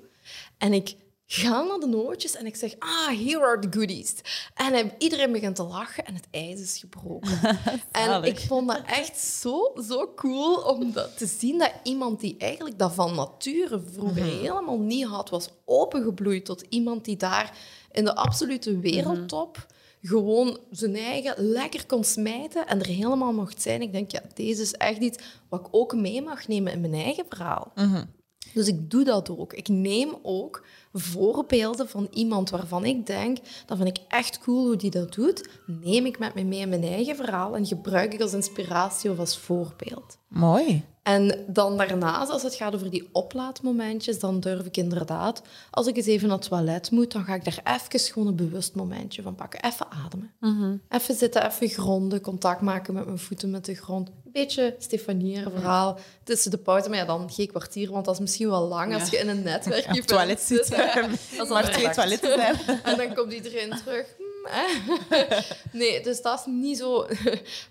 [0.57, 0.95] En ik
[1.32, 4.16] ga naar de nootjes en ik zeg, ah, here are the goodies.
[4.56, 7.40] En iedereen begint te lachen en het ijs is gebroken.
[7.92, 12.36] en ik vond dat echt zo, zo cool om dat te zien dat iemand die
[12.38, 14.40] eigenlijk dat van nature vroeger mm -hmm.
[14.40, 17.58] helemaal niet had, was opengebloeid tot iemand die daar
[17.92, 20.10] in de absolute wereldtop mm -hmm.
[20.10, 23.82] gewoon zijn eigen lekker kon smijten en er helemaal mocht zijn.
[23.82, 26.94] Ik denk, ja, deze is echt iets wat ik ook mee mag nemen in mijn
[26.94, 27.72] eigen verhaal.
[27.76, 28.18] Mm -hmm.
[28.54, 29.54] Dus ik doe dat ook.
[29.54, 34.76] Ik neem ook voorbeelden van iemand waarvan ik denk, dat vind ik echt cool hoe
[34.76, 38.22] die dat doet, neem ik met me mee in mijn eigen verhaal en gebruik ik
[38.22, 40.18] als inspiratie of als voorbeeld.
[40.28, 40.86] Mooi.
[41.04, 45.98] En dan daarnaast, als het gaat over die oplaadmomentjes, dan durf ik inderdaad, als ik
[45.98, 49.22] eens even naar het toilet moet, dan ga ik daar even gewoon een bewust momentje
[49.22, 49.64] van pakken.
[49.64, 50.32] Even ademen.
[50.40, 50.82] Mm -hmm.
[50.90, 54.08] Even zitten, even gronden, contact maken met mijn voeten met de grond.
[54.08, 56.90] Een beetje Stefanie verhaal tussen de pauze.
[56.90, 59.44] Maar ja, dan geen kwartier, want dat is misschien wel lang als je in een
[59.44, 60.70] netwerk ja, toilet zit.
[61.40, 62.56] als er twee toiletten zijn.
[62.84, 64.06] En dan komt iedereen terug.
[65.72, 67.08] Nee, dus dat is niet zo.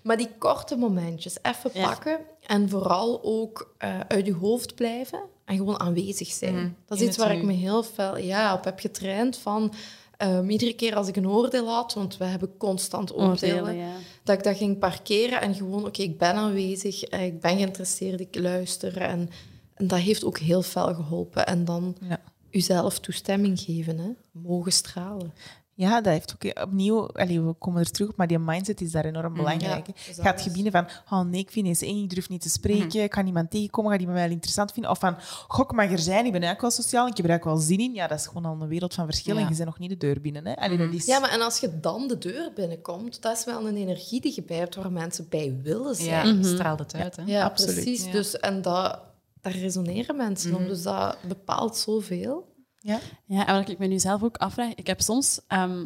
[0.01, 5.19] Maar die korte momentjes even pakken en vooral ook uh, uit je hoofd blijven.
[5.45, 6.55] en gewoon aanwezig zijn.
[6.55, 6.69] Mhm.
[6.85, 9.37] Dat is iets waar ik me heel veel ja, op heb getraind.
[9.37, 9.73] Van,
[10.17, 13.93] ehm, iedere keer als ik een oordeel had, want we hebben constant oordelen, Oordelen, ja.
[14.23, 18.19] dat ik dat ging parkeren en gewoon, oké, ik ben aanwezig, eh, ik ben geïnteresseerd,
[18.19, 18.97] ik luister.
[18.97, 19.29] En,
[19.73, 21.45] en dat heeft ook heel veel geholpen.
[21.45, 22.19] En dan Ja.
[22.51, 24.09] Uzelf toestemming geven, hè.
[24.31, 25.33] mogen stralen.
[25.73, 27.07] Ja, dat heeft ook opnieuw...
[27.07, 29.87] Allee, we komen er terug op, maar die mindset is daar enorm belangrijk.
[29.87, 30.03] Ja, hè.
[30.07, 32.49] dus Je gaat binnen van, oh nee, ik vind eens één, ik durf niet te
[32.49, 34.91] spreken, ik kan iemand tegenkomen, ga die me wel interessant vinden.
[34.91, 35.15] Of van,
[35.47, 37.79] gok mag er zijn, ik ben eigenlijk wel sociaal, ik heb er eigenlijk wel zin
[37.79, 37.93] in.
[37.93, 39.49] Ja, dat is gewoon al een wereld van verschil en Ja.
[39.49, 40.47] je bent nog niet de deur binnen.
[40.47, 40.55] Hè.
[40.55, 41.05] Allee, dat is...
[41.05, 44.33] Ja, maar en als je dan de deur binnenkomt, dat is wel een energie die
[44.35, 46.45] je bij hebt waar mensen bij willen Ja, zijn.
[46.45, 47.15] straalt het uit.
[47.15, 47.23] Hè?
[47.25, 47.73] Ja, absoluut.
[47.75, 48.05] precies.
[48.05, 48.11] Ja.
[48.11, 48.99] Dus, en dat,
[49.41, 50.67] daar resoneren mensen om.
[50.67, 52.55] Dus dat bepaalt zoveel.
[52.79, 52.99] Ja.
[53.25, 55.85] Ja, en wat ik me nu zelf ook afvraag, ik heb soms, ehm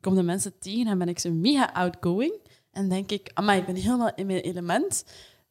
[0.00, 2.34] kom de mensen tegen en ben ik zo mega outgoing
[2.70, 5.04] en denk ik, amai, ik ben helemaal in mijn element.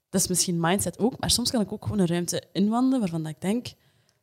[0.10, 3.24] Dat is misschien mindset ook, maar soms kan ik ook gewoon een ruimte inwandelen waarvan
[3.24, 3.68] dat ik denk,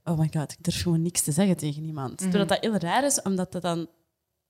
[0.04, 2.18] oh my god, ik durf gewoon niks te zeggen tegen iemand.
[2.18, 3.88] Terwijl dat heel raar is, omdat dat dan,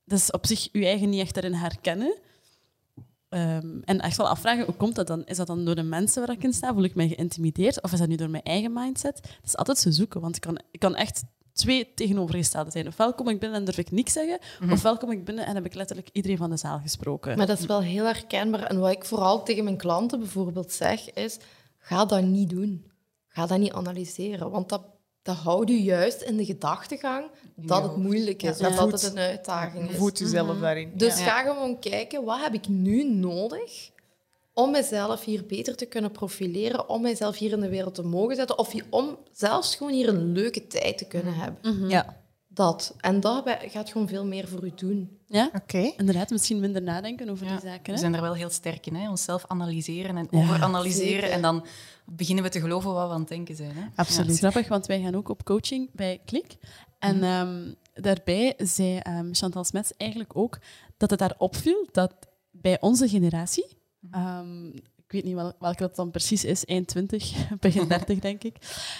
[0.05, 2.19] dat is op zich je eigen niet echt daarin herkennen.
[3.33, 5.25] Ehm, en echt wel afvragen, hoe komt dat dan?
[5.25, 6.73] Is dat dan door de mensen waar ik in sta?
[6.73, 7.83] Voel ik mij geïntimideerd?
[7.83, 9.17] Of is dat nu door mijn eigen mindset?
[9.17, 12.87] Het is altijd zo zoeken, want ik kan, ik kan echt twee tegenovergestelde zijn.
[12.87, 14.39] Ofwel kom ik binnen en durf ik niks zeggen,
[14.71, 17.37] ofwel kom ik binnen en heb ik letterlijk iedereen van de zaal gesproken.
[17.37, 18.63] Maar dat is wel heel herkenbaar.
[18.63, 21.39] En wat ik vooral tegen mijn klanten bijvoorbeeld zeg, is...
[21.85, 22.91] Ga dat niet doen.
[23.29, 24.51] Ga dat niet analyseren.
[24.51, 24.83] Want dat,
[25.23, 27.25] dat houdt je juist in de gedachtegang
[27.57, 28.59] dat het moeilijk is.
[28.59, 28.67] Ja.
[28.69, 28.81] Of Ja.
[28.81, 29.97] dat het een uitdaging is.
[29.97, 30.93] Voed jezelf daarin.
[30.95, 31.25] Dus Ja.
[31.25, 33.91] ga gewoon kijken, wat heb ik nu nodig
[34.55, 38.37] om mezelf hier beter te kunnen profileren, om mijzelf hier in de wereld te mogen
[38.37, 41.89] zetten, of om zelfs gewoon hier een leuke tijd te kunnen hebben.
[41.89, 42.22] Ja,
[42.55, 42.95] Dat.
[43.01, 45.19] En dat gaat gewoon veel meer voor u doen.
[45.27, 45.51] Ja?
[45.55, 45.93] oké.
[45.97, 47.93] Inderdaad, misschien minder nadenken over Ja, die zaken.
[47.93, 49.11] we zijn er wel heel sterk in, hè?
[49.11, 51.11] onszelf analyseren en Ja, overanalyseren.
[51.21, 51.31] zeker.
[51.31, 51.67] En dan
[52.07, 53.73] beginnen we te geloven wat we aan het denken zijn.
[53.75, 53.83] Hè?
[53.95, 54.31] Absoluut.
[54.31, 56.57] Is grappig, want wij gaan ook op coaching bij Klik.
[56.99, 60.59] En ehm, daarbij zei ehm, Chantal Smets eigenlijk ook
[60.97, 62.15] dat het daar opviel dat
[62.51, 63.67] bij onze generatie,
[64.11, 64.71] ehm,
[65.15, 68.57] ik weet niet wel, welke dat dan precies is, eind 20, begin 30 denk ik,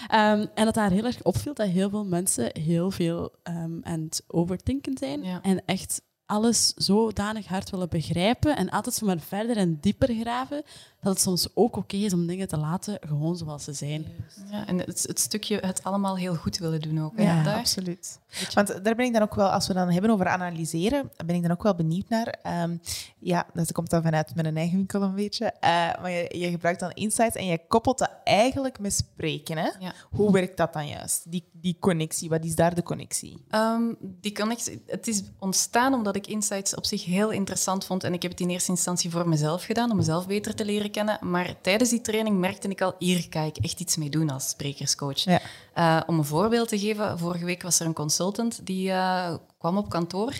[0.07, 4.01] ehm, en dat daar heel erg opviel dat heel veel mensen heel veel ehm, aan
[4.01, 5.41] het overdenken zijn Ja.
[5.41, 10.63] en echt alles zodanig hard willen begrijpen en altijd zo maar verder en dieper graven,
[11.03, 14.05] dat het soms ook oké is om dingen te laten gewoon zoals ze zijn.
[14.51, 17.17] Ja, en het, het stukje het allemaal heel goed willen doen ook.
[17.17, 17.57] hè, Ja, daar.
[17.57, 18.19] absoluut.
[18.53, 21.41] Want daar ben ik dan ook wel, als we dan hebben over analyseren, ben ik
[21.41, 22.27] dan ook wel benieuwd naar.
[22.27, 22.77] Ehm,
[23.19, 25.45] ja, dat komt dan vanuit mijn eigen winkel een beetje.
[25.45, 25.69] Eh,
[26.01, 29.57] maar je, je gebruikt dan insights en je koppelt dat eigenlijk met spreken.
[29.57, 29.69] Hè?
[29.79, 29.93] Ja.
[30.11, 31.31] Hoe werkt dat dan juist?
[31.31, 33.43] Die, die connectie, wat is daar de connectie?
[33.49, 38.03] Ehm, die connectie, het is ontstaan omdat ik Insights op zich heel interessant vond.
[38.03, 40.91] En ik heb het in eerste instantie voor mezelf gedaan, om mezelf beter te leren
[40.93, 41.17] kennen.
[41.21, 44.49] Maar tijdens die training merkte ik al, hier ga ik echt iets mee doen als
[44.49, 45.23] sprekerscoach.
[45.23, 45.41] Ja.
[45.73, 49.77] Eh, om een voorbeeld te geven, vorige week was er een consultant die eh, kwam
[49.77, 50.33] op kantoor.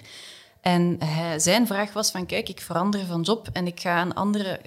[0.61, 4.13] En hij, zijn vraag was van, kijk, ik verander van job en ik ga een
[4.13, 4.59] andere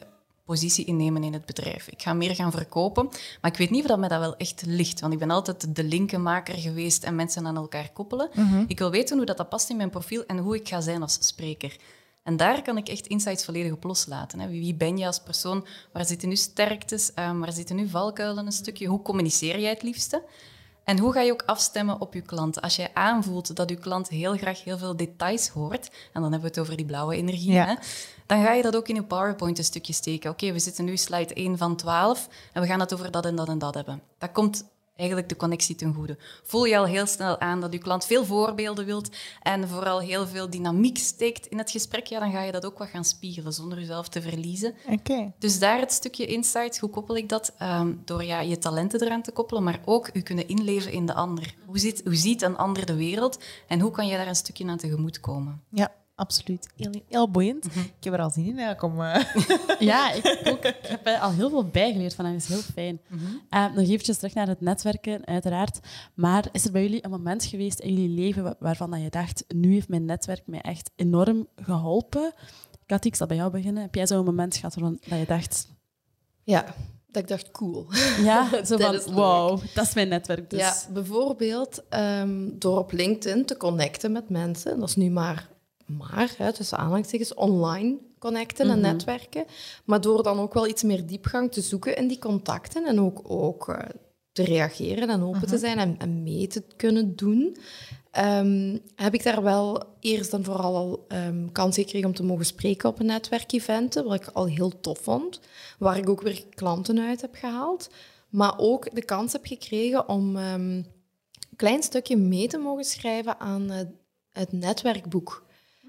[0.45, 1.89] positie innemen in het bedrijf.
[1.89, 3.09] Ik ga meer gaan verkopen,
[3.41, 5.76] maar ik weet niet of dat mij dat wel echt ligt, want ik ben altijd
[5.76, 8.30] de linkenmaker geweest en mensen aan elkaar koppelen.
[8.66, 11.03] Ik wil weten hoe dat, dat past in mijn profiel en hoe ik ga zijn
[11.03, 11.76] als spreker.
[12.27, 14.41] En daar kan ik echt insights volledig op loslaten.
[14.41, 14.49] Hè.
[14.49, 15.66] Wie ben je als persoon?
[15.93, 17.12] Waar zitten nu sterktes?
[17.14, 18.87] Ehm, waar zitten nu valkuilen een stukje?
[18.87, 20.22] Hoe communiceer jij het liefste?
[20.85, 22.61] En hoe ga je ook afstemmen op je klant?
[22.61, 26.41] Als jij aanvoelt dat je klant heel graag heel veel details hoort, en dan hebben
[26.41, 27.66] we het over die blauwe energie, Ja.
[27.66, 27.74] hè,
[28.27, 30.31] dan ga je dat ook in je PowerPoint een stukje steken.
[30.31, 33.37] Oké, we zitten nu slide 1 van 12 en we gaan het over dat en
[33.37, 34.03] dat en dat hebben.
[34.18, 34.64] Dat komt
[34.97, 36.18] eigenlijk de connectie ten goede.
[36.42, 39.11] Voel je al heel snel aan dat je klant veel voorbeelden wilt
[39.42, 42.78] en vooral heel veel dynamiek steekt in het gesprek, ja, dan ga je dat ook
[42.78, 44.74] wat gaan spiegelen zonder jezelf te verliezen.
[44.90, 45.32] Oké.
[45.38, 47.55] Dus daar het stukje insight, hoe koppel ik dat?
[47.59, 51.14] Ehm, door ja, je talenten eraan te koppelen, maar ook u kunnen inleven in de
[51.14, 51.55] ander.
[51.66, 54.66] Hoe, zit, hoe ziet een ander de wereld en hoe kan je daar een stukje
[54.66, 55.62] aan tegemoet komen?
[55.70, 56.68] Ja, absoluut.
[56.76, 57.64] Heel, heel boeiend.
[57.64, 58.58] Ik heb er al zin in.
[58.58, 59.24] eigenlijk om, eh,
[59.88, 60.64] Ja, ik ook.
[60.64, 62.24] Ik heb er al heel veel bijgeleerd van.
[62.24, 63.00] Dat is heel fijn.
[63.50, 65.78] Eh, nog eventjes terug naar het netwerken, uiteraard.
[66.14, 69.10] Maar is er bij jullie een moment geweest in jullie leven wa- waarvan dat je
[69.10, 72.32] dacht, nu heeft mijn netwerk mij echt enorm geholpen?
[72.86, 73.82] Katie, ik zal bij jou beginnen.
[73.82, 75.68] Heb jij zo'n moment gehad waarin dat je dacht,
[76.42, 76.64] Ja,
[77.06, 77.86] dat ik dacht, cool.
[78.22, 80.60] ja, zo Dat van, wow, dat is mijn netwerk dus.
[80.60, 84.80] Ja, bijvoorbeeld ehm, door op LinkedIn te connecten met mensen.
[84.80, 85.48] Dat is nu maar,
[85.87, 89.45] maar hè, tussen aanhalingstekens, online connecten en netwerken.
[89.84, 93.20] Maar door dan ook wel iets meer diepgang te zoeken in die contacten en ook,
[93.24, 93.89] ook eh,
[94.32, 97.57] te reageren en open te zijn en, en mee te kunnen doen,
[98.11, 102.47] ehm, heb ik daar wel eerst en vooral al ehm, kans gekregen om te mogen
[102.47, 105.41] spreken op een netwerkeventen, wat ik al heel tof vond,
[105.78, 107.91] waar ik ook weer klanten uit heb gehaald.
[108.28, 110.87] Maar ook de kans heb gekregen om ehm, een
[111.57, 113.78] klein stukje mee te mogen schrijven aan uh,
[114.30, 115.45] het netwerkboek.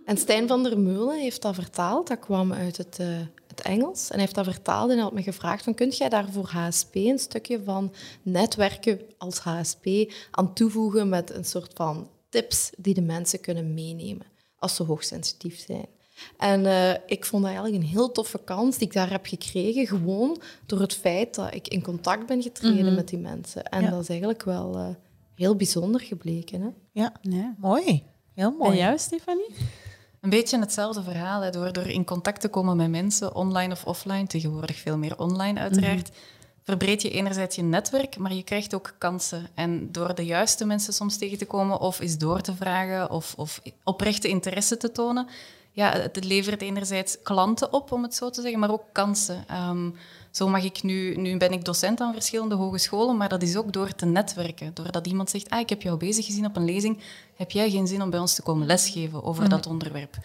[0.07, 2.07] En Stijn van der Meulen heeft dat vertaald.
[2.07, 3.07] Dat kwam uit het, uh,
[3.47, 4.07] het Engels.
[4.07, 6.47] En hij heeft dat vertaald en hij had me gevraagd van, kunt jij daar voor
[6.47, 9.85] HSP een stukje van netwerken als HSP
[10.31, 14.25] aan toevoegen met een soort van tips die de mensen kunnen meenemen
[14.59, 15.85] als ze hoogsensitief zijn.
[16.37, 19.87] En uh, ik vond dat eigenlijk een heel toffe kans die ik daar heb gekregen,
[19.87, 22.95] gewoon door het feit dat ik in contact ben getreden mm -hmm.
[22.95, 23.63] met die mensen.
[23.63, 23.89] En ja.
[23.89, 24.87] dat is eigenlijk wel uh,
[25.35, 26.61] heel bijzonder gebleken.
[26.61, 26.69] Hè?
[26.91, 27.13] Ja.
[27.21, 28.03] ja, mooi.
[28.33, 28.71] Heel mooi.
[28.71, 29.55] En jou, Stefanie?
[30.27, 33.85] Een beetje hetzelfde verhaal, hè, door, door in contact te komen met mensen, online of
[33.85, 36.09] offline, tegenwoordig veel meer online uiteraard.
[36.09, 36.35] Mm -hmm
[36.67, 39.47] verbreed je enerzijds je netwerk, maar je krijgt ook kansen.
[39.53, 43.33] En door de juiste mensen soms tegen te komen, of eens door te vragen, of,
[43.37, 45.27] of oprechte interesse te tonen,
[45.71, 49.45] ja, het levert enerzijds klanten op, om het zo te zeggen, maar ook kansen.
[49.69, 49.95] Um,
[50.37, 53.73] zo mag ik nu, nu ben ik docent aan verschillende hogescholen, maar dat is ook
[53.73, 54.71] door te netwerken.
[54.73, 56.99] Doordat iemand zegt, ah, ik heb jou bezig gezien op een lezing,
[57.35, 59.49] heb jij geen zin om bij ons te komen lesgeven over mm.
[59.49, 60.17] dat onderwerp?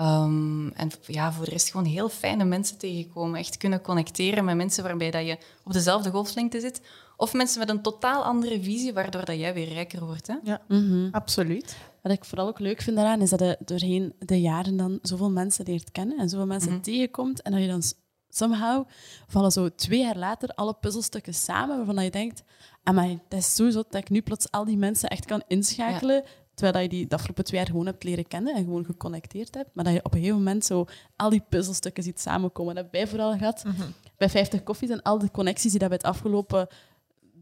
[0.00, 3.38] Um, en ja, voor de rest gewoon heel fijne mensen tegenkomen.
[3.38, 6.80] Echt kunnen connecteren met mensen waarbij dat je op dezelfde golflengte zit.
[7.16, 10.26] Of mensen met een totaal andere visie, waardoor dat jij weer rijker wordt.
[10.26, 10.34] Hè?
[10.42, 11.08] Ja, mm -hmm.
[11.10, 11.76] absoluut.
[12.02, 15.30] Wat ik vooral ook leuk vind daaraan, is dat je doorheen de jaren dan zoveel
[15.30, 16.84] mensen leert kennen en zoveel mensen mm -hmm.
[16.84, 17.42] tegenkomt.
[17.42, 17.82] En dat je dan
[18.28, 18.86] somehow
[19.26, 22.42] vallen zo twee jaar later alle puzzelstukken samen, waarvan je denkt,
[22.82, 26.14] amai, dat is sowieso dat ik nu plots al die mensen echt kan inschakelen.
[26.14, 26.22] Ja.
[26.54, 29.74] Terwijl je die de afgelopen twee jaar gewoon hebt leren kennen en gewoon geconnecteerd hebt.
[29.74, 30.84] Maar dat je op een gegeven moment zo
[31.16, 32.74] al die puzzelstukken ziet samenkomen.
[32.74, 33.64] Dat hebben wij vooral gehad.
[33.64, 33.94] Mm -hmm.
[34.16, 36.66] Bij 50 Koffies en al de connecties die dat we het afgelopen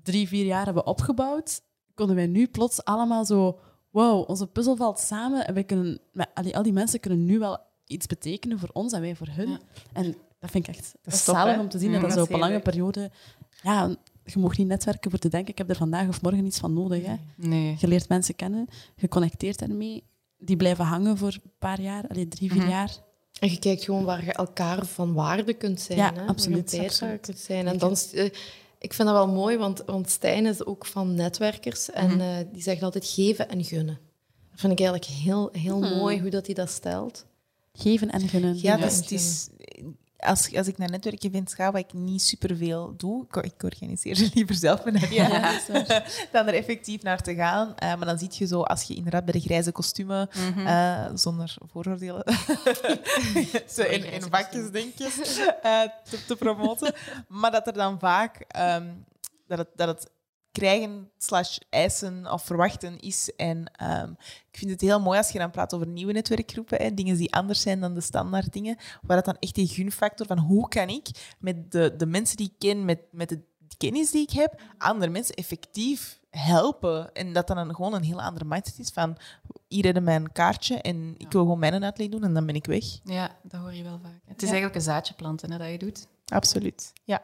[0.03, 1.63] drie, vier jaar hebben opgebouwd,
[1.95, 3.59] konden wij nu plots allemaal zo...
[3.91, 6.01] Wow, onze puzzel valt samen en wij kunnen,
[6.35, 9.29] al, die, al die mensen kunnen nu wel iets betekenen voor ons en wij voor
[9.31, 9.49] hun.
[9.49, 9.59] Ja.
[9.93, 11.89] En dat vind ik echt dat is zalig om te zien.
[11.89, 13.11] Mm, dat, dat zo op een lange periode...
[13.63, 16.59] Ja, je mag niet netwerken voor te denken, ik heb er vandaag of morgen iets
[16.59, 17.07] van nodig.
[17.07, 17.15] Hè.
[17.37, 17.77] Nee.
[17.79, 20.05] Je leert mensen kennen, je connecteert ermee,
[20.39, 22.75] die blijven hangen voor een paar jaar, allee, drie, vier mm -hmm.
[22.75, 22.91] jaar.
[23.41, 25.99] En je kijkt gewoon waar je elkaar van waarde kunt zijn.
[25.99, 26.27] Ja, hè?
[26.27, 26.79] absoluut.
[26.79, 27.21] absoluut.
[27.21, 27.67] Kunt zijn.
[27.67, 28.25] En dan, uh,
[28.79, 32.21] ik vind dat wel mooi, want, want Stijn is ook van netwerkers en mm -hmm.
[32.21, 33.99] uh, die zegt altijd geven en gunnen.
[34.51, 35.97] Dat vind ik eigenlijk heel, heel mm.
[35.97, 37.27] mooi hoe dat hij dat stelt.
[37.77, 38.59] Geven en gunnen.
[38.61, 39.49] Ja, dus het is,
[40.19, 44.31] als, als ik naar netwerkevents ga, wat ik niet superveel doe, ik, ik organiseer ze
[44.35, 45.61] liever zelf mijn ja,
[46.33, 47.69] dan er effectief naar te gaan.
[47.69, 50.67] Uh, maar dan zie je zo, als je inderdaad bij de grijze kostumen, mm -hmm.
[50.67, 52.25] uh, zonder vooroordelen,
[53.75, 55.05] zo in, in vakjes, denk je,
[55.65, 56.95] uh, te, te, promoten.
[57.29, 59.05] maar dat er dan vaak, um,
[59.47, 60.11] dat, het, dat het
[60.57, 63.35] krijgen slash eisen of verwachten is.
[63.37, 63.57] En
[64.03, 64.17] um,
[64.51, 67.35] ik vind het heel mooi als je dan praat over nieuwe netwerkgroepen, hè, dingen die
[67.35, 70.89] anders zijn dan de standaard dingen, waar dat dan echt die gunfactor van hoe kan
[70.89, 73.41] ik met de, de mensen die ik ken, met, met de
[73.77, 77.13] kennis die ik heb, andere mensen effectief helpen.
[77.13, 79.17] En dat dan een, gewoon een heel andere mindset is van
[79.69, 82.67] hier hebben mijn kaartje en ik wil gewoon mijn uitleg doen en dan ben ik
[82.67, 82.85] weg.
[83.05, 84.21] Ja, dat hoor je wel vaak.
[84.25, 84.55] Het is ja.
[84.55, 86.07] eigenlijk een zaadje planten hè, dat je doet.
[86.33, 87.23] Absoluut, ja.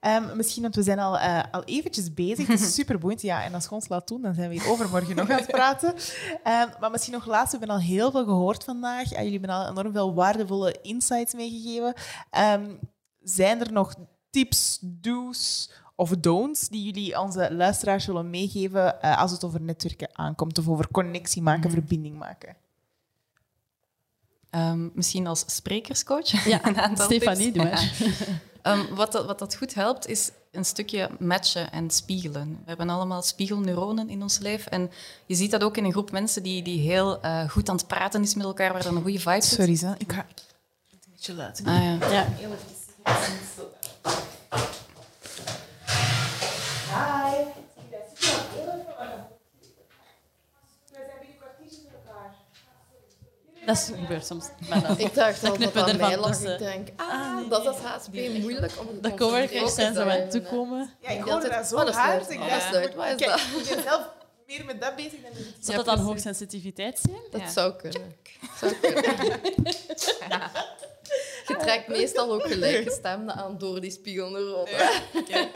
[0.00, 2.46] Um, misschien, want we zijn al, uh, al eventjes bezig.
[2.46, 3.22] Het is super boeiend.
[3.22, 5.46] Ja, en als je ons laat doen, dan zijn we hier overmorgen nog aan het
[5.46, 5.88] praten.
[5.88, 9.12] Um, maar misschien nog laatst, we hebben al heel veel gehoord vandaag.
[9.12, 11.94] Uh, jullie hebben al enorm veel waardevolle insights meegegeven.
[12.38, 12.78] Um,
[13.20, 13.94] zijn er nog
[14.30, 20.08] tips, do's of don'ts die jullie onze luisteraars willen meegeven uh, als het over netwerken
[20.12, 21.76] aankomt of over connectie maken, mm -hmm.
[21.76, 22.56] verbinding maken?
[24.50, 26.44] Um, misschien als sprekerscoach.
[26.44, 26.60] Ja,
[26.94, 27.92] Stefanie, doe maar.
[28.62, 32.48] um, wat, dat, wat dat goed helpt, is een stukje matchen en spiegelen.
[32.48, 34.66] We hebben allemaal spiegelneuronen in ons lijf.
[34.66, 34.90] En
[35.26, 37.86] je ziet dat ook in een groep mensen die, die heel uh, goed aan het
[37.86, 39.44] praten is met elkaar, waar dan een goede vibe.
[39.44, 39.94] Sorry, Zan.
[39.98, 40.44] ik ga het
[40.90, 41.66] een beetje laten.
[41.66, 42.10] Ah, ja.
[42.10, 42.26] ja.
[53.68, 54.46] Dat gebeurt soms.
[54.96, 56.40] ik dacht al dat dat mij lag.
[56.40, 58.40] Ik denk, ah, ah nee, dat is HSP nee.
[58.40, 60.90] moeilijk om te De coworkers zijn zo aan het toekomen.
[61.00, 62.30] Ja, ik hoorde dat zo oh, hard.
[62.30, 62.96] Ik dacht, ja.
[62.96, 63.38] wat is dat?
[63.40, 64.08] Ik ben zelf
[64.46, 67.20] meer met dat bezig dan met Zou dat dan hoogsensitiviteit zijn?
[67.30, 67.48] Dat ja.
[67.48, 68.16] zou kunnen.
[68.60, 69.04] zou kunnen.
[71.48, 71.54] ja.
[71.54, 74.76] Je trekt meestal ook gelijke stemmen aan door die spiegelneuronen.
[75.26, 75.48] Ja.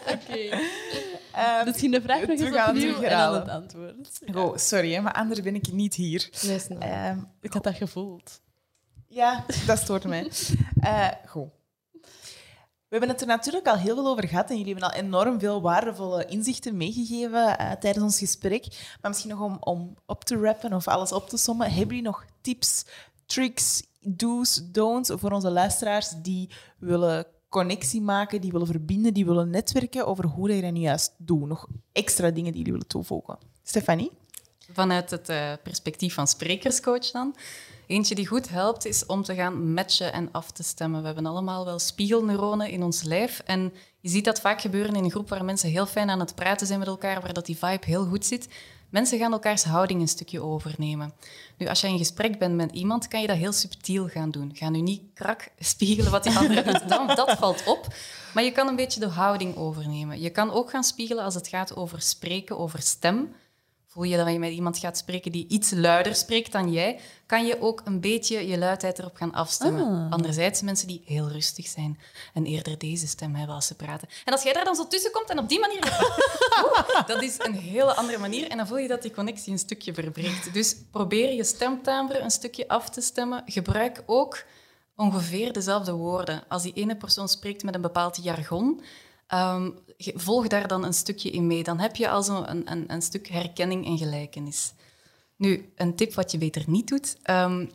[0.00, 0.20] Oké.
[0.28, 1.58] Okay.
[1.60, 4.20] Um, Misschien de vraag nog eens opnieuw en dan het antwoord.
[4.34, 6.30] Oh, sorry, hè, maar anders ben ik niet hier.
[6.68, 8.40] Nee, um, ik had dat gevoeld.
[9.08, 10.30] Ja, dat stoort mij.
[10.84, 11.48] Uh, goed.
[12.88, 15.40] We hebben het er natuurlijk al heel veel over gehad en jullie hebben al enorm
[15.40, 18.66] veel waardevolle inzichten meegegeven uh, tijdens ons gesprek.
[19.00, 22.02] Maar misschien nog om, om op te rappen of alles op te sommen, hebben jullie
[22.02, 22.84] nog tips,
[23.26, 29.50] tricks, do's, don'ts voor onze luisteraars die willen connectie maken, die willen verbinden, die willen
[29.50, 31.46] netwerken over hoe je dat nu juist doet.
[31.46, 33.38] Nog extra dingen die jullie willen toevoegen.
[33.62, 34.10] Stefanie?
[34.72, 37.36] Vanuit het uh, perspectief van sprekerscoach dan.
[37.86, 41.00] Eentje die goed helpt is om te gaan matchen en af te stemmen.
[41.00, 43.42] We hebben allemaal wel spiegelneuronen in ons lijf.
[43.44, 46.34] En je ziet dat vaak gebeuren in een groep waar mensen heel fijn aan het
[46.34, 48.48] praten zijn met elkaar, waar dat die vibe heel goed zit.
[48.96, 51.12] Mensen gaan elkaars houding een stukje overnemen.
[51.56, 54.50] Nu, als je in gesprek bent met iemand, kan je dat heel subtiel gaan doen.
[54.54, 57.86] Ga nu niet krak spiegelen wat die andere doet, dan, dat valt op.
[58.34, 60.20] Maar je kan een beetje de houding overnemen.
[60.20, 63.34] Je kan ook gaan spiegelen als het gaat over spreken, over stem
[63.96, 67.46] voel je dat je met iemand gaat spreken die iets luider spreekt dan jij, kan
[67.46, 70.04] je ook een beetje je luidheid erop gaan afstemmen.
[70.04, 70.12] Ah.
[70.12, 71.98] Anderzijds mensen die heel rustig zijn
[72.34, 74.08] en eerder deze stem hebben als ze praten.
[74.24, 75.80] En als jij daar dan zo tussen komt en op die manier
[77.06, 79.94] dat is een hele andere manier en dan voel je dat die connectie een stukje
[79.94, 80.52] verbreekt.
[80.52, 83.42] Dus probeer je stemtimbre een stukje af te stemmen.
[83.46, 84.44] Gebruik ook
[84.96, 86.44] ongeveer dezelfde woorden.
[86.48, 88.82] Als die ene persoon spreekt met een bepaald jargon,
[89.34, 91.62] Um, volg daar dan een stukje in mee.
[91.62, 94.72] Dan heb je al zo een, een, een, stuk herkenning en gelijkenis.
[95.36, 97.70] Nu, een tip wat je beter niet doet, um,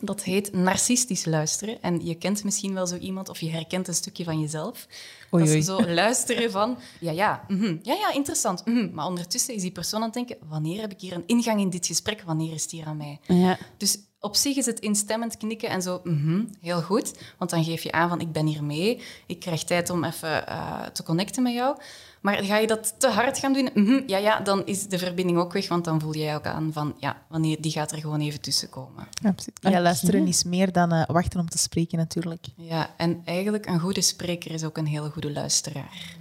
[0.00, 1.82] dat heet narcistisch luisteren.
[1.82, 4.86] En je kent misschien wel zo iemand of je herkent een stukje van jezelf.
[5.32, 8.66] Oei, Dat is zo luisteren van, ja, ja, mm ja, ja, interessant.
[8.66, 11.60] Mm Maar ondertussen is die persoon aan het denken, wanneer heb ik hier een ingang
[11.60, 12.22] in dit gesprek?
[12.22, 13.20] Wanneer is het hier aan mij?
[13.26, 13.58] Ja.
[13.76, 17.18] Dus op zich is het instemmend knikken en zo, mm heel goed.
[17.38, 19.02] Want dan geef je aan van, ik ben hier mee.
[19.26, 21.76] Ik krijg tijd om even uh, te connecten met jou.
[22.20, 25.38] Maar ga je dat te hard gaan doen, mm ja, ja, dan is de verbinding
[25.38, 25.68] ook weg.
[25.68, 28.68] Want dan voel jij ook aan van, ja, wanneer, die gaat er gewoon even tussen
[28.68, 29.08] komen.
[29.22, 29.58] Absoluut.
[29.60, 32.46] Ja, luisteren is meer dan uh, wachten om te spreken natuurlijk.
[32.56, 36.16] Ja, en eigenlijk een goede spreker is ook een hele goede luisteraar.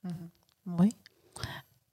[0.00, 0.30] Mm
[0.62, 0.90] Mooi.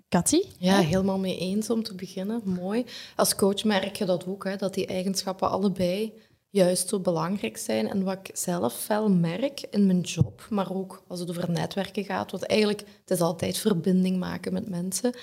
[0.10, 0.42] Katty?
[0.58, 2.42] Ja, helemaal mee eens om te beginnen.
[2.44, 2.86] Mooi.
[3.16, 6.14] Als coach merk je dat ook, hè, dat die eigenschappen allebei
[6.50, 7.90] juist zo belangrijk zijn.
[7.90, 12.04] En wat ik zelf wel merk in mijn job, maar ook als het over netwerken
[12.04, 15.14] gaat, want eigenlijk het is altijd verbinding maken met mensen.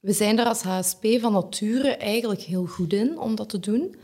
[0.00, 3.96] We zijn er als HSP van nature eigenlijk heel goed in om dat te doen.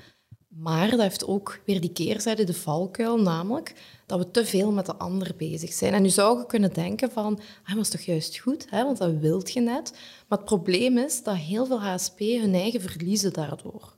[0.51, 3.75] Maar dat heeft ook weer die keerzijde, de valkuil, namelijk
[4.07, 5.93] dat we te veel met de ander bezig zijn.
[5.93, 8.85] En nu zou je kunnen denken van, ah, dat is toch juist goed, hè?
[8.85, 9.93] want dat wilt je net.
[10.29, 13.97] Maar het probleem is dat heel veel HSP hun eigen verliezen daardoor.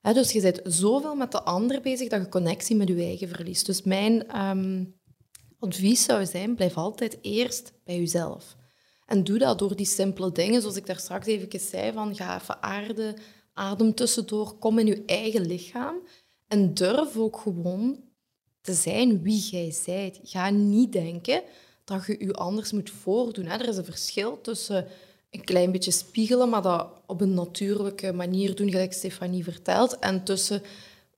[0.00, 3.66] dus je bent zoveel met de ander bezig dat je connectie met je eigen verliest.
[3.66, 4.84] Dus mijn ehm,
[5.58, 8.56] advies zou zijn, blijf altijd eerst bij jezelf.
[9.06, 12.40] En doe dat door die simpele dingen, zoals ik daar straks even zei, van ga
[12.40, 13.16] even aarde,
[13.52, 15.96] adem tussendoor, kom in je eigen lichaam.
[16.48, 18.00] En durf ook gewoon
[18.60, 20.20] te zijn wie jij bent.
[20.22, 21.42] Ga niet denken
[21.84, 23.46] dat je je anders moet voordoen.
[23.46, 24.86] Er is een verschil tussen
[25.30, 30.24] een klein beetje spiegelen, maar dat op een natuurlijke manier doen, gelijk Stefanie vertelt, en
[30.24, 30.62] tussen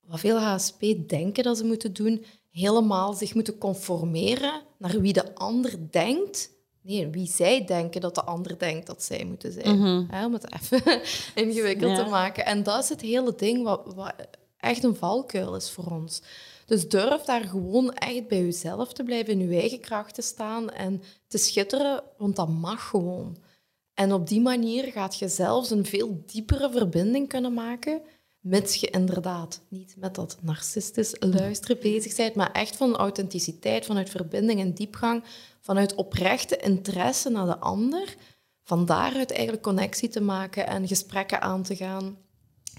[0.06, 5.34] wat veel HSP denken dat ze moeten doen, helemaal zich moeten conformeren naar wie de
[5.34, 6.50] ander denkt
[6.86, 9.78] Nee, wie zij denken dat de ander denkt dat zij moeten zijn.
[9.78, 10.24] Mhm.
[10.24, 11.00] om het even
[11.44, 12.46] ingewikkeld te maken.
[12.46, 14.14] En dat is het hele ding wat, wat,
[14.56, 16.22] echt een valkuil is voor ons.
[16.66, 20.70] Dus durf daar gewoon echt bij jezelf te blijven, in je eigen kracht te staan
[20.70, 23.36] en te schitteren, want dat mag gewoon.
[23.94, 28.02] En op die manier gaat je zelfs een veel diepere verbinding kunnen maken,
[28.44, 34.10] mits je inderdaad niet met dat narcistisch luisteren bezig bent, maar echt van authenticiteit, vanuit
[34.10, 35.24] verbinding en diepgang,
[35.60, 38.14] vanuit oprechte interesse naar de ander,
[38.64, 42.18] van daaruit eigenlijk connectie te maken en gesprekken aan te gaan.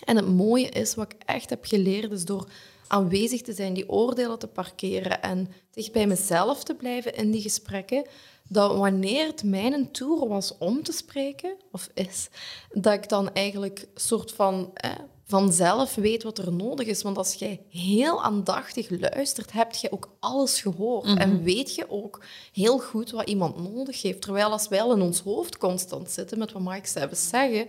[0.04, 2.48] En het mooie is, wat ik echt heb geleerd, is door
[2.88, 7.42] aanwezig te zijn, die oordelen te parkeren en dicht bij mezelf te blijven in die
[7.42, 8.08] gesprekken,
[8.48, 12.30] dat wanneer het mijn tour was om te spreken, of is,
[12.72, 14.92] dat ik dan eigenlijk soort van eh,
[15.26, 17.02] vanzelf weet wat er nodig is.
[17.02, 21.18] Want als jij heel aandachtig luistert, heb je ook alles gehoord.
[21.18, 21.44] En mhm.
[21.44, 24.22] weet je ook heel goed wat iemand nodig heeft.
[24.22, 27.68] Terwijl als wij al in ons hoofd constant zitten met wat Mike zelf zeggen,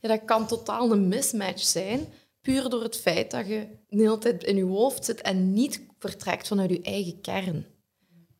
[0.00, 2.06] ja, dat kan totaal een mismatch zijn.
[2.40, 5.86] Puur door het feit dat je de hele tijd in je hoofd zit en niet
[5.98, 7.66] vertrekt vanuit je eigen kern.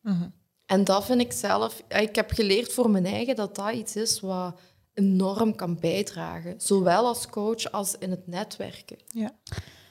[0.01, 0.29] Mhm.
[0.65, 1.83] En dat vind ik zelf...
[1.87, 4.59] Ik heb geleerd voor mijn eigen dat dat iets is wat
[4.99, 6.55] enorm kan bijdragen.
[6.57, 8.97] Zowel als coach als in het netwerken.
[9.07, 9.31] Ja.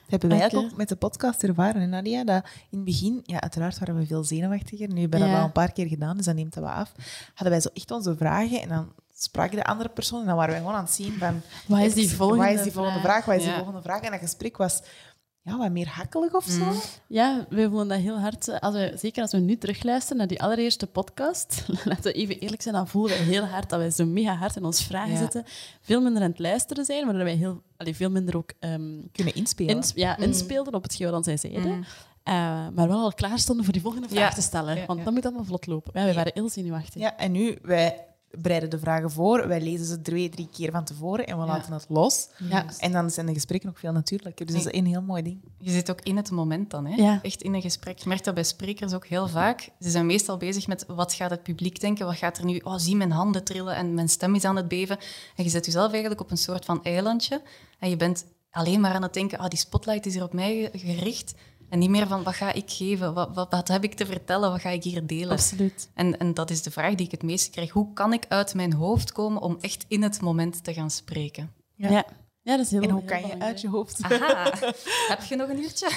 [0.09, 2.25] Dat hebben wij ook met de podcast ervaren, Nadia.
[2.25, 4.89] Dat in het begin, ja, uiteraard waren we veel zenuwachtiger.
[4.89, 6.93] Nu hebben we dat wel een paar keer gedaan, dus dat neemt dat wel af.
[7.35, 10.51] Hadden wij zo echt onze vragen en dan sprak de andere persoon en dan waren
[10.51, 11.41] wij gewoon aan het zien van...
[11.67, 13.25] Wat is die volgende, wat is die volgende vraag?
[13.25, 14.01] Wat is die volgende vraag?
[14.01, 14.83] En dat gesprek was
[15.49, 16.65] ja, wat meer hakkelig of zo.
[16.65, 16.81] Mm.
[17.07, 18.49] Ja, we voelen dat heel hard.
[18.49, 22.39] Eh, als we, zeker als we nu terugluisteren naar die allereerste podcast, laten we even
[22.39, 25.17] eerlijk zijn, dan voelen we heel hard dat wij zo mega hard in ons vragen
[25.17, 25.45] zitten.
[25.81, 28.53] Veel minder aan het luisteren zijn, maar dat wij heel, allee, veel minder ook...
[28.61, 29.83] Um, Kunnen inspelen.
[29.95, 30.25] ja, mm.
[30.25, 31.77] inspeelden op het wat zij zeiden.
[31.77, 31.85] Mm.
[32.23, 32.35] eh,
[32.75, 34.35] maar wel al klaar stonden voor die volgende vraag Ja.
[34.35, 34.77] te stellen.
[34.77, 35.05] Ja, Want ja.
[35.05, 36.01] dat moet allemaal vlot lopen.
[36.01, 37.01] Ja, we waren heel zenuwachtig.
[37.03, 40.85] Ja, en nu, wij bereiden de vragen voor, wij lezen ze twee, drie keer van
[40.85, 41.49] tevoren en we Ja.
[41.53, 42.29] laten het los.
[42.49, 42.65] Ja.
[42.79, 44.47] En dan zijn de gesprekken ook veel natuurlijker.
[44.47, 45.41] Dus dat is een heel mooi ding.
[45.59, 46.95] Je zit ook in het moment dan, hè?
[47.03, 47.19] Ja.
[47.23, 47.99] echt in een gesprek.
[47.99, 49.69] Je merkt dat bij sprekers ook heel vaak.
[49.81, 52.59] Ze zijn meestal bezig met wat gaat het publiek denken, wat gaat er nu...
[52.65, 54.99] Oh, zie mijn handen trillen en mijn stem is aan het beven.
[55.37, 57.43] En je zet jezelf eigenlijk op een soort van eilandje
[57.79, 60.69] en je bent alleen maar aan het denken, ah, die spotlight is hier op mij
[60.73, 61.35] ge- gericht.
[61.69, 63.15] En niet meer van, wat ga ik geven?
[63.15, 64.51] Wat, wat, wat heb ik te vertellen?
[64.51, 65.31] Wat ga ik hier delen?
[65.31, 65.91] Absoluut.
[65.95, 67.71] En, en dat is de vraag die ik het meeste krijg.
[67.71, 71.53] Hoe kan ik uit mijn hoofd komen om echt in het moment te gaan spreken?
[71.75, 71.91] Ja.
[71.91, 72.07] Ja.
[72.51, 72.57] Ja.
[72.57, 74.03] dat is heel En hoe heel kan je uit je hoofd?
[74.03, 74.53] Aha,
[75.09, 75.91] heb je nog een uurtje?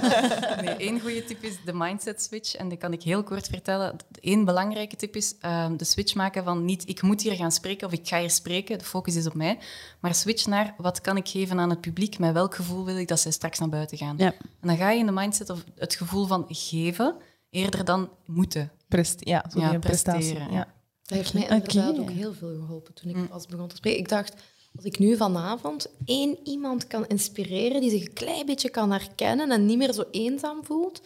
[0.64, 2.54] nee, één goede tip is de mindset switch.
[2.54, 3.96] En die kan ik heel kort vertellen.
[4.20, 7.86] Eén belangrijke tip is ehm, de switch maken van niet ik moet hier gaan spreken
[7.86, 8.78] of ik ga hier spreken.
[8.78, 9.58] De focus is op mij.
[10.00, 12.18] Maar switch naar wat kan ik geven aan het publiek?
[12.18, 14.14] Met welk gevoel wil ik dat zij straks naar buiten gaan?
[14.18, 14.32] Ja.
[14.60, 17.16] En dan ga je in de mindset of het gevoel van geven
[17.50, 18.72] eerder dan moeten.
[18.88, 20.20] Prest, ja, zo Ja, die prestatie.
[20.20, 20.76] presteren, Ja.
[21.02, 23.98] Dat heeft mij inderdaad ook heel veel geholpen toen ik pas begon te spreken.
[23.98, 24.34] Ik dacht,
[24.78, 29.50] als ik nu vanavond één iemand kan inspireren die zich een klein beetje kan herkennen
[29.50, 31.00] en niet meer zo eenzaam voelt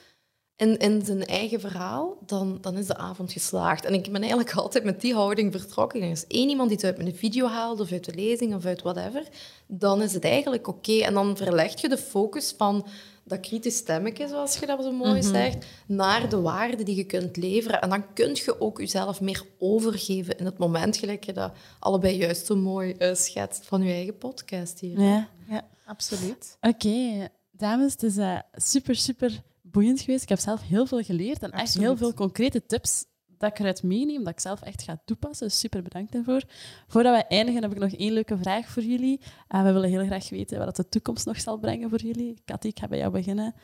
[0.56, 3.84] in, in zijn eigen verhaal, dan, dan is de avond geslaagd.
[3.84, 6.10] En ik ben eigenlijk altijd met die houding vertrokken.
[6.10, 8.82] Als één iemand die het uit mijn video haalt of uit de lezing of uit
[8.82, 9.28] whatever,
[9.66, 10.98] dan is het eigenlijk oké.
[10.98, 12.86] En dan verleg je de focus van
[13.24, 17.36] dat kritisch stemmetje, zoals je dat zo mooi zegt, naar de waarde die je kunt
[17.36, 17.80] leveren.
[17.80, 22.16] En dan kun je ook jezelf meer overgeven in het moment, gelijk je dat allebei
[22.16, 25.00] juist zo mooi eh, schetst van je eigen podcast hier.
[25.00, 25.28] Ja.
[25.48, 26.56] ja, absoluut.
[26.60, 30.22] Oké, dames, het is eh, super, super boeiend geweest.
[30.22, 33.04] Ik heb zelf heel veel geleerd en echt heel veel concrete tips
[33.42, 35.46] dat ik eruit meeneem, dat ik zelf echt ga toepassen.
[35.46, 36.42] Dus super bedankt daarvoor.
[36.86, 39.20] Voordat wij eindigen heb ik nog één leuke vraag voor jullie.
[39.48, 42.42] Eh, we willen heel graag weten wat de toekomst nog zal brengen voor jullie.
[42.44, 43.54] Cathy, ik ga bij jou beginnen.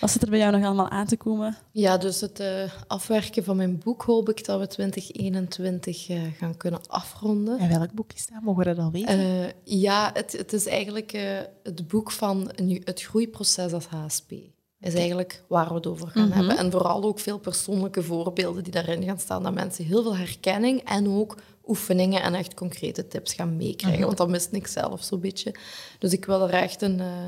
[0.00, 1.56] Wat zit er bij jou nog allemaal aan te komen?
[1.72, 6.56] Ja, dus het eh, afwerken van mijn boek hoop ik dat we 2021 eh, gaan
[6.56, 7.58] kunnen afronden.
[7.58, 8.42] En welk boek is dat?
[8.42, 9.18] Mogen we dat al weten?
[9.18, 14.32] Eh, ja, het, het is eigenlijk eh, het boek van nu, het groeiproces als HSP.
[14.80, 16.56] Is eigenlijk waar we het over gaan hebben.
[16.58, 19.42] En vooral ook veel persoonlijke voorbeelden die daarin gaan staan.
[19.42, 21.36] Dat mensen heel veel herkenning en ook
[21.66, 24.06] oefeningen en echt concrete tips gaan meekrijgen.
[24.06, 25.54] Want dat mist ik zelf zo'n beetje.
[25.98, 27.26] Dus ik wil er echt een, eh,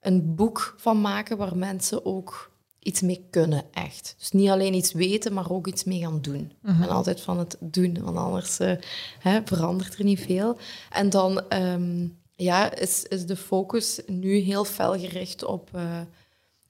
[0.00, 4.14] een boek van maken waar mensen ook iets mee kunnen, echt.
[4.18, 6.52] Dus niet alleen iets weten, maar ook iets mee gaan doen.
[6.62, 8.72] En altijd van het doen, want anders eh,
[9.18, 10.56] hè, verandert er niet veel.
[10.90, 16.00] En dan ehm, ja, is, is de focus nu heel fel gericht op, eh,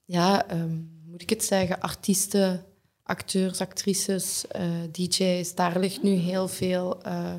[0.07, 2.65] ja, ehm, moet ik het zeggen, artiesten,
[3.03, 5.55] acteurs, actrices, eh, DJ's.
[5.55, 7.35] Daar ligt nu heel veel eh,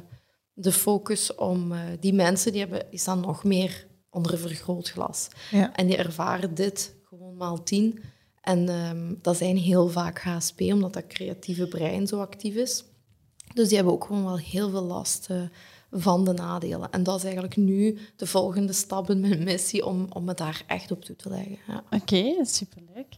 [0.53, 5.27] de focus om eh, die mensen die hebben, die staan nog meer onder een vergrootglas.
[5.51, 5.75] Ja.
[5.75, 7.99] En die ervaren dit gewoon maal tien.
[8.41, 12.83] En ehm, dat zijn heel vaak HSP, omdat dat creatieve brein zo actief is.
[13.53, 15.27] Dus die hebben ook gewoon wel heel veel last
[15.91, 16.91] van de nadelen.
[16.91, 20.63] En dat is eigenlijk nu de volgende stap in mijn missie om, om me daar
[20.67, 21.57] echt op toe te leggen.
[21.67, 21.83] Ja.
[21.89, 23.17] Oké, superleuk.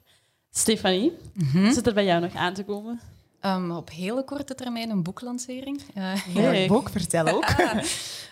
[0.52, 1.12] Stefanie,
[1.54, 3.00] wat zit er bij jou nog aan te komen?
[3.40, 5.82] Ehm, op hele korte termijn een boeklancering.
[5.94, 6.68] Welk leuk.
[6.68, 6.90] boek?
[6.90, 7.46] Vertel ook.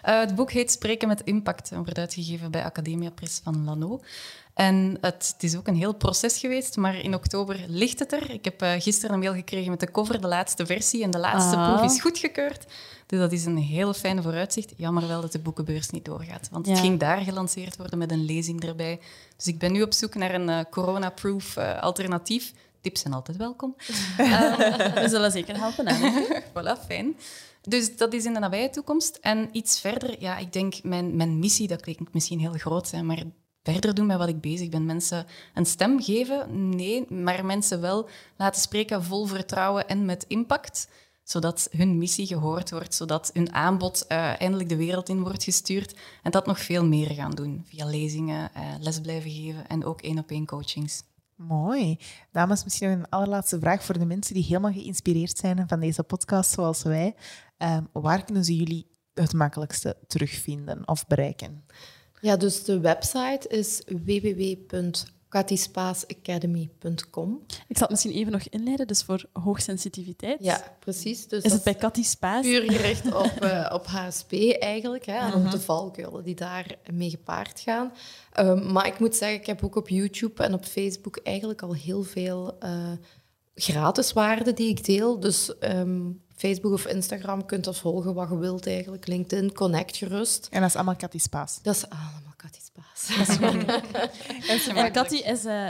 [0.01, 4.01] Eh, het boek heet Spreken met Impact en wordt uitgegeven bij Academia Press van Lano.
[4.53, 8.31] En het, het is ook een heel proces geweest, maar in oktober ligt het er.
[8.31, 11.17] Ik heb eh, gisteren een mail gekregen met de cover, de laatste versie, en de
[11.17, 11.73] laatste Ah.
[11.77, 12.65] proef is goedgekeurd.
[13.05, 14.73] Dus dat is een heel fijne vooruitzicht.
[14.77, 18.25] Jammer wel dat de boekenbeurs niet doorgaat, want het ging daar gelanceerd worden met een
[18.25, 18.99] lezing erbij.
[19.35, 22.53] Dus ik ben nu op zoek naar een corona-proof alternatief.
[22.87, 23.75] Tips zijn altijd welkom.
[25.01, 25.87] We zullen zeker helpen.
[25.87, 26.25] Hè?
[26.53, 27.17] Voilà, fijn.
[27.61, 29.17] Dus dat is in de nabije toekomst.
[29.21, 33.03] En iets verder, ja, ik denk mijn, mijn missie, dat klinkt misschien heel groot, hè,
[33.03, 33.23] maar
[33.63, 34.85] verder doen met wat ik bezig ben.
[34.85, 36.69] Mensen een stem geven?
[36.69, 40.87] Nee, maar mensen wel laten spreken vol vertrouwen en met impact
[41.23, 45.95] zodat hun missie gehoord wordt, zodat hun aanbod eh, eindelijk de wereld in wordt gestuurd
[46.23, 50.01] en dat nog veel meer gaan doen via lezingen, eh, les blijven geven en ook
[50.01, 51.03] één-op-één coachings.
[51.37, 51.99] Mooi.
[52.31, 56.03] Dames, misschien nog een allerlaatste vraag voor de mensen die helemaal geïnspireerd zijn van deze
[56.03, 57.15] podcast, zoals wij.
[57.57, 61.65] Ehm, waar kunnen ze jullie het makkelijkste terugvinden of bereiken?
[62.21, 63.81] ja, dus de website is
[65.37, 67.39] www.katispaasacademy.com.
[67.67, 70.43] Ik zal het misschien even nog inleiden, dus voor hoogsensitiviteit.
[70.43, 71.27] Ja, precies.
[71.27, 72.45] Dus Is het bij Cathy Spaas?
[72.45, 75.05] puur gericht op, eh, op HSP eigenlijk.
[75.05, 77.91] Hè, en op de valkuilen die daar mee gepaard gaan.
[78.31, 81.75] Ehm, maar ik moet zeggen, ik heb ook op YouTube en op Facebook eigenlijk al
[81.75, 82.91] heel veel eh,
[83.55, 85.19] gratis waarden die ik deel.
[85.19, 86.01] Dus ehm,
[86.35, 89.07] Facebook of Instagram kunt dat volgen wat je wilt eigenlijk.
[89.07, 90.47] LinkedIn, connect gerust.
[90.51, 91.59] En dat is allemaal Cathy Spaas.
[91.61, 92.26] Dat is allemaal
[92.77, 93.39] Paas.
[94.73, 95.67] Maar Cathy is eh,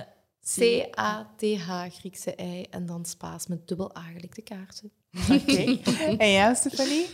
[0.56, 4.92] C-A-T-H, Griekse ei en dan spaas met dubbel aangelikte kaarten.
[5.32, 5.80] Oké.
[6.24, 7.08] en jij, Stefanie?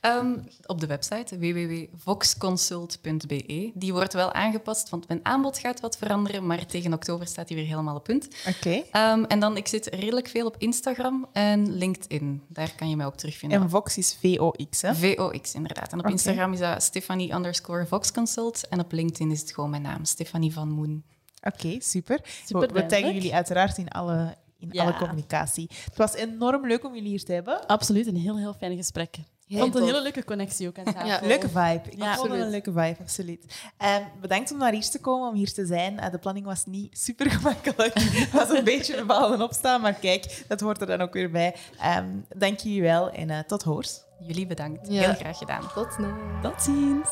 [0.00, 3.70] Ehm, op de website www.voxconsult.be.
[3.74, 7.56] Die wordt wel aangepast, want mijn aanbod gaat wat veranderen, maar tegen oktober staat die
[7.56, 8.28] weer helemaal op punt.
[8.48, 8.82] Oké.
[8.90, 12.42] Ehm, en dan, ik zit redelijk veel op Instagram en LinkedIn.
[12.48, 13.60] Daar kan je mij ook terugvinden.
[13.60, 14.94] En Vox is V-O-X, hè?
[14.94, 15.92] VOX, inderdaad.
[15.92, 16.06] En op.
[16.06, 18.68] Instagram is dat Stefanie underscore Voxconsult.
[18.68, 21.04] En op LinkedIn is het gewoon mijn naam, Stefanie van Moen.
[21.42, 22.20] Oké, super.
[22.44, 24.82] Super we, we taggen jullie uiteraard in alle, in Ja.
[24.82, 25.70] alle communicatie.
[25.84, 27.66] Het was enorm leuk om jullie hier te hebben.
[27.66, 29.16] Absoluut, een heel, heel fijn gesprek.
[29.48, 31.06] Ik vond het een hele leuke connectie ook aan tafel.
[31.06, 31.20] Ja.
[31.22, 31.80] Leuke vibe.
[31.90, 33.44] Ik Ja, vond het een leuke vibe, absoluut.
[33.76, 35.98] Ehm, bedankt om naar hier te komen, om hier te zijn.
[36.00, 37.94] Eh, de planning was niet super gemakkelijk.
[38.00, 41.54] Het was een beetje vallen opstaan, maar kijk, dat hoort er dan ook weer bij.
[41.80, 42.06] Ehm,
[42.36, 44.00] dank jullie wel en eh, tot hoors.
[44.20, 44.88] Jullie bedankt.
[44.88, 45.00] Ja.
[45.02, 45.62] Heel graag gedaan.
[45.74, 46.14] Tot snel.
[46.42, 47.08] Tot ziens.